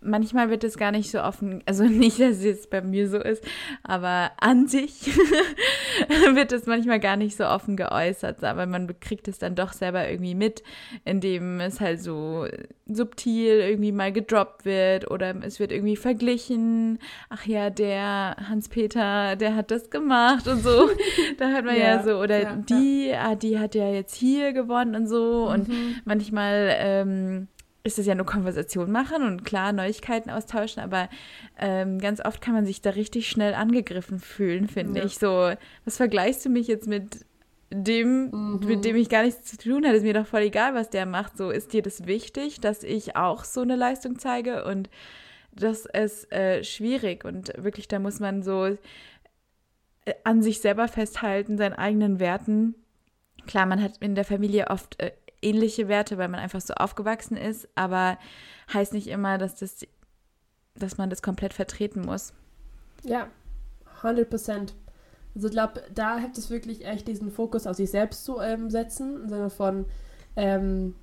manchmal 0.00 0.50
wird 0.50 0.64
es 0.64 0.76
gar 0.76 0.92
nicht 0.92 1.10
so 1.10 1.20
offen, 1.20 1.62
also 1.66 1.84
nicht, 1.88 2.20
dass 2.20 2.38
es 2.38 2.44
jetzt 2.44 2.70
bei 2.70 2.80
mir 2.80 3.08
so 3.08 3.18
ist, 3.18 3.44
aber 3.82 4.32
an 4.40 4.66
sich 4.66 5.06
wird 6.34 6.52
es 6.52 6.66
manchmal 6.66 7.00
gar 7.00 7.16
nicht 7.16 7.36
so 7.36 7.44
offen 7.44 7.76
geäußert, 7.76 8.42
aber 8.44 8.66
man 8.66 8.98
kriegt 9.00 9.28
es 9.28 9.38
dann 9.38 9.54
doch 9.54 9.72
selber 9.72 10.08
irgendwie 10.08 10.34
mit, 10.34 10.62
indem 11.04 11.60
es 11.60 11.80
halt 11.80 12.02
so 12.02 12.46
subtil 12.92 13.60
irgendwie 13.60 13.92
mal 13.92 14.12
gedroppt 14.12 14.64
wird 14.64 15.10
oder 15.10 15.34
es 15.44 15.60
wird 15.60 15.72
irgendwie 15.72 15.96
verglichen. 15.96 16.98
Ach 17.28 17.46
ja, 17.46 17.70
der 17.70 18.36
Hans-Peter, 18.48 19.36
der 19.36 19.54
hat 19.54 19.70
das 19.70 19.90
gemacht 19.90 20.48
und 20.48 20.62
so. 20.62 20.90
da 21.38 21.52
hat 21.52 21.64
man 21.64 21.76
ja, 21.76 21.96
ja 21.96 22.02
so, 22.02 22.18
oder 22.18 22.42
ja, 22.42 22.56
die, 22.56 23.08
ja. 23.08 23.30
Ah, 23.30 23.34
die 23.34 23.58
hat 23.58 23.74
ja 23.74 23.88
jetzt 23.90 24.14
hier 24.14 24.52
gewonnen 24.52 24.94
und 24.94 25.06
so. 25.06 25.46
Mhm. 25.46 25.52
Und 25.52 25.68
manchmal 26.04 26.74
ähm, 26.78 27.48
ist 27.82 27.98
es 27.98 28.06
ja 28.06 28.14
nur 28.14 28.26
Konversation 28.26 28.90
machen 28.90 29.22
und 29.22 29.44
klar 29.44 29.72
Neuigkeiten 29.72 30.30
austauschen, 30.30 30.82
aber 30.82 31.08
ähm, 31.58 31.98
ganz 31.98 32.24
oft 32.24 32.40
kann 32.40 32.54
man 32.54 32.66
sich 32.66 32.82
da 32.82 32.90
richtig 32.90 33.28
schnell 33.28 33.54
angegriffen 33.54 34.18
fühlen, 34.18 34.68
finde 34.68 35.00
ja. 35.00 35.06
ich. 35.06 35.18
So, 35.18 35.52
was 35.84 35.96
vergleichst 35.96 36.44
du 36.44 36.50
mich 36.50 36.68
jetzt 36.68 36.86
mit 36.86 37.24
dem, 37.70 38.30
mhm. 38.30 38.60
mit 38.66 38.84
dem 38.84 38.96
ich 38.96 39.08
gar 39.08 39.22
nichts 39.22 39.44
zu 39.44 39.56
tun 39.56 39.84
hatte? 39.84 39.96
Ist 39.96 40.02
mir 40.02 40.14
doch 40.14 40.26
voll 40.26 40.42
egal, 40.42 40.74
was 40.74 40.90
der 40.90 41.06
macht. 41.06 41.36
So, 41.36 41.50
ist 41.50 41.72
dir 41.72 41.82
das 41.82 42.06
wichtig, 42.06 42.60
dass 42.60 42.82
ich 42.82 43.16
auch 43.16 43.44
so 43.44 43.62
eine 43.62 43.76
Leistung 43.76 44.18
zeige? 44.18 44.64
Und 44.64 44.90
das 45.52 45.86
ist 45.86 46.30
äh, 46.32 46.62
schwierig 46.62 47.24
und 47.24 47.52
wirklich, 47.56 47.88
da 47.88 47.98
muss 47.98 48.20
man 48.20 48.42
so 48.42 48.66
äh, 48.66 50.14
an 50.24 50.42
sich 50.42 50.60
selber 50.60 50.88
festhalten, 50.88 51.56
seinen 51.56 51.74
eigenen 51.74 52.20
Werten. 52.20 52.74
Klar, 53.46 53.66
man 53.66 53.82
hat 53.82 53.98
in 53.98 54.14
der 54.14 54.24
Familie 54.24 54.68
oft 54.68 55.00
äh, 55.00 55.12
ähnliche 55.42 55.88
Werte, 55.88 56.18
weil 56.18 56.28
man 56.28 56.40
einfach 56.40 56.60
so 56.60 56.74
aufgewachsen 56.74 57.36
ist, 57.36 57.68
aber 57.74 58.18
heißt 58.72 58.92
nicht 58.92 59.08
immer, 59.08 59.38
dass, 59.38 59.56
das, 59.56 59.86
dass 60.74 60.98
man 60.98 61.10
das 61.10 61.22
komplett 61.22 61.54
vertreten 61.54 62.02
muss. 62.02 62.32
Ja, 63.02 63.28
100 64.02 64.28
Prozent. 64.28 64.74
Also 65.34 65.48
ich 65.48 65.52
glaube, 65.52 65.82
da 65.94 66.18
hilft 66.18 66.38
es 66.38 66.50
wirklich 66.50 66.84
echt, 66.84 67.06
diesen 67.06 67.30
Fokus 67.30 67.66
auf 67.66 67.76
sich 67.76 67.90
selbst 67.90 68.24
zu 68.24 68.40
ähm, 68.40 68.70
setzen, 68.70 69.22
im 69.22 69.28
Sinne 69.28 69.50
von, 69.50 69.86
ähm, 70.36 70.94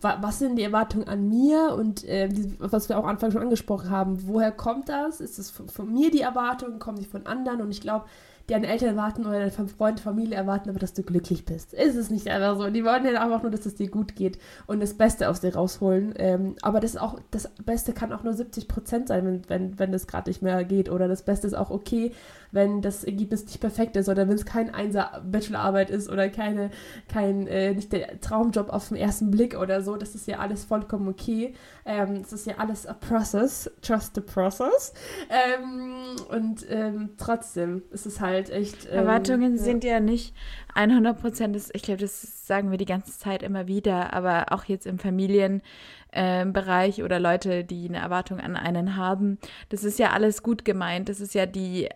wa 0.00 0.18
was 0.20 0.38
sind 0.38 0.56
die 0.56 0.62
Erwartungen 0.62 1.08
an 1.08 1.28
mir 1.28 1.74
und 1.76 2.04
äh, 2.04 2.28
was 2.58 2.88
wir 2.88 2.98
auch 2.98 3.04
Anfang 3.04 3.32
schon 3.32 3.42
angesprochen 3.42 3.90
haben, 3.90 4.26
woher 4.26 4.52
kommt 4.52 4.88
das? 4.88 5.20
Ist 5.20 5.38
es 5.38 5.50
von, 5.50 5.68
von 5.68 5.92
mir 5.92 6.10
die 6.10 6.20
Erwartung, 6.20 6.78
kommen 6.78 6.98
die 6.98 7.06
von 7.06 7.26
anderen? 7.26 7.60
Und 7.60 7.70
ich 7.70 7.80
glaube, 7.80 8.06
deine 8.48 8.68
Eltern 8.68 8.90
erwarten 8.90 9.26
oder 9.26 9.38
deine 9.38 9.50
Freunde, 9.50 10.00
Familie 10.00 10.36
erwarten 10.36 10.70
aber, 10.70 10.78
dass 10.78 10.94
du 10.94 11.02
glücklich 11.02 11.44
bist. 11.44 11.72
Ist 11.72 11.96
es 11.96 12.10
nicht 12.10 12.28
einfach 12.28 12.56
so. 12.56 12.70
Die 12.70 12.84
wollen 12.84 13.04
ja 13.04 13.20
einfach 13.20 13.42
nur, 13.42 13.50
dass 13.50 13.66
es 13.66 13.74
dir 13.74 13.90
gut 13.90 14.14
geht 14.14 14.38
und 14.66 14.80
das 14.80 14.94
Beste 14.94 15.28
aus 15.28 15.40
dir 15.40 15.54
rausholen. 15.54 16.14
Ähm, 16.16 16.54
aber 16.62 16.80
das 16.80 16.96
auch, 16.96 17.18
das 17.30 17.50
Beste 17.64 17.92
kann 17.92 18.12
auch 18.12 18.22
nur 18.22 18.34
70 18.34 18.68
Prozent 18.68 19.08
sein, 19.08 19.26
wenn, 19.26 19.48
wenn, 19.48 19.78
wenn 19.78 19.92
das 19.92 20.06
gerade 20.06 20.30
nicht 20.30 20.42
mehr 20.42 20.64
geht. 20.64 20.88
Oder 20.88 21.08
das 21.08 21.24
Beste 21.24 21.46
ist 21.46 21.54
auch 21.54 21.70
okay, 21.70 22.12
wenn 22.52 22.82
das 22.82 23.04
Ergebnis 23.04 23.44
nicht 23.44 23.60
perfekt 23.60 23.96
ist 23.96 24.08
oder 24.08 24.28
wenn 24.28 24.36
es 24.36 24.46
kein 24.46 24.72
Einser 24.72 25.22
Bachelorarbeit 25.24 25.90
ist 25.90 26.08
oder 26.08 26.28
keine, 26.28 26.70
kein, 27.08 27.46
äh, 27.48 27.74
nicht 27.74 27.92
der 27.92 28.20
Traumjob 28.20 28.70
auf 28.70 28.88
den 28.88 28.96
ersten 28.96 29.30
Blick 29.30 29.58
oder 29.58 29.82
so. 29.82 29.96
Das 29.96 30.14
ist 30.14 30.28
ja 30.28 30.38
alles 30.38 30.64
vollkommen 30.64 31.08
okay. 31.08 31.54
Ähm, 31.84 32.22
das 32.22 32.32
ist 32.32 32.46
ja 32.46 32.54
alles 32.58 32.86
a 32.86 32.94
process. 32.94 33.70
Trust 33.82 34.14
the 34.14 34.20
process. 34.20 34.94
Ähm, 35.28 36.16
und 36.30 36.64
ähm, 36.70 37.10
trotzdem 37.16 37.82
ist 37.90 38.06
es 38.06 38.20
halt 38.20 38.35
echt. 38.36 38.86
Ähm, 38.86 38.98
Erwartungen 38.98 39.56
ja. 39.56 39.62
sind 39.62 39.84
ja 39.84 40.00
nicht 40.00 40.34
100 40.74 41.20
Prozent. 41.20 41.56
Ich 41.72 41.82
glaube, 41.82 42.00
das 42.00 42.46
sagen 42.46 42.70
wir 42.70 42.78
die 42.78 42.84
ganze 42.84 43.18
Zeit 43.18 43.42
immer 43.42 43.66
wieder, 43.66 44.12
aber 44.12 44.52
auch 44.52 44.64
jetzt 44.64 44.86
im 44.86 44.98
Familienbereich 44.98 47.02
oder 47.02 47.18
Leute, 47.18 47.64
die 47.64 47.88
eine 47.88 47.98
Erwartung 47.98 48.40
an 48.40 48.56
einen 48.56 48.96
haben, 48.96 49.38
das 49.68 49.84
ist 49.84 49.98
ja 49.98 50.10
alles 50.10 50.42
gut 50.42 50.64
gemeint. 50.64 51.08
Das 51.08 51.20
ist 51.20 51.34
ja 51.34 51.46
die 51.46 51.88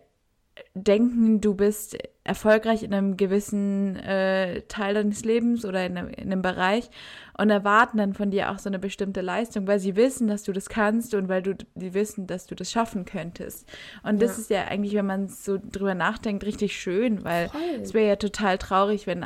denken, 0.73 1.41
du 1.41 1.55
bist 1.55 1.97
erfolgreich 2.23 2.83
in 2.83 2.93
einem 2.93 3.17
gewissen 3.17 3.95
äh, 3.97 4.61
Teil 4.63 4.93
deines 4.93 5.25
Lebens 5.25 5.65
oder 5.65 5.85
in 5.85 5.97
einem, 5.97 6.09
in 6.09 6.31
einem, 6.31 6.41
Bereich 6.41 6.89
und 7.37 7.49
erwarten 7.49 7.97
dann 7.97 8.13
von 8.13 8.31
dir 8.31 8.51
auch 8.51 8.59
so 8.59 8.69
eine 8.69 8.77
bestimmte 8.77 9.21
Leistung, 9.21 9.65
weil 9.67 9.79
sie 9.79 9.95
wissen, 9.95 10.27
dass 10.27 10.43
du 10.43 10.53
das 10.53 10.69
kannst 10.69 11.13
und 11.13 11.29
weil 11.29 11.41
du 11.41 11.55
die 11.75 11.93
wissen, 11.93 12.27
dass 12.27 12.45
du 12.45 12.55
das 12.55 12.71
schaffen 12.71 13.05
könntest. 13.05 13.67
Und 14.03 14.21
ja. 14.21 14.27
das 14.27 14.37
ist 14.37 14.49
ja 14.49 14.65
eigentlich, 14.65 14.93
wenn 14.93 15.05
man 15.05 15.29
so 15.29 15.57
drüber 15.57 15.95
nachdenkt, 15.95 16.45
richtig 16.45 16.79
schön, 16.79 17.23
weil 17.23 17.49
Voll. 17.49 17.61
es 17.81 17.93
wäre 17.93 18.09
ja 18.09 18.15
total 18.17 18.57
traurig, 18.57 19.07
wenn 19.07 19.25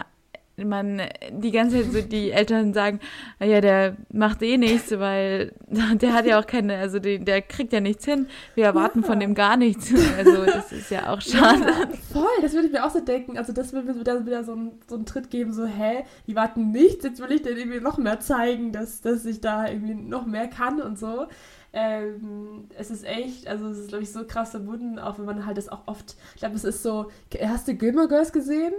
man 0.57 1.01
die 1.31 1.51
ganze 1.51 1.81
Zeit 1.81 1.91
so 1.91 2.01
die 2.01 2.31
Eltern 2.31 2.73
sagen, 2.73 2.99
ah 3.39 3.45
ja, 3.45 3.59
der 3.59 3.97
macht 4.11 4.41
eh 4.41 4.57
nichts, 4.57 4.91
weil 4.91 5.53
der 5.67 6.13
hat 6.13 6.25
ja 6.25 6.39
auch 6.39 6.47
keine, 6.47 6.77
also 6.77 6.99
die, 6.99 7.19
der 7.19 7.41
kriegt 7.41 7.73
ja 7.73 7.81
nichts 7.81 8.05
hin. 8.05 8.27
Wir 8.53 8.65
erwarten 8.65 9.01
ja. 9.01 9.07
von 9.07 9.19
dem 9.19 9.33
gar 9.33 9.57
nichts. 9.57 9.93
Also 10.17 10.45
das 10.45 10.71
ist 10.71 10.91
ja 10.91 11.11
auch 11.11 11.21
schade. 11.21 11.65
Ja, 11.65 11.87
voll, 12.13 12.41
das 12.41 12.53
würde 12.53 12.67
ich 12.67 12.73
mir 12.73 12.85
auch 12.85 12.91
so 12.91 13.01
denken. 13.01 13.37
Also 13.37 13.51
das 13.51 13.73
würde 13.73 13.93
mir 13.93 13.99
wieder, 13.99 14.25
wieder 14.25 14.43
so, 14.43 14.53
ein, 14.53 14.71
so 14.87 14.95
einen 14.95 15.05
Tritt 15.05 15.29
geben, 15.29 15.51
so, 15.51 15.65
hä, 15.65 16.05
die 16.27 16.35
warten 16.35 16.71
nichts, 16.71 17.03
jetzt 17.03 17.21
will 17.21 17.31
ich 17.31 17.41
denen 17.41 17.57
irgendwie 17.57 17.81
noch 17.81 17.97
mehr 17.97 18.19
zeigen, 18.19 18.71
dass, 18.71 19.01
dass 19.01 19.25
ich 19.25 19.41
da 19.41 19.67
irgendwie 19.67 19.95
noch 19.95 20.25
mehr 20.25 20.47
kann 20.47 20.81
und 20.81 20.97
so. 20.97 21.27
Ähm, 21.73 22.69
es 22.77 22.89
ist 22.89 23.03
echt, 23.03 23.47
also 23.47 23.67
es 23.67 23.79
ist, 23.79 23.89
glaube 23.89 24.03
ich, 24.03 24.11
so 24.11 24.25
krass 24.25 24.51
verbunden, 24.51 24.97
auch 24.97 25.17
wenn 25.19 25.25
man 25.25 25.45
halt 25.45 25.57
das 25.57 25.67
auch 25.67 25.81
oft, 25.87 26.15
ich 26.33 26.39
glaube, 26.39 26.55
es 26.55 26.63
ist 26.63 26.81
so, 26.81 27.11
hast 27.43 27.67
du 27.67 27.75
Gilmore 27.75 28.07
Girls 28.07 28.31
gesehen? 28.31 28.73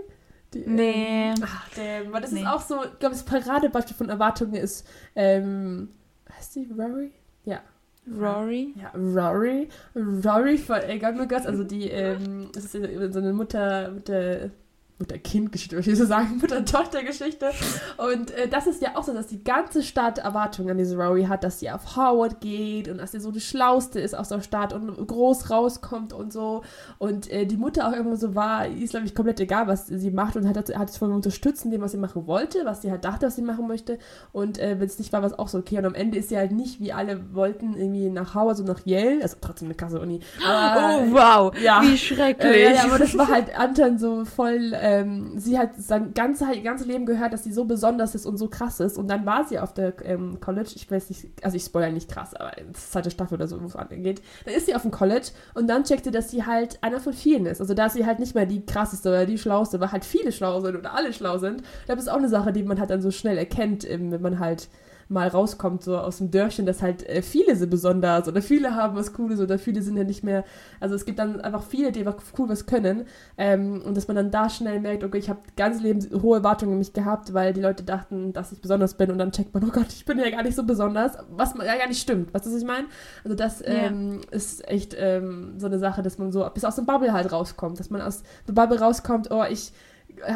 Die, 0.64 0.70
nee. 0.70 1.28
Ähm, 1.30 1.34
ach, 1.42 1.68
damn. 1.74 2.12
Weil 2.12 2.22
das 2.22 2.32
nee. 2.32 2.40
ist 2.40 2.46
auch 2.46 2.60
so, 2.60 2.84
ich 2.84 2.98
glaube, 2.98 3.14
das 3.14 3.24
Paradebeispiel 3.24 3.96
von 3.96 4.08
Erwartungen 4.08 4.54
ist, 4.54 4.86
ähm, 5.14 5.90
heißt 6.36 6.56
die 6.56 6.68
Rory? 6.76 7.12
Ja. 7.44 7.60
Rory? 8.08 8.74
Ja, 8.76 8.92
Rory. 8.94 9.68
Rory 9.94 10.58
von 10.58 10.80
Girls, 11.28 11.46
also 11.46 11.64
die, 11.64 11.90
ähm, 11.90 12.50
das 12.52 12.64
ist 12.64 12.72
so 13.12 13.18
eine 13.18 13.32
Mutter 13.32 13.90
mit 13.90 14.08
der 14.08 14.50
Mutter-Kind-Geschichte, 14.98 15.76
würde 15.76 15.90
ich 15.90 15.98
so 15.98 16.06
sagen, 16.06 16.38
Mutter-Tochter-Geschichte. 16.40 17.50
Und 17.98 18.30
äh, 18.30 18.48
das 18.48 18.66
ist 18.66 18.80
ja 18.80 18.96
auch 18.96 19.04
so, 19.04 19.12
dass 19.12 19.26
die 19.26 19.44
ganze 19.44 19.82
Stadt 19.82 20.18
Erwartungen 20.18 20.70
an 20.70 20.78
diese 20.78 20.96
Rory 20.96 21.24
hat, 21.24 21.44
dass 21.44 21.60
sie 21.60 21.70
auf 21.70 21.96
Howard 21.96 22.40
geht 22.40 22.88
und 22.88 22.98
dass 22.98 23.12
sie 23.12 23.20
so 23.20 23.30
die 23.30 23.40
Schlauste 23.40 24.00
ist 24.00 24.14
aus 24.14 24.30
der 24.30 24.40
Stadt 24.40 24.72
und 24.72 25.06
groß 25.06 25.50
rauskommt 25.50 26.12
und 26.12 26.32
so. 26.32 26.62
Und 26.98 27.30
äh, 27.30 27.44
die 27.44 27.58
Mutter 27.58 27.88
auch 27.88 27.92
immer 27.92 28.16
so 28.16 28.34
war, 28.34 28.66
ist, 28.66 28.90
glaube 28.90 29.06
ich, 29.06 29.14
komplett 29.14 29.38
egal, 29.40 29.66
was 29.66 29.86
sie 29.86 30.10
macht 30.10 30.36
und 30.36 30.48
hat, 30.48 30.74
hat 30.74 30.88
es 30.88 30.96
von 30.96 31.12
unterstützen, 31.12 31.70
dem, 31.70 31.82
was 31.82 31.92
sie 31.92 31.98
machen 31.98 32.26
wollte, 32.26 32.64
was 32.64 32.80
sie 32.80 32.90
halt 32.90 33.04
dachte, 33.04 33.26
was 33.26 33.36
sie 33.36 33.42
machen 33.42 33.68
möchte. 33.68 33.98
Und 34.32 34.58
äh, 34.58 34.80
wenn 34.80 34.86
es 34.86 34.98
nicht 34.98 35.12
war, 35.12 35.20
war 35.20 35.30
es 35.30 35.38
auch 35.38 35.48
so 35.48 35.58
okay. 35.58 35.78
Und 35.78 35.84
am 35.84 35.94
Ende 35.94 36.18
ist 36.18 36.30
sie 36.30 36.38
halt 36.38 36.52
nicht, 36.52 36.80
wie 36.80 36.92
alle 36.92 37.34
wollten, 37.34 37.76
irgendwie 37.76 38.08
nach 38.08 38.34
Howard, 38.34 38.56
so 38.56 38.64
nach 38.64 38.80
Yale, 38.86 39.22
also 39.22 39.36
trotzdem 39.40 39.68
eine 39.68 39.74
krasse 39.74 40.00
Uni. 40.00 40.20
Aber, 40.46 41.02
oh, 41.02 41.12
wow, 41.12 41.60
ja. 41.62 41.82
wie 41.82 41.98
schrecklich. 41.98 42.56
Äh, 42.56 42.64
ja, 42.64 42.70
ja, 42.70 42.84
aber 42.84 42.98
das 42.98 43.16
war 43.18 43.28
halt 43.28 43.58
Anton 43.58 43.98
so 43.98 44.24
voll 44.24 44.72
ähm, 44.86 45.32
sie 45.36 45.58
hat 45.58 45.70
sein 45.76 46.14
ganze, 46.14 46.46
ganzes 46.62 46.86
Leben 46.86 47.06
gehört, 47.06 47.32
dass 47.32 47.42
sie 47.42 47.52
so 47.52 47.64
besonders 47.64 48.14
ist 48.14 48.24
und 48.24 48.36
so 48.36 48.46
krass 48.46 48.78
ist. 48.78 48.96
Und 48.96 49.08
dann 49.08 49.26
war 49.26 49.44
sie 49.44 49.58
auf 49.58 49.74
der 49.74 49.94
ähm, 50.04 50.38
College, 50.40 50.70
ich 50.76 50.88
weiß 50.88 51.08
nicht, 51.08 51.26
also 51.42 51.56
ich 51.56 51.64
spoilere 51.64 51.90
nicht 51.90 52.08
krass, 52.08 52.34
aber 52.34 52.52
zweite 52.72 53.10
Staffel 53.10 53.34
oder 53.34 53.48
so, 53.48 53.60
wo 53.60 53.66
es 53.66 53.74
angeht. 53.74 54.22
Dann 54.44 54.54
ist 54.54 54.66
sie 54.66 54.76
auf 54.76 54.82
dem 54.82 54.92
College 54.92 55.26
und 55.54 55.66
dann 55.66 55.82
checkt 55.82 56.04
sie, 56.04 56.12
dass 56.12 56.30
sie 56.30 56.46
halt 56.46 56.78
einer 56.84 57.00
von 57.00 57.12
vielen 57.14 57.46
ist. 57.46 57.60
Also 57.60 57.74
da 57.74 57.86
ist 57.86 57.94
sie 57.94 58.06
halt 58.06 58.20
nicht 58.20 58.36
mehr 58.36 58.46
die 58.46 58.64
krasseste 58.64 59.08
oder 59.08 59.26
die 59.26 59.38
schlauste, 59.38 59.80
weil 59.80 59.90
halt 59.90 60.04
viele 60.04 60.30
schlau 60.30 60.60
sind 60.60 60.76
oder 60.76 60.94
alle 60.94 61.12
schlau 61.12 61.38
sind. 61.38 61.64
Das 61.88 61.98
ist 61.98 62.08
auch 62.08 62.18
eine 62.18 62.28
Sache, 62.28 62.52
die 62.52 62.62
man 62.62 62.78
halt 62.78 62.90
dann 62.90 63.02
so 63.02 63.10
schnell 63.10 63.38
erkennt, 63.38 63.82
wenn 63.88 64.22
man 64.22 64.38
halt 64.38 64.68
mal 65.08 65.28
rauskommt, 65.28 65.82
so 65.82 65.98
aus 65.98 66.18
dem 66.18 66.30
Dörfchen, 66.30 66.66
dass 66.66 66.82
halt 66.82 67.08
äh, 67.08 67.22
viele 67.22 67.54
sind 67.56 67.70
besonders 67.70 68.26
oder 68.26 68.42
viele 68.42 68.74
haben 68.74 68.96
was 68.96 69.12
Cooles 69.12 69.40
oder 69.40 69.58
viele 69.58 69.82
sind 69.82 69.96
ja 69.96 70.04
nicht 70.04 70.24
mehr, 70.24 70.44
also 70.80 70.94
es 70.94 71.04
gibt 71.04 71.18
dann 71.18 71.40
einfach 71.40 71.62
viele, 71.62 71.92
die 71.92 72.00
einfach 72.00 72.22
cool 72.38 72.48
was 72.48 72.66
können 72.66 73.06
ähm, 73.38 73.82
und 73.84 73.96
dass 73.96 74.08
man 74.08 74.16
dann 74.16 74.30
da 74.30 74.50
schnell 74.50 74.80
merkt, 74.80 75.04
okay, 75.04 75.18
ich 75.18 75.28
habe 75.28 75.40
ganz 75.56 75.80
Leben 75.80 76.00
hohe 76.22 76.38
Erwartungen 76.38 76.72
in 76.72 76.78
mich 76.78 76.92
gehabt, 76.92 77.34
weil 77.34 77.52
die 77.52 77.60
Leute 77.60 77.84
dachten, 77.84 78.32
dass 78.32 78.52
ich 78.52 78.60
besonders 78.60 78.94
bin 78.94 79.10
und 79.10 79.18
dann 79.18 79.32
checkt 79.32 79.54
man, 79.54 79.64
oh 79.64 79.72
Gott, 79.72 79.88
ich 79.90 80.04
bin 80.04 80.18
ja 80.18 80.30
gar 80.30 80.42
nicht 80.42 80.56
so 80.56 80.64
besonders, 80.64 81.12
was 81.30 81.54
ja 81.54 81.76
gar 81.76 81.88
nicht 81.88 82.00
stimmt, 82.00 82.34
weißt 82.34 82.46
du, 82.46 82.50
was 82.50 82.58
ich 82.58 82.66
meine? 82.66 82.86
Also 83.22 83.36
das 83.36 83.62
ähm, 83.64 84.20
ja. 84.22 84.36
ist 84.36 84.66
echt 84.68 84.96
ähm, 84.98 85.54
so 85.58 85.66
eine 85.66 85.78
Sache, 85.78 86.02
dass 86.02 86.18
man 86.18 86.32
so 86.32 86.48
bis 86.52 86.64
aus 86.64 86.76
dem 86.76 86.86
Bubble 86.86 87.12
halt 87.12 87.30
rauskommt, 87.30 87.78
dass 87.78 87.90
man 87.90 88.02
aus 88.02 88.22
der 88.48 88.54
Bubble 88.54 88.80
rauskommt, 88.80 89.30
oh, 89.30 89.44
ich 89.48 89.72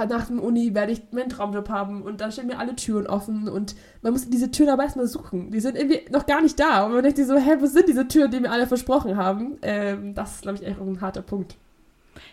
nach 0.09 0.27
dem 0.27 0.41
Uni 0.41 0.75
werde 0.75 0.93
ich 0.93 1.03
meinen 1.13 1.29
Traumjob 1.29 1.69
haben 1.69 2.03
und 2.03 2.21
dann 2.21 2.33
stehen 2.33 2.47
mir 2.47 2.59
alle 2.59 2.77
Türen 2.77 3.07
offen 3.07 3.49
und 3.49 3.75
man 4.03 4.13
muss 4.13 4.29
diese 4.29 4.51
Türen 4.51 4.71
aber 4.71 4.85
erstmal 4.85 5.07
suchen. 5.07 5.51
Die 5.51 5.61
sind 5.61 5.77
irgendwie 5.77 6.03
noch 6.11 6.27
gar 6.27 6.41
nicht 6.43 6.59
da 6.59 6.85
und 6.85 6.93
man 6.93 7.03
denkt 7.03 7.19
sich 7.19 7.27
so, 7.27 7.37
hä, 7.37 7.57
wo 7.59 7.67
sind 7.67 7.89
diese 7.89 8.09
Türen, 8.09 8.31
die 8.31 8.41
mir 8.41 8.51
alle 8.51 8.67
versprochen 8.67 9.17
haben? 9.17 9.59
Ähm, 9.63 10.15
das 10.15 10.37
ist, 10.37 10.43
glaube 10.43 10.59
ich, 10.59 10.67
echt 10.67 10.81
ein 10.81 11.01
harter 11.01 11.23
Punkt. 11.23 11.57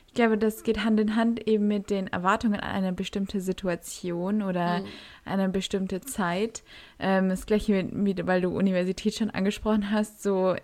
Ich 0.08 0.14
glaube, 0.14 0.38
das 0.38 0.64
geht 0.64 0.84
Hand 0.84 1.00
in 1.00 1.16
Hand 1.16 1.48
eben 1.48 1.68
mit 1.68 1.90
den 1.90 2.08
Erwartungen 2.08 2.60
an 2.60 2.72
eine 2.72 2.94
bestimmte 2.94 3.40
Situation 3.40 4.42
oder 4.42 4.80
mhm. 4.80 4.86
eine 5.26 5.50
bestimmte 5.50 6.02
Zeit. 6.02 6.64
Ähm, 7.00 7.30
das 7.30 7.46
gleiche, 7.46 7.84
mit, 7.84 8.26
weil 8.26 8.42
du 8.42 8.50
Universität 8.50 9.14
schon 9.14 9.30
angesprochen 9.30 9.92
hast, 9.92 10.24
so 10.24 10.56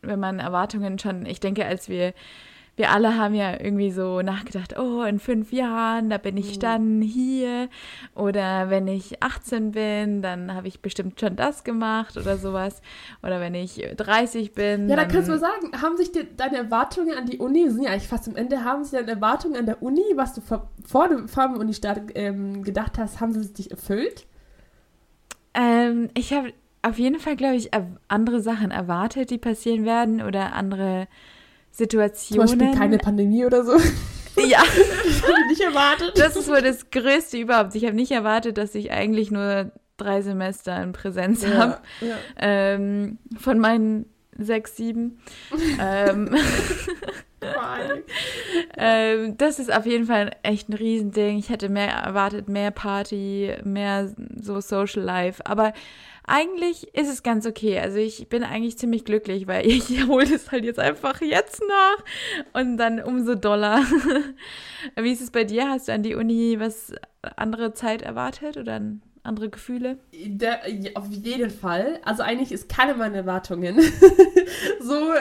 wenn 0.00 0.18
man 0.18 0.38
Erwartungen 0.40 0.98
schon, 0.98 1.26
ich 1.26 1.40
denke, 1.40 1.64
als 1.64 1.88
wir 1.88 2.14
wir 2.74 2.90
alle 2.90 3.18
haben 3.18 3.34
ja 3.34 3.52
irgendwie 3.60 3.90
so 3.90 4.22
nachgedacht, 4.22 4.78
oh, 4.78 5.02
in 5.02 5.18
fünf 5.18 5.52
Jahren, 5.52 6.08
da 6.08 6.16
bin 6.16 6.38
ich 6.38 6.56
mhm. 6.56 6.60
dann 6.60 7.02
hier. 7.02 7.68
Oder 8.14 8.70
wenn 8.70 8.88
ich 8.88 9.22
18 9.22 9.72
bin, 9.72 10.22
dann 10.22 10.54
habe 10.54 10.68
ich 10.68 10.80
bestimmt 10.80 11.20
schon 11.20 11.36
das 11.36 11.64
gemacht 11.64 12.16
oder 12.16 12.38
sowas. 12.38 12.80
Oder 13.22 13.40
wenn 13.40 13.54
ich 13.54 13.86
30 13.96 14.52
bin. 14.52 14.88
Ja, 14.88 14.96
dann, 14.96 15.04
dann 15.04 15.08
kannst 15.08 15.28
du 15.28 15.32
mal 15.32 15.38
sagen, 15.38 15.82
haben 15.82 15.98
sich 15.98 16.12
die, 16.12 16.26
deine 16.34 16.56
Erwartungen 16.56 17.16
an 17.16 17.26
die 17.26 17.38
Uni, 17.38 17.64
wir 17.64 17.72
sind 17.72 17.82
ja 17.82 17.90
eigentlich 17.90 18.08
fast 18.08 18.26
am 18.26 18.36
Ende, 18.36 18.64
haben 18.64 18.84
sich 18.84 18.98
deine 18.98 19.12
Erwartungen 19.12 19.56
an 19.56 19.66
der 19.66 19.82
Uni, 19.82 20.02
was 20.14 20.32
du 20.32 20.40
vor, 20.40 20.70
vor 20.86 21.08
dem 21.08 21.56
Uni-Start 21.58 22.12
ähm, 22.14 22.62
gedacht 22.62 22.96
hast, 22.96 23.20
haben 23.20 23.32
sie 23.32 23.42
sich 23.42 23.70
erfüllt? 23.70 24.26
Ähm, 25.52 26.08
ich 26.14 26.32
habe 26.32 26.54
auf 26.80 26.98
jeden 26.98 27.20
Fall, 27.20 27.36
glaube 27.36 27.56
ich, 27.56 27.70
andere 28.08 28.40
Sachen 28.40 28.70
erwartet, 28.70 29.30
die 29.30 29.38
passieren 29.38 29.84
werden 29.84 30.22
oder 30.22 30.54
andere 30.54 31.06
Situationen. 31.72 32.46
Zum 32.46 32.58
Beispiel 32.58 32.78
keine 32.78 32.98
Pandemie 32.98 33.44
oder 33.44 33.64
so. 33.64 33.76
Ja. 34.34 34.62
das 35.04 35.22
habe 35.22 35.34
ich 35.42 35.48
nicht 35.50 35.60
erwartet. 35.60 36.12
Das 36.16 36.36
ist 36.36 36.48
wohl 36.48 36.62
das 36.62 36.90
Größte 36.90 37.36
überhaupt. 37.36 37.74
Ich 37.74 37.84
habe 37.84 37.94
nicht 37.94 38.12
erwartet, 38.12 38.56
dass 38.56 38.74
ich 38.74 38.90
eigentlich 38.90 39.30
nur 39.30 39.70
drei 39.98 40.22
Semester 40.22 40.82
in 40.82 40.92
Präsenz 40.92 41.42
ja, 41.42 41.54
habe. 41.54 41.78
Ja. 42.00 42.16
Ähm, 42.38 43.18
von 43.38 43.58
meinen 43.58 44.06
sechs, 44.38 44.76
sieben. 44.76 45.18
ähm, 45.78 46.34
ähm, 48.78 49.36
das 49.36 49.58
ist 49.58 49.72
auf 49.72 49.84
jeden 49.86 50.06
Fall 50.06 50.30
echt 50.42 50.68
ein 50.68 50.74
Riesending. 50.74 51.38
Ich 51.38 51.50
hätte 51.50 51.68
mehr 51.68 51.90
erwartet, 51.90 52.48
mehr 52.48 52.70
Party, 52.70 53.54
mehr 53.64 54.10
so 54.36 54.60
Social 54.60 55.02
Life. 55.02 55.44
Aber 55.44 55.72
eigentlich 56.26 56.94
ist 56.94 57.08
es 57.08 57.22
ganz 57.22 57.46
okay. 57.46 57.78
Also 57.78 57.98
ich 57.98 58.28
bin 58.28 58.44
eigentlich 58.44 58.78
ziemlich 58.78 59.04
glücklich, 59.04 59.46
weil 59.46 59.66
ich 59.66 60.06
hole 60.06 60.26
das 60.26 60.50
halt 60.50 60.64
jetzt 60.64 60.78
einfach 60.78 61.20
jetzt 61.20 61.62
nach 61.68 62.04
und 62.60 62.76
dann 62.76 63.00
umso 63.00 63.34
doller. 63.34 63.84
Wie 65.00 65.12
ist 65.12 65.22
es 65.22 65.30
bei 65.30 65.44
dir? 65.44 65.68
Hast 65.68 65.88
du 65.88 65.92
an 65.92 66.02
die 66.02 66.14
Uni 66.14 66.56
was 66.58 66.92
andere 67.36 67.74
Zeit 67.74 68.02
erwartet 68.02 68.56
oder 68.56 68.80
andere 69.22 69.50
Gefühle? 69.50 69.98
Der, 70.12 70.60
auf 70.94 71.08
jeden 71.10 71.50
Fall. 71.50 72.00
Also 72.04 72.22
eigentlich 72.22 72.52
ist 72.52 72.68
keine 72.68 72.94
meiner 72.94 73.16
Erwartungen 73.16 73.78
so, 74.80 75.12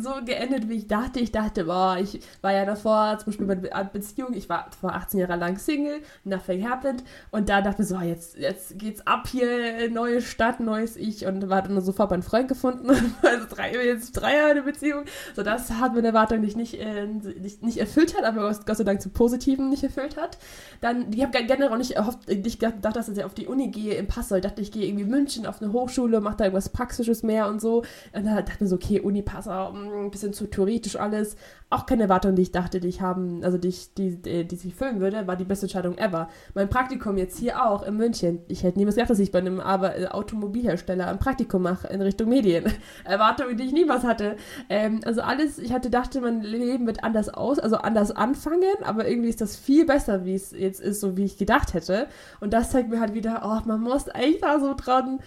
so 0.00 0.24
geendet, 0.24 0.68
wie 0.68 0.74
ich 0.74 0.86
dachte. 0.86 1.20
Ich 1.20 1.32
dachte, 1.32 1.64
boah, 1.64 1.98
ich 2.00 2.20
war 2.40 2.52
ja 2.52 2.64
davor, 2.64 3.18
zum 3.18 3.26
Beispiel 3.26 3.46
bei 3.46 3.54
der 3.54 3.84
Beziehung, 3.84 4.34
ich 4.34 4.48
war 4.48 4.70
vor 4.80 4.94
18 4.94 5.20
Jahre 5.20 5.36
lang 5.36 5.58
Single, 5.58 6.00
nothing 6.24 6.68
happened. 6.68 7.04
Und 7.30 7.48
da 7.48 7.60
dachte 7.60 7.82
ich 7.82 7.88
so, 7.88 7.98
jetzt, 8.00 8.36
jetzt 8.36 8.78
geht's 8.78 9.06
ab 9.06 9.28
hier, 9.28 9.90
neue 9.90 10.22
Stadt, 10.22 10.60
neues 10.60 10.96
Ich. 10.96 11.26
Und 11.26 11.48
war 11.48 11.62
dann 11.62 11.80
sofort 11.80 12.10
meinen 12.10 12.22
Freund 12.22 12.48
gefunden. 12.48 12.90
also 13.22 13.46
drei, 13.50 13.72
jetzt 13.84 14.12
drei 14.12 14.36
Jahre 14.36 14.50
eine 14.50 14.62
Beziehung. 14.62 15.04
So, 15.34 15.42
das 15.42 15.70
hat 15.70 15.94
meine 15.94 16.08
Erwartung 16.08 16.40
nicht, 16.40 16.56
nicht, 16.56 16.80
äh, 16.80 17.06
nicht, 17.06 17.62
nicht 17.62 17.78
erfüllt 17.78 18.16
hat, 18.16 18.24
aber 18.24 18.54
Gott 18.66 18.76
sei 18.76 18.84
Dank 18.84 19.00
zum 19.00 19.12
Positiven 19.12 19.70
nicht 19.70 19.82
erfüllt 19.82 20.16
hat. 20.16 20.38
Dann, 20.80 21.12
ich 21.12 21.22
habe 21.22 21.32
generell 21.44 21.68
auch 21.68 21.76
nicht, 21.76 21.92
erhofft, 21.92 22.28
nicht 22.28 22.60
gedacht, 22.60 22.96
dass 22.96 23.08
ich 23.08 23.24
auf 23.24 23.34
die 23.34 23.46
Uni 23.46 23.68
gehe 23.68 23.94
im 23.94 24.06
Passau. 24.06 24.36
Ich 24.36 24.42
dachte, 24.42 24.60
ich 24.60 24.72
gehe 24.72 24.86
irgendwie 24.86 25.04
München 25.04 25.46
auf 25.46 25.60
eine 25.60 25.72
Hochschule, 25.72 26.20
mache 26.20 26.36
da 26.38 26.44
irgendwas 26.44 26.68
Praktisches 26.68 27.22
mehr 27.22 27.48
und 27.48 27.60
so. 27.60 27.78
Und 28.12 28.24
dann 28.26 28.36
dachte 28.36 28.63
ich 28.63 28.63
mir 28.64 28.68
so, 28.68 28.76
okay, 28.76 29.00
Uni 29.00 29.22
Passau, 29.22 29.72
mm, 29.72 30.06
ein 30.06 30.10
bisschen 30.10 30.32
zu 30.32 30.46
theoretisch 30.46 30.96
alles. 30.96 31.36
Auch 31.70 31.86
keine 31.86 32.04
Erwartung, 32.04 32.34
die 32.34 32.42
ich 32.42 32.52
dachte, 32.52 32.80
die 32.80 32.88
ich 32.88 33.00
haben, 33.00 33.42
also 33.42 33.58
die, 33.58 33.74
die, 33.96 34.16
die, 34.16 34.46
die 34.46 34.56
sich 34.56 34.74
füllen 34.74 35.00
würde, 35.00 35.26
war 35.26 35.36
die 35.36 35.44
beste 35.44 35.66
Entscheidung 35.66 35.98
ever. 35.98 36.28
Mein 36.54 36.68
Praktikum 36.68 37.16
jetzt 37.16 37.38
hier 37.38 37.64
auch 37.64 37.82
in 37.82 37.96
München. 37.96 38.40
Ich 38.48 38.62
hätte 38.62 38.78
niemals 38.78 38.96
gedacht, 38.96 39.10
dass 39.10 39.18
ich 39.18 39.32
bei 39.32 39.38
einem 39.38 39.60
äh, 39.60 40.06
Automobilhersteller 40.06 41.06
ein 41.08 41.18
Praktikum 41.18 41.62
mache 41.62 41.88
in 41.88 42.00
Richtung 42.00 42.28
Medien. 42.28 42.64
Erwartungen, 43.04 43.56
die 43.56 43.64
ich 43.64 43.72
niemals 43.72 44.04
hatte. 44.04 44.36
Ähm, 44.68 45.00
also 45.04 45.20
alles, 45.20 45.58
ich 45.58 45.72
hatte 45.72 45.90
dachte, 45.90 46.20
mein 46.20 46.42
Leben 46.42 46.86
wird 46.86 47.04
anders 47.04 47.28
aus, 47.28 47.58
also 47.58 47.76
anders 47.76 48.12
anfangen, 48.12 48.62
aber 48.84 49.08
irgendwie 49.08 49.28
ist 49.28 49.40
das 49.40 49.56
viel 49.56 49.84
besser, 49.84 50.24
wie 50.24 50.34
es 50.34 50.52
jetzt 50.52 50.80
ist, 50.80 51.00
so 51.00 51.16
wie 51.16 51.24
ich 51.24 51.38
gedacht 51.38 51.74
hätte. 51.74 52.06
Und 52.40 52.52
das 52.52 52.70
zeigt 52.70 52.88
mir 52.90 53.00
halt 53.00 53.14
wieder, 53.14 53.42
oh, 53.44 53.66
man 53.66 53.80
muss 53.80 54.06
echt 54.14 54.42
da 54.42 54.60
so 54.60 54.74
dran 54.74 55.18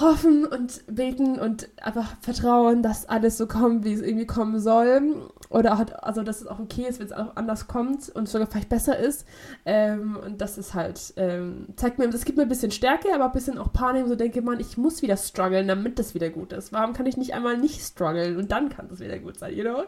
hoffen 0.00 0.46
und 0.46 0.84
beten 0.86 1.38
und 1.38 1.68
einfach 1.80 2.16
vertrauen, 2.20 2.82
dass 2.82 3.06
alles 3.08 3.36
so 3.36 3.46
kommt, 3.46 3.84
wie 3.84 3.92
es 3.92 4.00
irgendwie 4.00 4.26
kommen 4.26 4.58
soll. 4.58 5.30
Oder 5.50 5.74
auch, 5.74 5.84
also, 6.02 6.22
dass 6.22 6.40
es 6.40 6.46
auch 6.46 6.58
okay 6.58 6.86
ist, 6.88 6.98
wenn 6.98 7.06
es 7.06 7.12
auch 7.12 7.36
anders 7.36 7.68
kommt 7.68 8.08
und 8.08 8.28
sogar 8.28 8.46
vielleicht 8.46 8.70
besser 8.70 8.98
ist. 8.98 9.26
Ähm, 9.66 10.16
und 10.16 10.40
das 10.40 10.56
ist 10.56 10.72
halt, 10.72 11.12
ähm, 11.16 11.66
zeigt 11.76 11.98
mir, 11.98 12.08
das 12.08 12.24
gibt 12.24 12.38
mir 12.38 12.44
ein 12.44 12.48
bisschen 12.48 12.70
Stärke, 12.70 13.14
aber 13.14 13.26
ein 13.26 13.32
bisschen 13.32 13.58
auch 13.58 13.72
Panik. 13.72 14.06
So 14.06 14.14
denke 14.14 14.40
man, 14.40 14.60
ich 14.60 14.78
muss 14.78 15.02
wieder 15.02 15.16
strugglen, 15.18 15.68
damit 15.68 15.98
das 15.98 16.14
wieder 16.14 16.30
gut 16.30 16.54
ist. 16.54 16.72
Warum 16.72 16.94
kann 16.94 17.06
ich 17.06 17.18
nicht 17.18 17.34
einmal 17.34 17.58
nicht 17.58 17.82
strugglen 17.82 18.38
und 18.38 18.50
dann 18.50 18.70
kann 18.70 18.88
das 18.88 19.00
wieder 19.00 19.18
gut 19.18 19.38
sein, 19.38 19.54
you 19.54 19.62
know? 19.62 19.84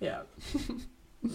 Ja. 0.00 0.24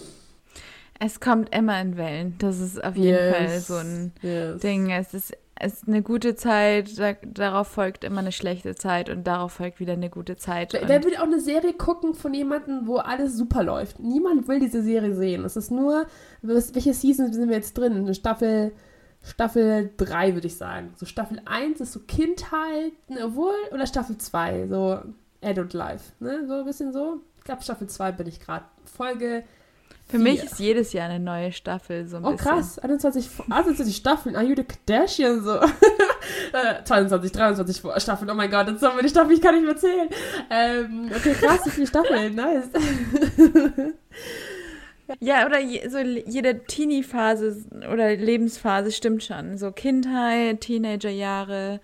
Es 1.00 1.18
kommt 1.18 1.54
immer 1.54 1.80
in 1.80 1.96
Wellen. 1.96 2.36
Das 2.38 2.60
ist 2.60 2.82
auf 2.82 2.94
jeden 2.96 3.18
yes. 3.18 3.36
Fall 3.36 3.60
so 3.60 3.74
ein 3.74 4.12
yes. 4.22 4.60
Ding. 4.60 4.90
Es 4.90 5.12
ist 5.12 5.36
ist 5.62 5.86
eine 5.86 6.02
gute 6.02 6.34
Zeit, 6.34 6.98
da, 6.98 7.12
darauf 7.12 7.68
folgt 7.68 8.04
immer 8.04 8.20
eine 8.20 8.32
schlechte 8.32 8.74
Zeit 8.74 9.08
und 9.08 9.24
darauf 9.24 9.52
folgt 9.52 9.78
wieder 9.80 9.92
eine 9.92 10.10
gute 10.10 10.36
Zeit. 10.36 10.72
Wer, 10.72 10.88
wer 10.88 11.04
will 11.04 11.16
auch 11.16 11.22
eine 11.24 11.40
Serie 11.40 11.74
gucken 11.74 12.14
von 12.14 12.34
jemandem, 12.34 12.86
wo 12.86 12.96
alles 12.96 13.36
super 13.36 13.62
läuft? 13.62 14.00
Niemand 14.00 14.48
will 14.48 14.58
diese 14.58 14.82
Serie 14.82 15.14
sehen. 15.14 15.44
Es 15.44 15.56
ist 15.56 15.70
nur, 15.70 16.06
was, 16.42 16.74
welche 16.74 16.92
Season 16.92 17.32
sind 17.32 17.48
wir 17.48 17.56
jetzt 17.56 17.78
drin? 17.78 17.94
Eine 17.94 18.14
Staffel, 18.14 18.72
Staffel 19.22 19.90
3, 19.96 20.34
würde 20.34 20.48
ich 20.48 20.56
sagen. 20.56 20.92
So 20.96 21.06
Staffel 21.06 21.40
1 21.44 21.80
ist 21.80 21.92
so 21.92 22.00
Kindheit, 22.00 22.92
ne, 23.08 23.24
obwohl, 23.24 23.54
oder 23.72 23.86
Staffel 23.86 24.18
2, 24.18 24.66
so 24.66 24.98
Adult 25.40 25.72
Life, 25.72 26.12
ne? 26.20 26.46
So 26.48 26.54
ein 26.54 26.64
bisschen 26.64 26.92
so. 26.92 27.20
Ich 27.38 27.44
glaube, 27.44 27.62
Staffel 27.62 27.86
2 27.86 28.12
bin 28.12 28.26
ich 28.26 28.40
gerade. 28.40 28.64
Folge 28.84 29.44
für 30.06 30.18
mich 30.18 30.42
ist 30.42 30.58
jedes 30.58 30.92
Jahr 30.92 31.08
eine 31.08 31.22
neue 31.22 31.52
Staffel 31.52 32.06
so 32.06 32.18
ein 32.18 32.24
oh, 32.24 32.32
bisschen. 32.32 32.46
Oh 32.46 32.54
krass, 32.54 32.78
21, 32.78 33.30
21 33.48 33.96
Staffeln, 33.96 34.36
Are 34.36 34.44
you 34.44 34.54
the 34.54 34.64
Kardashian 34.64 35.42
so. 35.42 35.60
22, 36.84 37.32
23 37.32 38.02
Staffeln, 38.02 38.30
oh 38.30 38.34
mein 38.34 38.50
Gott, 38.50 38.68
jetzt 38.68 38.82
haben 38.82 38.96
wir 38.96 39.02
die 39.02 39.08
Staffel, 39.08 39.32
ich 39.32 39.40
kann 39.40 39.54
nicht 39.54 39.64
mehr 39.64 39.76
zählen. 39.76 40.08
Ähm, 40.50 41.10
okay, 41.14 41.34
krass, 41.34 41.60
wie 41.64 41.70
viele 41.70 41.86
Staffeln, 41.86 42.34
nice. 42.36 42.68
Ja, 45.20 45.44
oder 45.44 45.60
je, 45.60 45.86
so 45.88 45.98
jede 45.98 46.64
Teenie-Phase 46.64 47.64
oder 47.92 48.16
Lebensphase 48.16 48.90
stimmt 48.90 49.22
schon. 49.22 49.58
So 49.58 49.70
Kindheit, 49.70 50.62
Teenagerjahre, 50.62 51.80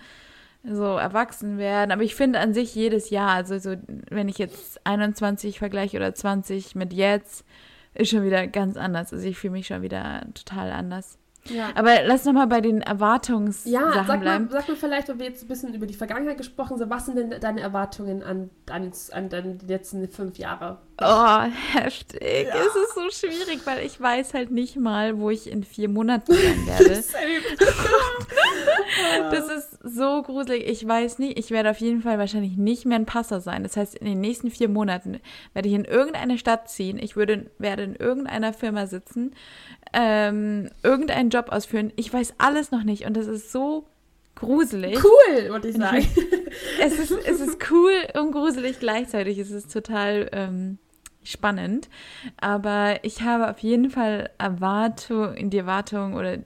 so 0.64 0.96
erwachsen 0.96 1.58
werden. 1.58 1.90
Aber 1.92 2.02
ich 2.02 2.14
finde 2.14 2.40
an 2.40 2.54
sich 2.54 2.74
jedes 2.74 3.10
Jahr, 3.10 3.32
also 3.32 3.58
so, 3.58 3.76
wenn 4.08 4.30
ich 4.30 4.38
jetzt 4.38 4.80
21 4.84 5.58
vergleiche 5.58 5.98
oder 5.98 6.14
20 6.14 6.74
mit 6.74 6.94
jetzt, 6.94 7.44
ist 7.94 8.10
schon 8.10 8.24
wieder 8.24 8.46
ganz 8.46 8.76
anders. 8.76 9.12
Also 9.12 9.26
ich 9.26 9.38
fühle 9.38 9.52
mich 9.52 9.66
schon 9.68 9.82
wieder 9.82 10.26
total 10.34 10.72
anders. 10.72 11.19
Ja. 11.48 11.70
Aber 11.74 12.02
lass 12.04 12.24
nochmal 12.24 12.46
bei 12.46 12.60
den 12.60 12.82
Erwartungssachen 12.82 13.72
ja, 13.72 14.04
sag 14.06 14.20
bleiben. 14.20 14.44
Mal, 14.46 14.52
sag 14.52 14.68
mal 14.68 14.76
vielleicht, 14.76 15.08
wenn 15.08 15.18
wir 15.18 15.26
jetzt 15.26 15.42
ein 15.42 15.48
bisschen 15.48 15.74
über 15.74 15.86
die 15.86 15.94
Vergangenheit 15.94 16.36
gesprochen 16.36 16.78
haben, 16.80 16.90
was 16.90 17.06
sind 17.06 17.16
denn 17.16 17.40
deine 17.40 17.60
Erwartungen 17.60 18.22
an, 18.22 18.50
an, 18.70 18.92
an 19.12 19.28
deine 19.28 19.58
letzten 19.66 20.06
fünf 20.08 20.38
Jahre? 20.38 20.78
Oh, 21.02 21.40
heftig. 21.72 22.46
Ja. 22.46 22.54
Es 22.56 22.76
ist 22.76 22.94
so 22.94 23.08
schwierig, 23.10 23.60
weil 23.64 23.86
ich 23.86 23.98
weiß 23.98 24.34
halt 24.34 24.50
nicht 24.50 24.76
mal, 24.76 25.18
wo 25.18 25.30
ich 25.30 25.50
in 25.50 25.64
vier 25.64 25.88
Monaten 25.88 26.34
sein 26.34 26.66
werde. 26.66 27.02
das 29.30 29.48
ist 29.48 29.78
so 29.82 30.22
gruselig. 30.22 30.68
Ich 30.68 30.86
weiß 30.86 31.18
nicht. 31.18 31.38
Ich 31.38 31.50
werde 31.50 31.70
auf 31.70 31.78
jeden 31.78 32.02
Fall 32.02 32.18
wahrscheinlich 32.18 32.58
nicht 32.58 32.84
mehr 32.84 32.98
ein 32.98 33.06
Passer 33.06 33.40
sein. 33.40 33.62
Das 33.62 33.78
heißt, 33.78 33.94
in 33.94 34.06
den 34.06 34.20
nächsten 34.20 34.50
vier 34.50 34.68
Monaten 34.68 35.20
werde 35.54 35.68
ich 35.68 35.74
in 35.74 35.86
irgendeine 35.86 36.36
Stadt 36.36 36.68
ziehen. 36.68 36.98
Ich 36.98 37.16
würde, 37.16 37.50
werde 37.58 37.84
in 37.84 37.96
irgendeiner 37.96 38.52
Firma 38.52 38.86
sitzen, 38.86 39.34
ähm, 39.94 40.68
irgendeinen 41.30 41.44
Job 41.44 41.52
ausführen. 41.52 41.92
Ich 41.96 42.12
weiß 42.12 42.34
alles 42.38 42.70
noch 42.70 42.82
nicht 42.82 43.04
und 43.06 43.16
das 43.16 43.26
ist 43.26 43.52
so 43.52 43.86
gruselig. 44.34 44.98
Cool, 45.02 45.50
wollte 45.50 45.68
ich 45.68 45.76
sagen. 45.76 46.06
es, 46.80 46.98
ist, 46.98 47.10
es 47.10 47.40
ist 47.40 47.70
cool 47.70 47.92
und 48.14 48.32
gruselig 48.32 48.80
gleichzeitig. 48.80 49.38
Es 49.38 49.50
ist 49.50 49.72
total 49.72 50.28
ähm, 50.32 50.78
spannend. 51.22 51.88
Aber 52.40 52.98
ich 53.02 53.22
habe 53.22 53.50
auf 53.50 53.58
jeden 53.60 53.90
Fall 53.90 54.30
Erwartung, 54.38 55.34
in 55.34 55.50
die 55.50 55.58
Erwartung 55.58 56.14
oder 56.14 56.38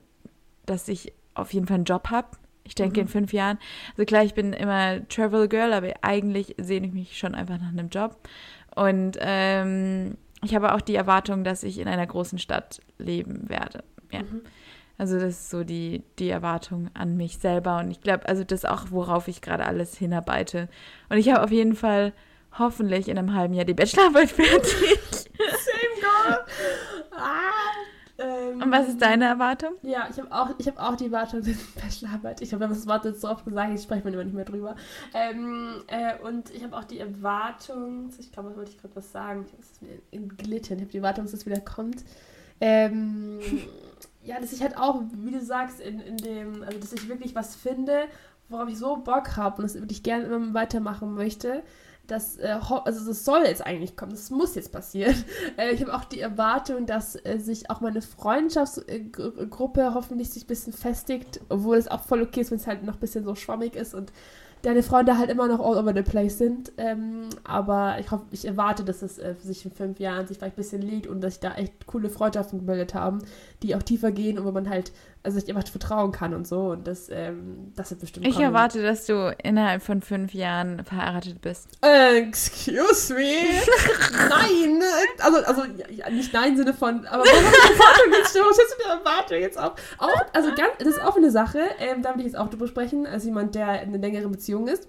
dass 0.66 0.88
ich 0.88 1.12
auf 1.34 1.52
jeden 1.52 1.66
Fall 1.66 1.76
einen 1.76 1.84
Job 1.84 2.10
habe. 2.10 2.28
Ich 2.66 2.74
denke 2.74 3.00
mhm. 3.00 3.06
in 3.06 3.08
fünf 3.08 3.32
Jahren. 3.32 3.58
Also 3.92 4.04
klar, 4.06 4.24
ich 4.24 4.34
bin 4.34 4.52
immer 4.52 5.06
Travel 5.08 5.48
Girl, 5.48 5.72
aber 5.72 5.92
eigentlich 6.00 6.54
sehne 6.58 6.86
ich 6.86 6.92
mich 6.92 7.18
schon 7.18 7.34
einfach 7.34 7.58
nach 7.58 7.68
einem 7.68 7.90
Job. 7.90 8.16
Und 8.74 9.18
ähm, 9.20 10.16
ich 10.42 10.54
habe 10.54 10.74
auch 10.74 10.80
die 10.80 10.94
Erwartung, 10.94 11.44
dass 11.44 11.62
ich 11.62 11.78
in 11.78 11.88
einer 11.88 12.06
großen 12.06 12.38
Stadt 12.38 12.80
leben 12.98 13.48
werde. 13.48 13.84
Ja. 14.10 14.22
Mhm. 14.22 14.42
Also 14.96 15.18
das 15.18 15.30
ist 15.30 15.50
so 15.50 15.64
die, 15.64 16.02
die 16.18 16.30
Erwartung 16.30 16.90
an 16.94 17.16
mich 17.16 17.38
selber. 17.38 17.78
Und 17.78 17.90
ich 17.90 18.00
glaube, 18.00 18.28
also 18.28 18.44
das 18.44 18.60
ist 18.60 18.68
auch, 18.68 18.86
worauf 18.90 19.28
ich 19.28 19.40
gerade 19.40 19.64
alles 19.66 19.96
hinarbeite. 19.96 20.68
Und 21.08 21.18
ich 21.18 21.28
habe 21.30 21.42
auf 21.42 21.50
jeden 21.50 21.74
Fall 21.74 22.12
hoffentlich 22.58 23.08
in 23.08 23.18
einem 23.18 23.34
halben 23.34 23.54
Jahr 23.54 23.64
die 23.64 23.74
Bachelorarbeit 23.74 24.30
fertig. 24.30 24.70
Same 24.70 26.00
girl. 26.00 26.44
Ah. 27.10 27.50
Ähm, 28.16 28.62
Und 28.62 28.70
was 28.70 28.86
ist 28.88 29.02
deine 29.02 29.24
Erwartung? 29.24 29.72
Ja, 29.82 30.06
ich 30.08 30.18
habe 30.18 30.30
auch, 30.30 30.50
hab 30.50 30.78
auch 30.78 30.96
die 30.96 31.06
Erwartung 31.06 31.42
der 31.42 31.54
Bachelorarbeit. 31.74 32.40
Ich 32.42 32.52
habe 32.52 32.68
das 32.68 32.86
Wort 32.86 33.04
jetzt 33.04 33.20
so 33.20 33.28
oft 33.28 33.44
gesagt, 33.44 33.74
ich 33.74 33.82
spreche 33.82 34.04
mir 34.04 34.12
immer 34.12 34.22
nicht 34.22 34.36
mehr 34.36 34.44
drüber. 34.44 34.76
Ähm, 35.12 35.82
äh, 35.88 36.16
und 36.24 36.50
ich 36.50 36.62
habe 36.62 36.76
auch 36.76 36.84
die 36.84 37.00
Erwartung, 37.00 38.10
ich 38.16 38.30
glaube, 38.30 38.50
was 38.50 38.56
wollte 38.56 38.70
ich 38.70 38.78
gerade 38.78 38.94
was 38.94 39.10
sagen? 39.10 39.44
Ich 39.46 39.52
habe 39.52 39.62
es 39.62 40.12
entglitten. 40.12 40.76
Ich 40.76 40.82
habe 40.82 40.92
die 40.92 40.98
Erwartung, 40.98 41.24
dass 41.24 41.34
es 41.34 41.44
wieder 41.44 41.60
kommt. 41.60 42.04
Ähm, 42.60 43.40
ja, 44.24 44.40
dass 44.40 44.52
ich 44.52 44.62
halt 44.62 44.76
auch, 44.76 45.02
wie 45.12 45.30
du 45.30 45.40
sagst, 45.40 45.80
in, 45.80 46.00
in 46.00 46.16
dem, 46.16 46.62
also 46.62 46.78
dass 46.78 46.92
ich 46.92 47.08
wirklich 47.08 47.34
was 47.34 47.54
finde, 47.54 48.04
worauf 48.48 48.68
ich 48.68 48.78
so 48.78 48.96
Bock 48.96 49.36
habe 49.36 49.58
und 49.58 49.62
das 49.64 49.74
wirklich 49.74 50.02
gerne 50.02 50.24
immer 50.24 50.54
weitermachen 50.54 51.14
möchte 51.14 51.62
das, 52.06 52.36
äh, 52.36 52.58
also 52.84 53.06
das 53.06 53.24
soll 53.24 53.44
jetzt 53.44 53.64
eigentlich 53.64 53.96
kommen, 53.96 54.12
das 54.12 54.30
muss 54.30 54.54
jetzt 54.54 54.72
passieren. 54.72 55.14
Äh, 55.56 55.72
ich 55.72 55.80
habe 55.82 55.94
auch 55.94 56.04
die 56.04 56.20
Erwartung, 56.20 56.86
dass 56.86 57.16
äh, 57.24 57.38
sich 57.38 57.70
auch 57.70 57.80
meine 57.80 58.02
Freundschaftsgruppe 58.02 59.94
hoffentlich 59.94 60.30
sich 60.30 60.44
ein 60.44 60.48
bisschen 60.48 60.72
festigt, 60.72 61.40
obwohl 61.48 61.76
es 61.76 61.86
auch 61.86 62.02
voll 62.02 62.22
okay 62.22 62.40
ist, 62.40 62.50
wenn 62.50 62.58
es 62.58 62.66
halt 62.66 62.82
noch 62.82 62.94
ein 62.94 63.00
bisschen 63.00 63.24
so 63.24 63.34
schwammig 63.34 63.76
ist 63.76 63.94
und 63.94 64.12
deine 64.64 64.82
Freunde 64.82 65.18
halt 65.18 65.30
immer 65.30 65.46
noch 65.46 65.60
all 65.60 65.76
over 65.76 65.94
the 65.94 66.02
place 66.02 66.38
sind. 66.38 66.72
Ähm, 66.78 67.28
aber 67.44 67.96
ich 68.00 68.10
hoffe, 68.10 68.24
ich 68.30 68.46
erwarte, 68.46 68.84
dass 68.84 69.02
es 69.02 69.18
äh, 69.18 69.34
sich 69.42 69.64
in 69.64 69.70
fünf 69.70 70.00
Jahren 70.00 70.26
sich 70.26 70.38
vielleicht 70.38 70.54
ein 70.54 70.62
bisschen 70.62 70.82
liegt 70.82 71.06
und 71.06 71.20
dass 71.20 71.34
sich 71.34 71.40
da 71.40 71.54
echt 71.54 71.86
coole 71.86 72.08
Freundschaften 72.08 72.60
gebildet 72.60 72.94
haben, 72.94 73.18
die 73.62 73.76
auch 73.76 73.82
tiefer 73.82 74.10
gehen 74.10 74.38
und 74.38 74.44
wo 74.44 74.52
man 74.52 74.68
halt 74.68 74.92
also 75.24 75.38
ich 75.38 75.48
einfach 75.48 75.66
vertrauen 75.68 76.12
kann 76.12 76.34
und 76.34 76.46
so. 76.46 76.70
Und 76.72 76.86
das, 76.86 77.08
ähm, 77.10 77.72
das 77.74 77.90
wird 77.90 78.00
bestimmt. 78.00 78.26
Ich 78.26 78.34
kommen. 78.34 78.44
erwarte, 78.44 78.82
dass 78.82 79.06
du 79.06 79.34
innerhalb 79.42 79.82
von 79.82 80.02
fünf 80.02 80.34
Jahren 80.34 80.84
verheiratet 80.84 81.40
bist. 81.40 81.78
Excuse 81.80 83.14
me? 83.14 83.62
nein! 84.28 84.82
Also, 85.20 85.38
also 85.38 85.62
ja, 85.90 86.10
nicht 86.10 86.32
nein 86.32 86.50
im 86.50 86.56
Sinne 86.58 86.74
von, 86.74 87.06
aber 87.06 87.24
Erwartung 87.24 88.12
jetzt 88.12 88.34
was 88.34 88.58
jetzt 88.58 88.76
mit 88.78 88.86
der 88.86 88.94
Erwartung 88.94 89.38
jetzt 89.38 89.58
auch. 89.58 89.74
auch. 89.98 90.24
Also 90.32 90.50
ganz, 90.50 90.72
das 90.78 90.88
ist 90.88 91.02
auch 91.02 91.16
eine 91.16 91.30
Sache, 91.30 91.60
ähm, 91.78 92.02
da 92.02 92.14
will 92.14 92.20
ich 92.20 92.26
jetzt 92.26 92.36
auch 92.36 92.50
drüber 92.50 92.68
sprechen, 92.68 93.06
als 93.06 93.24
jemand, 93.24 93.54
der 93.54 93.82
in 93.82 93.88
einer 93.88 93.98
längeren 93.98 94.30
Beziehung 94.30 94.68
ist. 94.68 94.88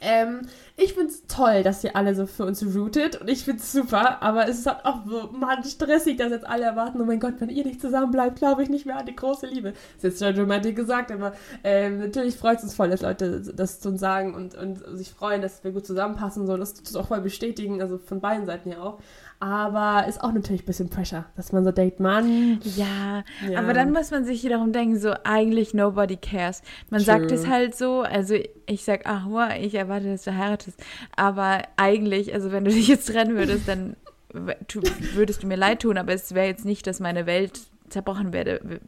Ähm, 0.00 0.42
ich 0.76 0.94
finde 0.94 1.08
es 1.08 1.26
toll, 1.26 1.62
dass 1.62 1.82
ihr 1.82 1.96
alle 1.96 2.14
so 2.14 2.26
für 2.26 2.44
uns 2.44 2.64
rootet 2.64 3.20
und 3.20 3.28
ich 3.28 3.44
finde 3.44 3.62
es 3.62 3.72
super, 3.72 4.22
aber 4.22 4.48
es 4.48 4.60
ist 4.60 4.66
halt 4.66 4.84
auch 4.84 5.04
so, 5.06 5.30
man, 5.32 5.64
stressig, 5.64 6.16
dass 6.16 6.30
jetzt 6.30 6.46
alle 6.46 6.64
erwarten, 6.64 7.00
oh 7.00 7.04
mein 7.04 7.20
Gott, 7.20 7.34
wenn 7.38 7.48
ihr 7.48 7.64
nicht 7.64 7.80
zusammen 7.80 8.12
bleibt, 8.12 8.36
glaube 8.36 8.62
ich 8.62 8.68
nicht 8.68 8.86
mehr 8.86 8.98
an 8.98 9.06
die 9.06 9.16
große 9.16 9.46
Liebe. 9.46 9.72
Das 9.72 10.14
ist 10.14 10.20
jetzt 10.20 10.36
schon 10.36 10.44
romantisch 10.44 10.74
gesagt, 10.74 11.10
aber 11.10 11.32
ähm, 11.64 11.98
natürlich 11.98 12.36
freut 12.36 12.58
es 12.58 12.64
uns 12.64 12.74
voll, 12.74 12.90
dass 12.90 13.02
Leute 13.02 13.40
das 13.40 13.80
zu 13.80 13.88
uns 13.88 14.00
sagen 14.00 14.34
und, 14.34 14.54
und 14.54 14.80
sich 14.96 15.10
freuen, 15.10 15.42
dass 15.42 15.64
wir 15.64 15.72
gut 15.72 15.86
zusammenpassen 15.86 16.42
und 16.42 16.48
so, 16.48 16.56
das 16.56 16.96
auch 16.96 17.08
voll 17.08 17.20
bestätigen, 17.20 17.80
also 17.80 17.98
von 17.98 18.20
beiden 18.20 18.46
Seiten 18.46 18.70
ja 18.70 18.80
auch. 18.80 18.98
Aber 19.40 20.06
ist 20.08 20.20
auch 20.20 20.32
natürlich 20.32 20.62
ein 20.62 20.66
bisschen 20.66 20.88
Pressure, 20.88 21.24
dass 21.36 21.52
man 21.52 21.64
so 21.64 21.70
denkt, 21.70 22.00
Mann. 22.00 22.60
Ja, 22.76 23.22
ja. 23.48 23.58
aber 23.58 23.72
dann 23.72 23.92
muss 23.92 24.10
man 24.10 24.24
sich 24.24 24.42
wiederum 24.42 24.72
denken, 24.72 24.98
so 24.98 25.14
eigentlich 25.22 25.74
nobody 25.74 26.16
cares. 26.16 26.62
Man 26.90 26.98
True. 26.98 27.06
sagt 27.06 27.30
es 27.30 27.46
halt 27.46 27.76
so, 27.76 28.00
also 28.00 28.34
ich 28.66 28.84
sag, 28.84 29.02
ach, 29.04 29.26
wow, 29.28 29.50
ich 29.56 29.74
erwarte, 29.74 30.10
dass 30.10 30.24
du 30.24 30.36
heiratest. 30.36 30.82
Aber 31.14 31.62
eigentlich, 31.76 32.34
also 32.34 32.50
wenn 32.50 32.64
du 32.64 32.72
dich 32.72 32.88
jetzt 32.88 33.06
trennen 33.06 33.36
würdest, 33.36 33.68
dann 33.68 33.96
würdest 34.32 35.42
du 35.42 35.46
mir 35.46 35.56
leid 35.56 35.82
tun, 35.82 35.98
aber 35.98 36.12
es 36.12 36.34
wäre 36.34 36.46
jetzt 36.46 36.64
nicht, 36.64 36.86
dass 36.86 36.98
meine 36.98 37.26
Welt 37.26 37.60
zerbrochen 37.88 38.32
werde, 38.32 38.80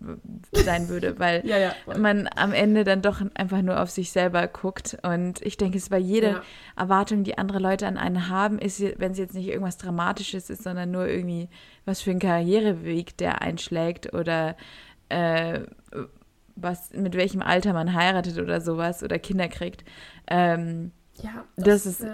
sein 0.53 0.88
würde, 0.88 1.18
weil 1.18 1.46
ja, 1.46 1.59
ja, 1.59 1.74
man 1.98 2.28
am 2.36 2.53
Ende 2.53 2.84
dann 2.84 3.03
doch 3.03 3.20
einfach 3.34 3.62
nur 3.62 3.80
auf 3.80 3.90
sich 3.90 4.12
selber 4.12 4.46
guckt. 4.46 4.98
Und 5.03 5.42
ich 5.42 5.57
denke, 5.57 5.78
es 5.78 5.88
bei 5.88 5.98
jeder 5.98 6.30
ja. 6.30 6.42
Erwartung, 6.76 7.24
die 7.24 7.38
andere 7.38 7.59
Leute 7.59 7.86
an 7.86 7.96
einen 7.96 8.28
haben, 8.28 8.59
ist, 8.59 8.80
wenn 8.98 9.12
es 9.12 9.18
jetzt 9.18 9.34
nicht 9.34 9.48
irgendwas 9.48 9.76
Dramatisches 9.76 10.51
ist, 10.51 10.62
sondern 10.62 10.90
nur 10.90 11.07
irgendwie 11.07 11.48
was 11.84 12.01
für 12.01 12.11
ein 12.11 12.18
Karriereweg 12.18 13.16
der 13.16 13.42
einschlägt 13.42 14.14
oder 14.14 14.57
äh, 15.09 15.61
was, 16.57 16.92
mit 16.92 17.16
welchem 17.16 17.42
Alter 17.42 17.72
man 17.72 17.94
heiratet 17.94 18.38
oder 18.38 18.61
sowas 18.61 19.03
oder 19.03 19.18
Kinder 19.18 19.48
kriegt. 19.48 19.84
Ähm, 20.26 20.92
ja, 21.22 21.44
das, 21.57 21.84
das 21.84 21.86
ist 21.86 22.07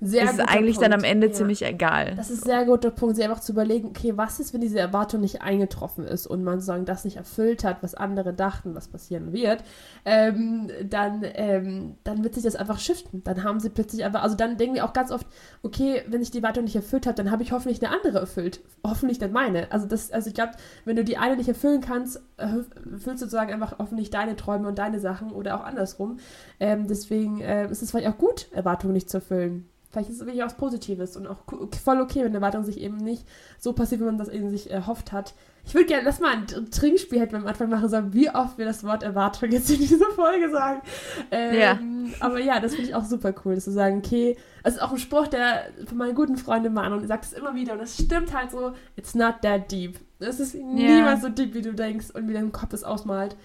sehr 0.00 0.24
ist 0.24 0.40
eigentlich 0.40 0.76
Punkt. 0.76 0.92
dann 0.92 0.92
am 0.92 1.04
Ende 1.04 1.26
ja. 1.26 1.32
ziemlich 1.32 1.64
egal. 1.64 2.14
Das 2.14 2.30
ist 2.30 2.42
ein 2.42 2.46
sehr 2.46 2.64
guter 2.66 2.92
Punkt, 2.92 3.16
sich 3.16 3.24
einfach 3.24 3.40
zu 3.40 3.52
überlegen, 3.52 3.88
okay, 3.88 4.16
was 4.16 4.38
ist, 4.38 4.54
wenn 4.54 4.60
diese 4.60 4.78
Erwartung 4.78 5.20
nicht 5.20 5.42
eingetroffen 5.42 6.04
ist 6.04 6.28
und 6.28 6.44
man 6.44 6.60
sozusagen 6.60 6.84
das 6.84 7.04
nicht 7.04 7.16
erfüllt 7.16 7.64
hat, 7.64 7.82
was 7.82 7.96
andere 7.96 8.32
dachten, 8.32 8.76
was 8.76 8.86
passieren 8.86 9.32
wird, 9.32 9.64
ähm, 10.04 10.70
dann, 10.84 11.24
ähm, 11.34 11.96
dann 12.04 12.22
wird 12.22 12.34
sich 12.34 12.44
das 12.44 12.54
einfach 12.54 12.78
shiften. 12.78 13.24
Dann 13.24 13.42
haben 13.42 13.58
sie 13.58 13.70
plötzlich 13.70 14.04
einfach, 14.04 14.22
also 14.22 14.36
dann 14.36 14.56
denken 14.56 14.76
wir 14.76 14.84
auch 14.84 14.92
ganz 14.92 15.10
oft, 15.10 15.26
okay, 15.64 16.02
wenn 16.06 16.22
ich 16.22 16.30
die 16.30 16.38
Erwartung 16.38 16.64
nicht 16.64 16.76
erfüllt 16.76 17.06
habe, 17.06 17.16
dann 17.16 17.32
habe 17.32 17.42
ich 17.42 17.50
hoffentlich 17.50 17.82
eine 17.82 17.92
andere 17.92 18.20
erfüllt. 18.20 18.60
Hoffentlich 18.86 19.18
dann 19.18 19.32
meine. 19.32 19.72
Also 19.72 19.88
das, 19.88 20.12
also 20.12 20.28
ich 20.28 20.34
glaube, 20.34 20.52
wenn 20.84 20.94
du 20.94 21.02
die 21.02 21.18
eine 21.18 21.36
nicht 21.36 21.48
erfüllen 21.48 21.80
kannst, 21.80 22.22
erfüllst 22.36 23.06
du 23.06 23.16
sozusagen 23.16 23.52
einfach 23.52 23.80
hoffentlich 23.80 24.10
deine 24.10 24.36
Träume 24.36 24.68
und 24.68 24.78
deine 24.78 25.00
Sachen 25.00 25.32
oder 25.32 25.56
auch 25.56 25.64
andersrum. 25.64 26.18
Ähm, 26.60 26.86
deswegen 26.86 27.40
äh, 27.40 27.68
ist 27.68 27.82
es 27.82 27.90
vielleicht 27.90 28.08
auch 28.08 28.18
gut, 28.18 28.46
Erwartungen 28.52 28.92
nicht 28.92 29.10
zu 29.10 29.16
erfüllen. 29.16 29.68
Vielleicht 29.90 30.10
ist 30.10 30.16
es 30.16 30.26
wirklich 30.26 30.44
was 30.44 30.56
Positives 30.56 31.16
und 31.16 31.26
auch 31.26 31.38
voll 31.82 32.00
okay, 32.00 32.20
wenn 32.20 32.26
eine 32.26 32.36
Erwartung 32.36 32.62
sich 32.62 32.78
eben 32.78 32.98
nicht 32.98 33.26
so 33.58 33.72
passiert, 33.72 34.02
wie 34.02 34.04
man 34.04 34.18
das 34.18 34.28
eben 34.28 34.50
sich 34.50 34.70
erhofft 34.70 35.12
hat. 35.12 35.34
Ich 35.64 35.74
würde 35.74 35.86
gerne, 35.86 36.04
lass 36.04 36.20
mal 36.20 36.34
ein 36.34 36.70
Trinkspiel 36.70 37.20
hätten 37.20 37.32
wir 37.32 37.40
am 37.40 37.46
Anfang 37.46 37.70
machen 37.70 37.88
sollen, 37.88 38.12
wie 38.12 38.30
oft 38.30 38.58
wir 38.58 38.66
das 38.66 38.84
Wort 38.84 39.02
Erwartung 39.02 39.50
jetzt 39.50 39.70
in 39.70 39.78
dieser 39.78 40.10
Folge 40.10 40.50
sagen. 40.50 40.82
Ähm, 41.30 41.58
ja. 41.58 41.78
Aber 42.20 42.38
ja, 42.38 42.60
das 42.60 42.74
finde 42.74 42.90
ich 42.90 42.94
auch 42.94 43.04
super 43.04 43.34
cool, 43.44 43.54
dass 43.54 43.64
zu 43.64 43.72
sagen, 43.72 43.98
okay, 43.98 44.36
es 44.62 44.74
ist 44.74 44.82
auch 44.82 44.92
ein 44.92 44.98
Spruch, 44.98 45.26
der 45.26 45.64
von 45.86 45.96
meinen 45.98 46.14
guten 46.14 46.36
Freunden 46.36 46.74
Mann 46.74 46.92
und 46.92 47.06
sagt 47.06 47.24
es 47.24 47.32
immer 47.32 47.54
wieder 47.54 47.72
und 47.74 47.80
es 47.80 47.96
stimmt 47.96 48.34
halt 48.34 48.50
so, 48.50 48.72
it's 48.96 49.14
not 49.14 49.36
that 49.42 49.70
deep. 49.70 49.98
Es 50.18 50.40
ist 50.40 50.54
niemals 50.54 51.22
so 51.22 51.28
deep, 51.28 51.54
wie 51.54 51.62
du 51.62 51.72
denkst 51.72 52.10
und 52.12 52.28
wie 52.28 52.34
dein 52.34 52.52
Kopf 52.52 52.72
es 52.72 52.84
ausmalt. 52.84 53.36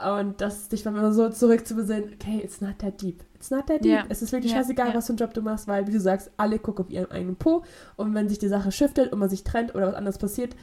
Und 0.00 0.40
das 0.40 0.68
dich 0.68 0.82
dann 0.82 0.96
immer 0.96 1.12
so 1.12 1.28
zurück 1.28 1.66
zu 1.66 1.74
besinnen, 1.74 2.12
okay, 2.14 2.40
it's 2.42 2.60
not 2.60 2.78
that 2.78 3.00
deep. 3.00 3.22
It's 3.34 3.50
not 3.50 3.66
that 3.66 3.84
deep. 3.84 3.92
Yeah. 3.92 4.04
Es 4.08 4.22
ist 4.22 4.32
wirklich 4.32 4.52
yeah. 4.52 4.62
scheißegal, 4.62 4.88
yeah. 4.88 4.96
was 4.96 5.06
für 5.06 5.12
einen 5.12 5.18
Job 5.18 5.34
du 5.34 5.42
machst, 5.42 5.68
weil, 5.68 5.86
wie 5.86 5.92
du 5.92 6.00
sagst, 6.00 6.30
alle 6.36 6.58
gucken 6.58 6.84
auf 6.84 6.90
ihren 6.90 7.10
eigenen 7.10 7.36
Po. 7.36 7.64
Und 7.96 8.14
wenn 8.14 8.28
sich 8.28 8.38
die 8.38 8.48
Sache 8.48 8.72
shiftet 8.72 9.12
und 9.12 9.18
man 9.18 9.28
sich 9.28 9.44
trennt 9.44 9.74
oder 9.74 9.88
was 9.88 9.94
anderes 9.94 10.18
passiert, 10.18 10.54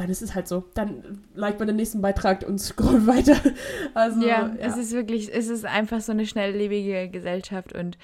dann 0.00 0.08
ist 0.08 0.22
es 0.22 0.34
halt 0.34 0.48
so. 0.48 0.64
Dann 0.74 1.22
liked 1.34 1.58
man 1.58 1.68
den 1.68 1.76
nächsten 1.76 2.00
Beitrag 2.00 2.42
und 2.48 2.58
scrollt 2.58 3.06
weiter. 3.06 3.36
Also, 3.92 4.20
ja, 4.22 4.46
ja, 4.46 4.54
es 4.58 4.78
ist 4.78 4.92
wirklich, 4.92 5.32
es 5.32 5.48
ist 5.48 5.66
einfach 5.66 6.00
so 6.00 6.12
eine 6.12 6.26
schnelllebige 6.26 7.10
Gesellschaft 7.10 7.74
und 7.74 7.98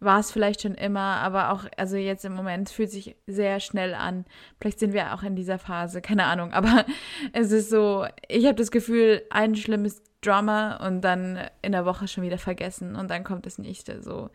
war 0.00 0.20
es 0.20 0.30
vielleicht 0.32 0.62
schon 0.62 0.74
immer, 0.74 1.00
aber 1.00 1.52
auch, 1.52 1.66
also 1.76 1.96
jetzt 1.96 2.24
im 2.24 2.34
Moment 2.34 2.70
fühlt 2.70 2.90
sich 2.90 3.16
sehr 3.26 3.60
schnell 3.60 3.92
an. 3.92 4.24
Vielleicht 4.60 4.80
sind 4.80 4.94
wir 4.94 5.12
auch 5.12 5.22
in 5.22 5.36
dieser 5.36 5.58
Phase, 5.58 6.00
keine 6.00 6.24
Ahnung, 6.24 6.52
aber 6.52 6.86
es 7.34 7.52
ist 7.52 7.68
so, 7.68 8.06
ich 8.28 8.46
habe 8.46 8.56
das 8.56 8.70
Gefühl, 8.70 9.22
ein 9.28 9.54
schlimmes 9.54 10.02
Drama 10.22 10.76
und 10.86 11.02
dann 11.02 11.38
in 11.60 11.72
der 11.72 11.84
Woche 11.84 12.08
schon 12.08 12.24
wieder 12.24 12.38
vergessen 12.38 12.96
und 12.96 13.10
dann 13.10 13.24
kommt 13.24 13.44
das 13.44 13.58
nächste. 13.58 14.02
So, 14.02 14.30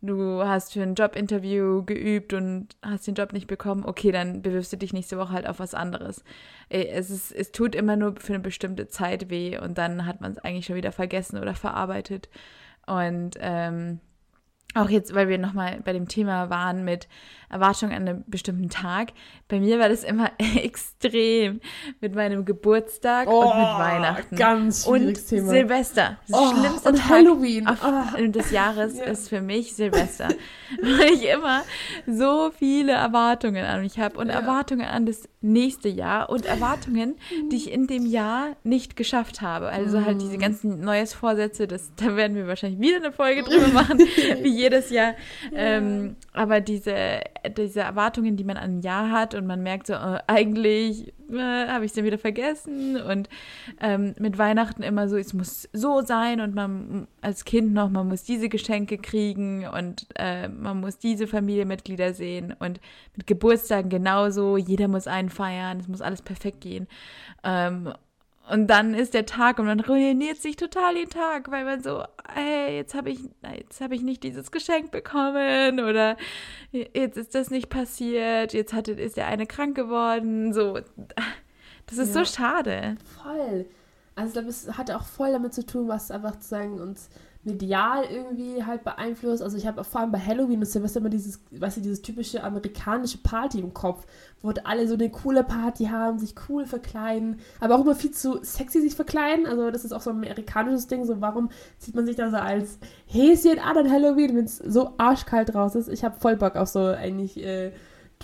du 0.00 0.44
hast 0.44 0.72
für 0.72 0.82
ein 0.82 0.94
Jobinterview 0.94 1.84
geübt 1.84 2.32
und 2.32 2.76
hast 2.82 3.06
den 3.06 3.14
Job 3.14 3.32
nicht 3.32 3.46
bekommen, 3.46 3.84
okay, 3.84 4.12
dann 4.12 4.42
bewirbst 4.42 4.72
du 4.72 4.76
dich 4.76 4.92
nächste 4.92 5.18
Woche 5.18 5.32
halt 5.32 5.46
auf 5.46 5.58
was 5.58 5.74
anderes. 5.74 6.24
Äh, 6.68 6.86
es, 6.86 7.10
ist, 7.10 7.32
es 7.32 7.52
tut 7.52 7.74
immer 7.74 7.96
nur 7.96 8.16
für 8.16 8.34
eine 8.34 8.42
bestimmte 8.42 8.88
Zeit 8.88 9.30
weh 9.30 9.58
und 9.58 9.78
dann 9.78 10.06
hat 10.06 10.20
man 10.20 10.32
es 10.32 10.38
eigentlich 10.38 10.66
schon 10.66 10.76
wieder 10.76 10.92
vergessen 10.92 11.38
oder 11.38 11.54
verarbeitet. 11.54 12.28
Und 12.86 13.36
ähm, 13.40 14.00
auch 14.74 14.90
jetzt, 14.90 15.14
weil 15.14 15.28
wir 15.28 15.38
nochmal 15.38 15.80
bei 15.84 15.92
dem 15.92 16.08
Thema 16.08 16.50
waren 16.50 16.84
mit 16.84 17.08
Erwartung 17.54 17.90
an 17.90 18.08
einem 18.08 18.24
bestimmten 18.26 18.68
Tag. 18.68 19.12
Bei 19.46 19.60
mir 19.60 19.78
war 19.78 19.88
das 19.88 20.02
immer 20.02 20.32
extrem 20.56 21.60
mit 22.00 22.14
meinem 22.14 22.44
Geburtstag 22.44 23.28
oh, 23.28 23.42
und 23.42 23.56
mit 23.56 23.66
oh, 23.66 23.78
Weihnachten. 23.78 24.36
Ganz 24.36 24.86
und 24.86 25.28
Thema. 25.28 25.48
Silvester. 25.48 26.18
Das 26.28 26.40
oh, 26.40 26.52
schlimmste 26.52 26.88
und 26.88 26.98
Tag 26.98 27.08
Halloween. 27.08 27.68
Auf, 27.68 27.78
oh. 27.84 28.26
des 28.26 28.50
Jahres 28.50 28.98
ja. 28.98 29.04
ist 29.04 29.28
für 29.28 29.40
mich 29.40 29.74
Silvester. 29.74 30.28
weil 30.82 31.12
ich 31.12 31.28
immer 31.28 31.62
so 32.06 32.50
viele 32.56 32.92
Erwartungen 32.92 33.64
an 33.64 33.82
mich 33.82 33.98
habe 33.98 34.18
und 34.18 34.28
ja. 34.28 34.34
Erwartungen 34.34 34.86
an 34.86 35.06
das 35.06 35.28
nächste 35.40 35.88
Jahr 35.88 36.30
und 36.30 36.46
Erwartungen, 36.46 37.16
die 37.50 37.56
ich 37.56 37.70
in 37.70 37.86
dem 37.86 38.06
Jahr 38.06 38.56
nicht 38.64 38.96
geschafft 38.96 39.42
habe. 39.42 39.68
Also 39.68 40.04
halt 40.04 40.20
diese 40.20 40.38
mm. 40.38 40.40
ganzen 40.40 40.80
neues 40.80 41.12
Vorsätze, 41.12 41.66
das, 41.66 41.92
da 41.96 42.16
werden 42.16 42.34
wir 42.34 42.46
wahrscheinlich 42.46 42.80
wieder 42.80 42.96
eine 42.96 43.12
Folge 43.12 43.42
drüber 43.42 43.68
machen, 43.68 43.98
wie 43.98 44.48
jedes 44.48 44.90
Jahr. 44.90 45.14
Ja. 45.52 45.58
Ähm, 45.58 46.16
aber 46.32 46.60
diese 46.60 47.20
diese 47.50 47.80
Erwartungen, 47.80 48.36
die 48.36 48.44
man 48.44 48.56
an 48.56 48.78
ein 48.78 48.80
Jahr 48.80 49.10
hat 49.10 49.34
und 49.34 49.46
man 49.46 49.62
merkt 49.62 49.86
so, 49.86 49.94
äh, 49.94 50.20
eigentlich 50.26 51.12
äh, 51.30 51.66
habe 51.68 51.84
ich 51.84 51.90
es 51.90 51.94
dann 51.94 52.04
wieder 52.04 52.18
vergessen 52.18 53.00
und 53.00 53.28
ähm, 53.80 54.14
mit 54.18 54.38
Weihnachten 54.38 54.82
immer 54.82 55.08
so, 55.08 55.16
es 55.16 55.32
muss 55.34 55.68
so 55.72 56.02
sein 56.02 56.40
und 56.40 56.54
man 56.54 57.06
als 57.20 57.44
Kind 57.44 57.72
noch, 57.72 57.90
man 57.90 58.08
muss 58.08 58.22
diese 58.22 58.48
Geschenke 58.48 58.98
kriegen 58.98 59.66
und 59.66 60.06
äh, 60.16 60.48
man 60.48 60.80
muss 60.80 60.98
diese 60.98 61.26
Familienmitglieder 61.26 62.14
sehen 62.14 62.54
und 62.58 62.80
mit 63.16 63.26
Geburtstagen 63.26 63.90
genauso, 63.90 64.56
jeder 64.56 64.88
muss 64.88 65.06
einen 65.06 65.30
feiern, 65.30 65.80
es 65.80 65.88
muss 65.88 66.00
alles 66.00 66.22
perfekt 66.22 66.60
gehen. 66.60 66.88
Ähm, 67.42 67.92
und 68.50 68.66
dann 68.66 68.94
ist 68.94 69.14
der 69.14 69.24
Tag 69.24 69.58
und 69.58 69.66
man 69.66 69.80
ruiniert 69.80 70.36
sich 70.38 70.56
total 70.56 70.94
den 70.94 71.08
Tag, 71.08 71.50
weil 71.50 71.64
man 71.64 71.82
so, 71.82 72.04
hey, 72.32 72.76
jetzt 72.76 72.94
habe 72.94 73.10
ich, 73.10 73.20
jetzt 73.56 73.80
habe 73.80 73.94
ich 73.94 74.02
nicht 74.02 74.22
dieses 74.22 74.50
Geschenk 74.50 74.90
bekommen 74.90 75.80
oder 75.80 76.16
jetzt 76.70 77.16
ist 77.16 77.34
das 77.34 77.50
nicht 77.50 77.70
passiert, 77.70 78.52
jetzt 78.52 78.72
hat, 78.72 78.88
ist 78.88 79.16
der 79.16 79.28
eine 79.28 79.46
krank 79.46 79.74
geworden, 79.74 80.52
so. 80.52 80.78
Das 81.86 81.98
ist 81.98 82.14
ja, 82.14 82.24
so 82.24 82.24
schade. 82.24 82.96
Voll. 83.22 83.66
Also 84.14 84.28
ich 84.28 84.32
glaube, 84.32 84.48
es 84.48 84.78
hat 84.78 84.90
auch 84.90 85.04
voll 85.04 85.32
damit 85.32 85.54
zu 85.54 85.66
tun, 85.66 85.88
was 85.88 86.10
einfach 86.10 86.38
zu 86.38 86.48
sagen 86.48 86.80
uns 86.80 87.08
medial 87.44 88.04
irgendwie 88.04 88.64
halt 88.64 88.84
beeinflusst. 88.84 89.42
Also 89.42 89.56
ich 89.56 89.66
habe 89.66 89.84
vor 89.84 90.00
allem 90.00 90.12
bei 90.12 90.18
Halloween 90.18 90.60
und 90.60 90.66
Silvester 90.66 91.00
immer 91.00 91.10
dieses, 91.10 91.40
weißt 91.50 91.76
du, 91.76 91.80
dieses 91.80 92.02
typische 92.02 92.42
amerikanische 92.42 93.18
Party 93.18 93.60
im 93.60 93.74
Kopf, 93.74 94.06
wo 94.42 94.52
alle 94.64 94.88
so 94.88 94.94
eine 94.94 95.10
coole 95.10 95.44
Party 95.44 95.86
haben, 95.86 96.18
sich 96.18 96.34
cool 96.48 96.66
verkleiden, 96.66 97.40
aber 97.60 97.76
auch 97.76 97.82
immer 97.82 97.94
viel 97.94 98.10
zu 98.10 98.42
sexy 98.42 98.80
sich 98.80 98.94
verkleiden. 98.94 99.46
Also 99.46 99.70
das 99.70 99.84
ist 99.84 99.92
auch 99.92 100.00
so 100.00 100.10
ein 100.10 100.16
amerikanisches 100.16 100.86
Ding. 100.86 101.04
So 101.04 101.20
warum 101.20 101.50
zieht 101.78 101.94
man 101.94 102.06
sich 102.06 102.16
da 102.16 102.30
so 102.30 102.36
als 102.36 102.78
Häschen 103.06 103.58
an 103.58 103.76
an 103.76 103.90
Halloween, 103.90 104.36
wenn 104.36 104.44
es 104.44 104.58
so 104.58 104.92
arschkalt 104.98 105.54
raus 105.54 105.74
ist? 105.74 105.88
Ich 105.88 106.04
habe 106.04 106.18
voll 106.18 106.36
Bock 106.36 106.56
auf 106.56 106.68
so 106.68 106.80
eigentlich 106.80 107.42
äh, 107.42 107.72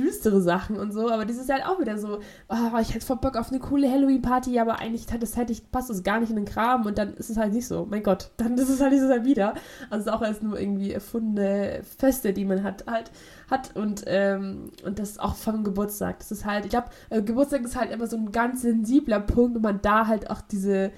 düstere 0.00 0.40
Sachen 0.40 0.76
und 0.78 0.92
so, 0.92 1.10
aber 1.10 1.24
dieses 1.24 1.46
Jahr 1.46 1.58
halt 1.58 1.68
auch 1.68 1.80
wieder 1.80 1.98
so, 1.98 2.20
oh, 2.48 2.78
ich 2.80 2.94
hätte 2.94 3.04
voll 3.04 3.18
Bock 3.18 3.36
auf 3.36 3.50
eine 3.50 3.60
coole 3.60 3.90
Halloween-Party, 3.90 4.58
aber 4.58 4.78
eigentlich 4.80 5.06
das 5.06 5.36
hätte 5.36 5.52
ich, 5.52 5.70
passt 5.70 5.90
das 5.90 6.02
gar 6.02 6.20
nicht 6.20 6.30
in 6.30 6.36
den 6.36 6.44
Kram 6.44 6.86
und 6.86 6.98
dann 6.98 7.14
ist 7.14 7.30
es 7.30 7.36
halt 7.36 7.52
nicht 7.52 7.66
so. 7.66 7.86
Mein 7.88 8.02
Gott, 8.02 8.30
dann 8.36 8.56
ist 8.56 8.68
es 8.68 8.80
halt 8.80 8.92
dieses 8.92 9.10
Jahr 9.10 9.24
wieder. 9.24 9.54
Also 9.90 10.10
auch 10.10 10.22
erst 10.22 10.42
nur 10.42 10.58
irgendwie 10.58 10.92
erfundene 10.92 11.82
Feste, 11.98 12.32
die 12.32 12.44
man 12.44 12.62
hat, 12.62 12.84
halt 12.86 13.10
hat 13.50 13.76
und, 13.76 14.04
ähm, 14.06 14.70
und 14.84 14.98
das 14.98 15.18
auch 15.18 15.34
vom 15.34 15.64
Geburtstag. 15.64 16.18
Das 16.20 16.32
ist 16.32 16.44
halt, 16.44 16.64
ich 16.64 16.70
glaube, 16.70 16.88
äh, 17.10 17.22
Geburtstag 17.22 17.62
ist 17.62 17.76
halt 17.76 17.90
immer 17.90 18.06
so 18.06 18.16
ein 18.16 18.32
ganz 18.32 18.62
sensibler 18.62 19.20
Punkt, 19.20 19.56
wo 19.56 19.60
man 19.60 19.80
da 19.82 20.06
halt 20.06 20.30
auch 20.30 20.40
diese 20.40 20.92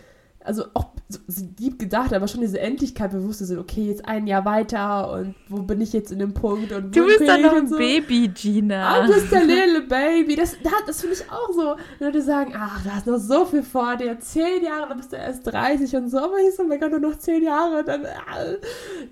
also 0.44 0.64
auch 0.74 0.92
so 1.08 1.44
deep 1.44 1.78
gedacht, 1.78 2.12
aber 2.12 2.26
schon 2.28 2.40
diese 2.40 2.60
Endlichkeit 2.60 3.10
bewusst 3.12 3.40
sind, 3.40 3.58
okay, 3.58 3.86
jetzt 3.86 4.06
ein 4.06 4.26
Jahr 4.26 4.44
weiter 4.44 5.12
und 5.12 5.34
wo 5.48 5.62
bin 5.62 5.80
ich 5.80 5.92
jetzt 5.92 6.10
in 6.10 6.18
dem 6.18 6.34
Punkt 6.34 6.72
und 6.72 6.94
Du 6.96 7.06
bist 7.06 7.20
doch 7.20 7.38
noch 7.38 7.54
ein 7.54 7.68
so. 7.68 7.76
Baby, 7.76 8.28
Gina. 8.28 8.88
Ah, 8.88 9.06
du 9.06 9.12
bist 9.12 9.30
der 9.30 9.44
little 9.44 9.82
Baby. 9.82 10.36
Das, 10.36 10.56
das, 10.62 10.72
das 10.86 11.00
finde 11.00 11.16
ich 11.16 11.30
auch 11.30 11.52
so. 11.52 11.76
Leute 11.98 12.22
sagen, 12.22 12.54
ach, 12.56 12.82
du 12.82 12.90
hast 12.90 13.06
noch 13.06 13.18
so 13.18 13.44
viel 13.44 13.62
vor 13.62 13.96
dir, 13.96 14.18
zehn 14.20 14.64
Jahre, 14.64 14.88
dann 14.88 14.96
bist 14.98 15.12
du 15.12 15.16
erst 15.16 15.46
30 15.46 15.94
und 15.96 16.08
so, 16.08 16.18
aber 16.18 16.38
ich 16.38 16.54
so, 16.54 16.64
mein 16.64 16.80
Gott, 16.80 16.90
nur 16.90 17.00
noch 17.00 17.18
zehn 17.18 17.42
Jahre, 17.42 17.84
dann, 17.84 18.04
äh, 18.04 18.58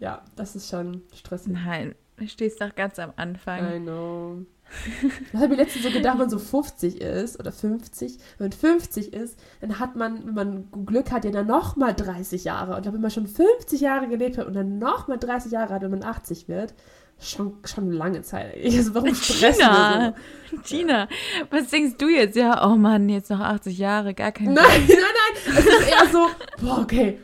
ja, 0.00 0.22
das 0.36 0.56
ist 0.56 0.68
schon 0.68 1.02
stressig. 1.14 1.52
Nein, 1.52 1.94
Du 2.20 2.28
stehst 2.28 2.60
noch 2.60 2.74
ganz 2.74 2.98
am 2.98 3.14
Anfang. 3.16 3.76
I 3.76 3.80
know. 3.80 4.44
Das 5.32 5.42
habe 5.42 5.54
ich 5.54 5.58
letztens 5.58 5.84
so 5.84 5.90
gedacht, 5.90 6.14
wenn 6.14 6.20
man 6.20 6.30
so 6.30 6.38
50 6.38 7.00
ist 7.00 7.38
oder 7.38 7.52
50, 7.52 8.18
wenn 8.38 8.48
man 8.48 8.52
50 8.52 9.12
ist, 9.12 9.38
dann 9.60 9.78
hat 9.78 9.96
man, 9.96 10.24
wenn 10.26 10.34
man 10.34 10.86
Glück 10.86 11.10
hat, 11.10 11.24
ja 11.24 11.30
dann 11.30 11.46
nochmal 11.46 11.94
30 11.94 12.44
Jahre. 12.44 12.76
Und 12.76 12.86
wenn 12.86 13.00
man 13.00 13.10
schon 13.10 13.26
50 13.26 13.80
Jahre 13.80 14.08
gelebt 14.08 14.38
hat 14.38 14.46
und 14.46 14.54
dann 14.54 14.78
nochmal 14.78 15.18
30 15.18 15.52
Jahre 15.52 15.74
hat, 15.74 15.82
wenn 15.82 15.90
man 15.90 16.02
80 16.02 16.48
wird, 16.48 16.74
schon, 17.20 17.58
schon 17.64 17.92
lange 17.92 18.22
Zeit. 18.22 18.56
Also 18.64 18.94
warum 18.94 19.14
stressen 19.14 19.58
Gina, 19.58 20.14
wir 20.50 20.58
so? 20.58 20.62
Gina, 20.64 21.08
was 21.50 21.68
denkst 21.68 21.96
du 21.98 22.08
jetzt? 22.08 22.36
Ja, 22.36 22.66
oh 22.66 22.76
Mann, 22.76 23.08
jetzt 23.08 23.30
noch 23.30 23.40
80 23.40 23.78
Jahre, 23.78 24.14
gar 24.14 24.32
kein 24.32 24.52
Nein, 24.52 24.86
nein, 24.88 24.96
nein. 24.98 25.54
Es 25.58 25.66
ist 25.66 25.88
eher 25.88 26.08
so, 26.10 26.26
boah, 26.60 26.80
okay, 26.82 27.18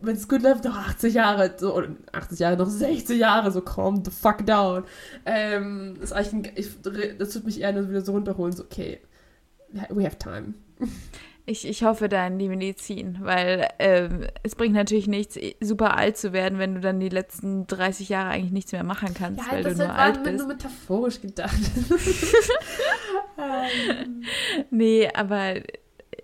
wenn 0.00 0.16
es 0.16 0.28
gut 0.28 0.42
läuft, 0.42 0.64
noch 0.64 0.76
80 0.76 1.14
Jahre, 1.14 1.54
so, 1.56 1.74
oder 1.74 1.88
80 2.12 2.38
Jahre, 2.38 2.56
noch 2.56 2.68
60 2.68 3.18
Jahre, 3.18 3.50
so 3.50 3.60
calm 3.60 4.02
the 4.04 4.10
fuck 4.10 4.44
down. 4.46 4.84
Ähm, 5.24 5.96
das, 6.00 6.10
ist 6.10 6.12
eigentlich 6.12 6.34
ein, 6.34 6.52
ich, 6.56 7.18
das 7.18 7.34
wird 7.34 7.44
mich 7.44 7.60
eher 7.60 7.72
nur 7.72 7.88
wieder 7.88 8.00
so 8.00 8.12
runterholen, 8.12 8.52
so, 8.52 8.64
okay, 8.64 9.00
we 9.90 10.04
have 10.04 10.18
time. 10.18 10.54
Ich, 11.46 11.68
ich 11.68 11.84
hoffe 11.84 12.08
da 12.08 12.26
in 12.26 12.38
die 12.38 12.48
Medizin, 12.48 13.18
weil 13.20 13.68
ähm, 13.78 14.26
es 14.42 14.54
bringt 14.54 14.74
natürlich 14.74 15.06
nichts, 15.08 15.38
super 15.60 15.94
alt 15.96 16.16
zu 16.16 16.32
werden, 16.32 16.58
wenn 16.58 16.74
du 16.74 16.80
dann 16.80 17.00
die 17.00 17.10
letzten 17.10 17.66
30 17.66 18.08
Jahre 18.08 18.30
eigentlich 18.30 18.52
nichts 18.52 18.72
mehr 18.72 18.82
machen 18.82 19.12
kannst, 19.12 19.40
ja, 19.44 19.52
weil 19.52 19.62
du 19.62 19.74
nur 19.74 19.94
alt 19.94 20.22
bist. 20.24 20.38
nur 20.38 20.46
metaphorisch 20.46 21.20
gedacht. 21.20 21.54
ähm. 23.38 24.22
Nee, 24.70 25.08
aber 25.14 25.54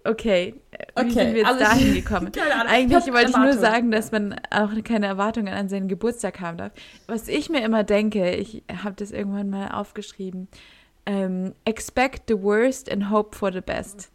okay. 0.04 0.54
Wie 0.72 1.02
Okay, 1.02 1.10
sind 1.10 1.34
wir 1.34 1.36
jetzt 1.42 1.46
also- 1.46 1.64
dahin 1.64 1.94
gekommen? 2.02 2.32
Eigentlich 2.66 3.12
wollte 3.12 3.30
ich 3.30 3.36
nur 3.36 3.52
sagen, 3.54 3.90
dass 3.90 4.12
man 4.12 4.36
auch 4.50 4.70
keine 4.84 5.06
Erwartungen 5.06 5.52
an 5.52 5.68
seinen 5.68 5.88
Geburtstag 5.88 6.40
haben 6.40 6.56
darf. 6.56 6.72
Was 7.06 7.28
ich 7.28 7.50
mir 7.50 7.62
immer 7.62 7.84
denke, 7.84 8.34
ich 8.36 8.62
habe 8.82 8.94
das 8.96 9.10
irgendwann 9.10 9.50
mal 9.50 9.68
aufgeschrieben, 9.68 10.48
ähm, 11.04 11.52
expect 11.64 12.22
the 12.28 12.42
worst 12.42 12.90
and 12.90 13.10
hope 13.10 13.36
for 13.36 13.52
the 13.52 13.60
best. 13.60 14.10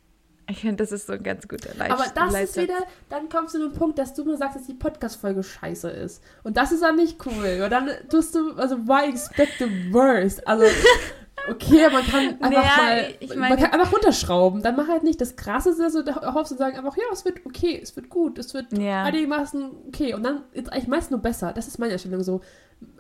Ich 0.48 0.60
finde, 0.62 0.76
das 0.78 0.92
ist 0.92 1.08
so 1.08 1.14
ein 1.14 1.24
ganz 1.24 1.48
guter 1.48 1.74
Leit 1.76 1.90
Aber 1.92 2.04
das 2.14 2.28
ist 2.28 2.34
Leitsatz. 2.34 2.58
wieder, 2.64 2.78
dann 3.10 3.30
kommst 3.30 3.56
du 3.56 3.60
zu 3.60 3.70
dem 3.70 3.78
Punkt, 3.78 3.98
dass 3.98 4.14
du 4.14 4.24
mir 4.26 4.38
sagst, 4.38 4.58
dass 4.58 4.68
die 4.68 4.74
Podcast-Folge 4.76 5.42
scheiße 5.44 5.90
ist. 5.90 6.24
Und 6.44 6.56
das 6.58 6.72
ist 6.72 6.84
dann 6.84 6.98
nicht 6.98 7.18
cool. 7.26 7.34
Weil 7.60 7.70
dann 7.70 7.90
tust 8.10 8.36
du, 8.36 8.54
also 8.54 8.78
why 8.88 9.10
expect 9.10 9.54
the 9.58 9.92
worst? 9.92 10.48
Also, 10.48 10.66
okay, 11.50 11.90
man 11.92 12.04
kann 12.06 12.28
einfach 12.42 12.50
Naja, 12.52 12.72
mal, 12.78 13.14
ich 13.20 13.30
man 13.30 13.40
meine- 13.50 13.58
kann 13.62 13.72
einfach 13.72 13.92
runterschrauben. 13.92 14.62
Dann 14.62 14.76
mach 14.76 14.88
halt 14.88 15.02
nicht 15.04 15.20
das 15.20 15.36
Krasseste, 15.36 15.90
du 15.92 16.04
da 16.04 16.34
hoffst 16.36 16.52
und 16.52 16.60
sagen 16.60 16.78
einfach, 16.78 16.96
ja, 16.96 17.04
es 17.12 17.26
wird 17.26 17.40
okay, 17.46 17.80
es 17.82 17.96
wird 17.96 18.10
gut, 18.10 18.38
es 18.38 18.54
wird 18.54 18.78
Ja. 18.78 19.04
einigermaßen 19.04 19.72
okay. 19.88 20.14
Und 20.14 20.24
dann 20.24 20.44
ist 20.54 20.72
eigentlich 20.72 20.88
meist 20.88 21.10
nur 21.10 21.22
besser. 21.22 21.54
Das 21.54 21.68
ist 21.68 21.80
meine 21.80 21.94
Erstellung 21.94 22.22
so. 22.24 22.42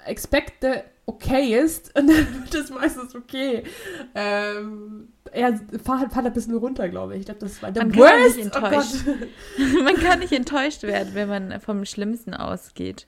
Expect 0.06 0.54
the 0.62 0.80
okay 1.08 1.60
ist 1.60 1.98
und 2.00 2.08
dann 2.08 2.42
wird 2.44 2.56
es 2.56 2.70
meistens 2.72 3.16
okay. 3.16 3.64
Ähm, 4.16 5.10
eher, 5.32 5.60
fahr 5.84 6.00
halt, 6.00 6.10
fahr 6.12 6.18
halt 6.24 6.28
ein 6.28 6.34
bisschen 6.34 6.56
runter, 6.56 6.90
glaube 6.90 7.14
ich. 7.14 7.20
Ich 7.22 7.26
glaube, 7.26 7.42
das 7.42 7.62
war 7.62 7.72
der 7.72 7.84
Man 7.84 7.92
kann 7.92 8.02
ja 8.02 8.10
worst. 8.24 8.38
nicht 8.38 8.56
oh 8.56 8.58
enttäuscht. 8.66 9.06
Gott. 9.06 9.84
man 9.84 9.96
kann 9.96 10.20
nicht 10.20 10.32
enttäuscht 10.34 10.84
werden, 10.84 11.10
wenn 11.14 11.30
man 11.30 11.60
vom 11.62 11.86
Schlimmsten 11.86 12.34
ausgeht. 12.34 13.08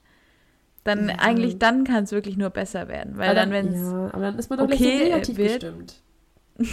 Dann 0.83 1.09
Ja. 1.09 1.15
eigentlich 1.19 1.57
dann 1.59 1.83
kann 1.83 2.03
es 2.05 2.11
wirklich 2.11 2.37
nur 2.37 2.49
besser 2.51 2.87
werden, 2.87 3.17
weil 3.17 3.29
Aber 3.29 3.35
dann, 3.35 3.51
wenn 3.51 3.67
es 3.73 3.81
ja, 3.81 4.09
aber 4.13 4.21
dann 4.21 4.39
ist 4.39 4.49
man 4.49 4.59
doch 4.59 4.65
okay, 4.65 4.77
nicht 4.83 4.97
so 4.99 5.03
negativ 5.05 5.37
wird- 5.37 5.53
gestimmt. 5.61 6.01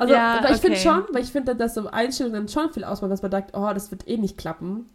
also, 0.00 0.14
Ja, 0.14 0.38
aber 0.38 0.50
ich 0.50 0.56
finde 0.60 0.76
okay. 0.78 0.88
schon, 0.88 1.04
weil 1.12 1.22
ich 1.22 1.30
finde, 1.32 1.54
dass 1.54 1.74
so 1.74 1.88
Einstellungen 1.88 2.48
schon 2.48 2.72
viel 2.72 2.84
ausmachen, 2.84 3.10
dass 3.10 3.22
man 3.22 3.30
sagt, 3.30 3.56
oh, 3.56 3.70
das 3.74 3.90
wird 3.90 4.08
eh 4.08 4.16
nicht 4.16 4.38
klappen. 4.38 4.86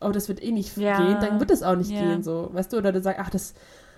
Oh, 0.00 0.10
das 0.10 0.28
wird 0.28 0.42
eh 0.42 0.52
nicht 0.52 0.76
Ja. 0.76 0.92
gehen, 0.92 1.20
dann 1.20 1.40
wird 1.40 1.50
es 1.50 1.62
auch 1.62 1.76
nicht 1.76 1.92
Ja. 1.92 1.98
gehen, 1.98 2.22
so, 2.22 2.50
weißt 2.52 2.72
du, 2.72 2.78
oder 2.78 2.92
du 2.92 3.00
sagst, 3.00 3.20
ach, 3.20 3.30
das, 3.30 3.54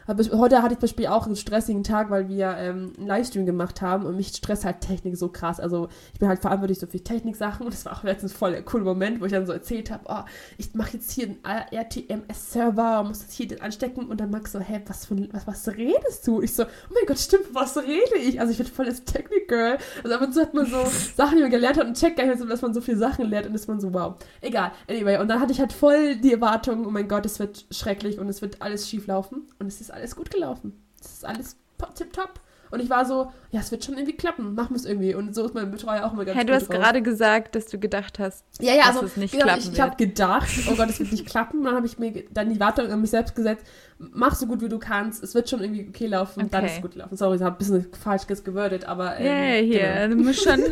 aber 0.09 0.25
heute 0.39 0.63
hatte 0.63 0.73
ich 0.73 0.81
zum 0.81 0.89
Beispiel 0.89 1.07
auch 1.09 1.27
einen 1.27 1.37
stressigen 1.37 1.85
Tag, 1.85 2.09
weil 2.09 2.29
wir 2.29 2.57
ähm, 2.57 2.95
einen 2.97 3.07
Livestream 3.07 3.45
gemacht 3.45 3.83
haben 3.83 4.07
und 4.07 4.17
mich 4.17 4.29
stresst 4.29 4.65
halt 4.65 4.81
Technik 4.81 5.19
so 5.19 5.29
krass. 5.29 5.61
Also 5.61 5.89
ich 6.15 6.19
bin 6.19 6.29
halt 6.29 6.41
verantwortlich 6.41 6.79
so 6.79 6.87
für 6.87 6.99
Techniksachen 6.99 7.67
und 7.67 7.75
das 7.75 7.85
war 7.85 7.93
auch 7.93 8.05
letztens 8.05 8.33
voll 8.33 8.53
der 8.53 8.63
coole 8.63 8.85
Moment, 8.85 9.21
wo 9.21 9.27
ich 9.27 9.33
dann 9.33 9.45
so 9.45 9.53
erzählt 9.53 9.91
habe, 9.91 10.05
oh, 10.09 10.25
ich 10.57 10.75
mache 10.75 10.95
jetzt 10.95 11.11
hier 11.13 11.27
einen 11.27 11.69
RTMS-Server 11.71 13.05
muss 13.05 13.27
das 13.27 13.33
hier 13.33 13.63
anstecken 13.63 14.07
und 14.07 14.19
dann 14.19 14.31
Max 14.31 14.53
so, 14.53 14.61
hä, 14.61 14.81
was, 14.87 15.05
für, 15.05 15.17
was, 15.33 15.47
was 15.47 15.69
redest 15.69 16.27
du? 16.27 16.41
Ich 16.41 16.55
so, 16.55 16.65
oh 16.65 16.95
mein 16.95 17.05
Gott, 17.07 17.19
stimmt, 17.19 17.55
was 17.55 17.77
rede 17.77 18.17
ich? 18.19 18.41
Also 18.41 18.53
ich 18.53 18.59
bin 18.59 18.67
voll 18.67 18.87
das 18.87 19.05
Technik-Girl. 19.05 19.77
Also 20.03 20.17
ab 20.17 20.23
und 20.23 20.33
zu 20.33 20.41
hat 20.41 20.55
man 20.55 20.65
so 20.65 20.85
Sachen, 21.17 21.37
die 21.37 21.43
man 21.43 21.51
gelernt 21.51 21.77
hat 21.77 21.87
und 21.87 21.99
checkt 21.99 22.17
gar 22.17 22.25
nicht, 22.25 22.41
dass 22.49 22.63
man 22.63 22.73
so 22.73 22.81
viele 22.81 22.97
Sachen 22.97 23.29
lernt 23.29 23.47
und 23.47 23.55
ist 23.55 23.69
man 23.69 23.79
so, 23.79 23.93
wow. 23.93 24.15
Egal, 24.41 24.73
anyway. 24.89 25.19
Und 25.19 25.29
dann 25.29 25.39
hatte 25.39 25.53
ich 25.53 25.61
halt 25.61 25.75
voll 25.75 26.17
die 26.17 26.33
Erwartung, 26.33 26.87
oh 26.87 26.91
mein 26.91 27.09
Gott, 27.09 27.27
es 27.27 27.39
wird 27.39 27.67
schrecklich 27.71 28.19
und 28.19 28.31
es 28.31 28.41
wird 28.41 28.63
alles 28.63 28.89
schief 28.89 29.07
laufen 29.07 29.47
und 29.59 29.67
es 29.67 29.83
ist 29.83 29.91
alles 29.99 30.17
gut 30.17 30.31
gelaufen. 30.31 30.83
Es 31.01 31.13
ist 31.15 31.25
alles 31.25 31.57
tipptopp. 31.95 32.41
Und 32.71 32.81
ich 32.81 32.91
war 32.91 33.07
so, 33.07 33.33
ja, 33.51 33.61
es 33.61 33.71
wird 33.71 33.83
schon 33.83 33.95
irgendwie 33.95 34.15
klappen, 34.15 34.55
machen 34.55 34.71
wir 34.71 34.77
es 34.77 34.85
irgendwie. 34.85 35.15
Und 35.15 35.35
so 35.35 35.47
ist 35.47 35.55
mein 35.55 35.71
Betreuer 35.71 36.05
auch 36.05 36.13
immer 36.13 36.27
ganz 36.27 36.37
Hey, 36.37 36.45
du 36.45 36.53
hast 36.53 36.69
drauf. 36.69 36.77
gerade 36.77 37.01
gesagt, 37.01 37.55
dass 37.55 37.65
du 37.67 37.79
gedacht 37.79 38.19
hast, 38.19 38.45
Ja, 38.61 38.75
ja, 38.75 38.79
dass 38.89 38.97
also 38.97 39.07
es 39.07 39.17
nicht 39.17 39.33
genau, 39.33 39.45
klappen 39.45 39.61
ich, 39.61 39.67
ich 39.69 39.73
wird. 39.73 39.81
habe 39.81 39.97
gedacht, 39.97 40.49
oh 40.71 40.75
Gott, 40.77 40.91
es 40.91 40.99
wird 41.01 41.11
nicht 41.13 41.25
klappen. 41.27 41.65
Dann 41.65 41.75
habe 41.77 41.87
ich 41.87 41.99
mir 41.99 42.25
dann 42.31 42.53
die 42.53 42.61
Wartung 42.61 42.91
an 42.93 43.01
mich 43.01 43.09
selbst 43.11 43.35
gesetzt. 43.35 43.65
Mach 43.99 44.35
so 44.37 44.47
gut 44.47 44.61
wie 44.63 44.69
du 44.69 44.79
kannst. 44.79 45.25
Es 45.25 45.35
wird 45.35 45.51
schon 45.51 45.61
irgendwie 45.61 45.89
okay 45.89 46.07
laufen. 46.07 46.49
Dann 46.51 46.63
Okay. 46.63 46.67
ist 46.73 46.77
es 46.77 46.83
gut 46.83 46.95
laufen. 46.95 47.17
Sorry, 47.17 47.37
ich 47.37 47.43
habe 47.43 47.57
ein 47.57 47.59
bisschen 47.59 47.89
falsch 48.01 48.27
gewordet, 48.29 48.85
aber. 48.85 49.17
Ähm, 49.19 49.65
hier, 49.67 50.09
du 50.09 50.17
musst 50.17 50.45
schon, 50.45 50.63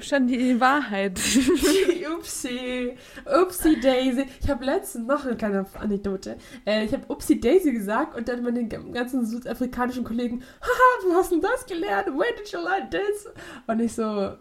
schon 0.00 0.26
die 0.28 0.60
Wahrheit. 0.60 1.18
Genau. 1.34 1.98
Upsi, 2.18 2.96
Upsi 3.24 3.80
Daisy. 3.80 4.26
Ich 4.42 4.48
habe 4.50 4.64
letztens 4.64 5.06
noch 5.06 5.24
eine 5.24 5.36
kleine 5.36 5.66
Anekdote. 5.74 6.36
Äh, 6.66 6.84
ich 6.84 6.92
habe 6.92 7.04
Upsi 7.08 7.40
Daisy 7.40 7.72
gesagt 7.72 8.16
und 8.16 8.28
dann 8.28 8.42
meine 8.42 8.66
ganzen 8.66 9.24
südafrikanischen 9.26 10.04
Kollegen, 10.04 10.42
haha, 10.60 11.06
wo 11.08 11.14
hast 11.14 11.32
denn 11.32 11.40
das 11.40 11.66
gelernt? 11.66 12.08
Where 12.08 12.34
did 12.36 12.50
you 12.50 12.58
learn 12.60 12.90
this? 12.90 13.28
Und 13.66 13.80
ich 13.80 13.92
so, 13.92 14.36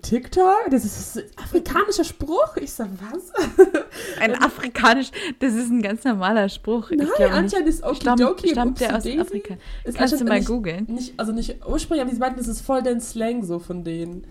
TikTok? 0.00 0.70
Das 0.70 0.84
ist 0.84 1.18
ein 1.18 1.24
afrikanischer 1.36 2.04
Spruch? 2.04 2.56
Ich 2.56 2.72
so, 2.72 2.84
was? 2.84 3.32
Ein 4.20 4.34
afrikanisch, 4.42 5.10
das 5.38 5.54
ist 5.54 5.70
ein 5.70 5.82
ganz 5.82 6.04
normaler 6.04 6.48
Spruch. 6.48 6.90
Nein, 6.90 7.08
ich 7.18 7.24
anscheinend 7.26 7.68
ist 7.68 7.78
Stammt, 7.78 8.20
Okidoki 8.22 8.46
und 8.48 8.52
stammt 8.52 8.80
der 8.80 8.96
aus. 8.96 9.06
Afrika? 9.06 9.54
Ist 9.84 9.98
Kannst 9.98 10.18
du 10.18 10.24
mal 10.24 10.38
nicht- 10.38 10.48
googeln? 10.48 10.86
Nicht, 10.88 11.12
also 11.18 11.32
nicht 11.32 11.56
ursprünglich, 11.66 12.02
aber 12.02 12.10
sie 12.12 12.18
meinten, 12.20 12.38
das 12.38 12.48
ist 12.48 12.62
voll 12.62 12.82
der 12.82 12.98
Slang 13.00 13.44
so 13.44 13.58
von 13.58 13.84
denen. 13.84 14.24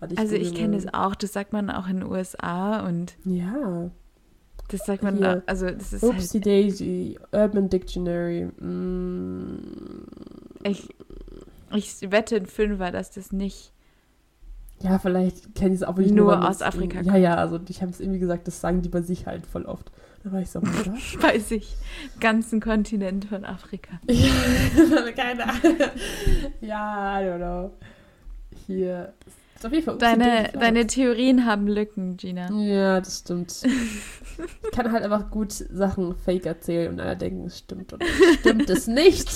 Warte, 0.00 0.16
Also 0.16 0.36
ich 0.36 0.54
kenne 0.54 0.76
das 0.76 0.92
auch, 0.94 1.16
das 1.16 1.32
sagt 1.32 1.52
man 1.52 1.70
auch 1.70 1.88
in 1.88 2.00
den 2.00 2.08
USA 2.08 2.86
und 2.86 3.14
Ja. 3.24 3.90
das 4.68 4.86
sagt 4.86 5.02
man, 5.02 5.16
Hier. 5.16 5.42
also 5.46 5.68
das 5.68 5.92
ist 5.92 6.04
Upsi 6.04 6.40
Daisy, 6.40 7.18
Urban 7.32 7.68
Dictionary. 7.68 8.44
Mm. 8.60 9.58
halt, 10.64 10.78
ich, 11.74 12.02
ich 12.02 12.10
wette 12.12 12.36
in 12.36 12.46
Fünfer, 12.46 12.92
dass 12.92 13.10
das 13.10 13.32
nicht, 13.32 13.72
Ja, 14.80 14.98
vielleicht 14.98 15.54
kenne 15.54 15.74
ich 15.74 15.80
es 15.80 15.82
auch 15.82 15.96
wirklich 15.96 16.14
Nur 16.14 16.36
man 16.36 16.46
aus 16.46 16.62
Afrika 16.62 17.00
Ja, 17.00 17.16
ja, 17.16 17.34
also 17.34 17.58
ich 17.68 17.82
habe 17.82 17.90
es 17.90 18.00
irgendwie 18.00 18.20
gesagt, 18.20 18.46
das 18.46 18.60
sagen 18.60 18.82
die 18.82 18.88
bei 18.88 19.02
sich 19.02 19.26
halt 19.26 19.46
voll 19.46 19.64
oft. 19.64 19.90
Da 20.24 20.32
war 20.32 20.40
ich 20.40 20.50
so, 20.50 20.60
oh 20.60 20.62
mein 20.62 20.74
Gott. 20.84 21.22
weiß 21.22 21.50
ich, 21.52 21.76
ganzen 22.20 22.60
Kontinent 22.60 23.24
von 23.24 23.44
Afrika. 23.44 24.00
Ja, 24.08 25.12
keine 25.16 25.44
Ahnung. 25.44 25.76
Ja, 26.60 27.20
I 27.20 27.24
don't 27.24 27.36
know. 27.38 27.70
Hier. 28.66 29.12
Ist 29.56 29.66
auf 29.66 29.72
jeden 29.72 29.84
Fall 29.84 29.98
Deine, 29.98 30.50
deine 30.52 30.86
Theorien 30.86 31.44
haben 31.44 31.66
Lücken, 31.66 32.16
Gina. 32.16 32.48
Ja, 32.52 33.00
das 33.00 33.20
stimmt. 33.20 33.62
Ich 33.64 34.70
kann 34.70 34.92
halt 34.92 35.02
einfach 35.02 35.30
gut 35.30 35.52
Sachen 35.52 36.14
fake 36.14 36.46
erzählen 36.46 36.92
und 36.92 37.00
alle 37.00 37.16
denken, 37.16 37.46
es 37.46 37.58
stimmt 37.58 37.92
und 37.92 38.04
stimmt 38.38 38.70
es 38.70 38.86
nicht. 38.86 39.28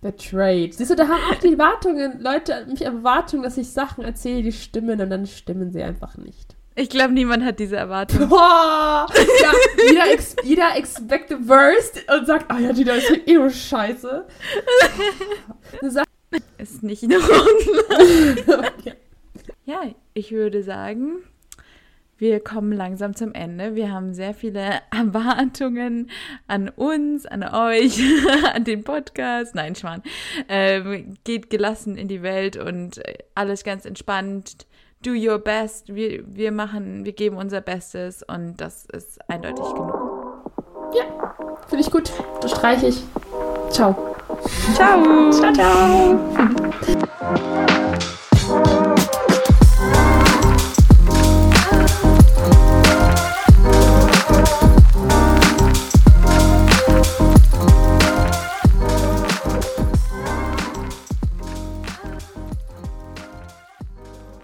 Betrayed. 0.00 0.74
Siehst 0.74 0.90
du, 0.90 0.96
da 0.96 1.08
haben 1.08 1.22
auch 1.32 1.40
die 1.40 1.52
Erwartungen, 1.52 2.20
Leute, 2.20 2.66
mich 2.68 2.82
Erwartungen, 2.82 3.42
dass 3.42 3.56
ich 3.56 3.70
Sachen 3.70 4.04
erzähle, 4.04 4.42
die 4.42 4.52
stimmen 4.52 5.00
und 5.00 5.10
dann 5.10 5.26
stimmen 5.26 5.72
sie 5.72 5.82
einfach 5.82 6.16
nicht. 6.16 6.56
Ich 6.74 6.90
glaube, 6.90 7.12
niemand 7.12 7.44
hat 7.44 7.58
diese 7.58 7.76
Erwartung. 7.76 8.28
Boah! 8.28 9.06
Ja, 9.42 9.52
jeder, 9.88 10.12
ex 10.12 10.36
jeder 10.44 10.76
expect 10.76 11.28
the 11.28 11.48
worst 11.48 12.04
und 12.08 12.26
sagt, 12.26 12.48
ah 12.50 12.58
ja, 12.60 12.72
die 12.72 12.84
da 12.84 12.94
ist 12.94 13.10
eh 13.26 13.34
nur 13.34 13.50
scheiße. 13.50 14.26
Ist 16.58 16.82
nicht 16.84 17.02
in 17.02 17.14
Ordnung. 17.14 17.34
okay. 18.78 18.94
Ja, 19.64 19.82
ich 20.14 20.30
würde 20.30 20.62
sagen, 20.62 21.16
wir 22.18 22.40
kommen 22.40 22.72
langsam 22.72 23.14
zum 23.14 23.32
Ende. 23.32 23.74
Wir 23.74 23.92
haben 23.92 24.12
sehr 24.12 24.34
viele 24.34 24.80
Erwartungen 24.90 26.10
an 26.46 26.68
uns, 26.68 27.26
an 27.26 27.42
euch, 27.44 28.00
an 28.54 28.64
den 28.64 28.84
Podcast. 28.84 29.54
Nein, 29.54 29.74
Schwan. 29.74 30.02
Ähm, 30.48 31.14
geht 31.24 31.48
gelassen 31.48 31.96
in 31.96 32.08
die 32.08 32.22
Welt 32.22 32.56
und 32.56 32.98
äh, 32.98 33.18
alles 33.34 33.64
ganz 33.64 33.84
entspannt. 33.84 34.66
Do 35.02 35.12
your 35.12 35.38
best. 35.38 35.94
Wir, 35.94 36.24
wir 36.26 36.50
machen, 36.50 37.04
wir 37.04 37.12
geben 37.12 37.36
unser 37.36 37.60
Bestes 37.60 38.24
und 38.24 38.56
das 38.56 38.84
ist 38.86 39.18
eindeutig 39.30 39.64
genug. 39.64 40.18
Finde 41.68 41.84
ich 41.84 41.90
gut. 41.90 42.10
Das 42.40 42.50
streiche 42.50 42.86
ich. 42.86 43.02
Ciao. 43.70 43.94
Ciao. 44.74 45.30
Ciao, 45.30 45.52
ciao. 45.52 46.18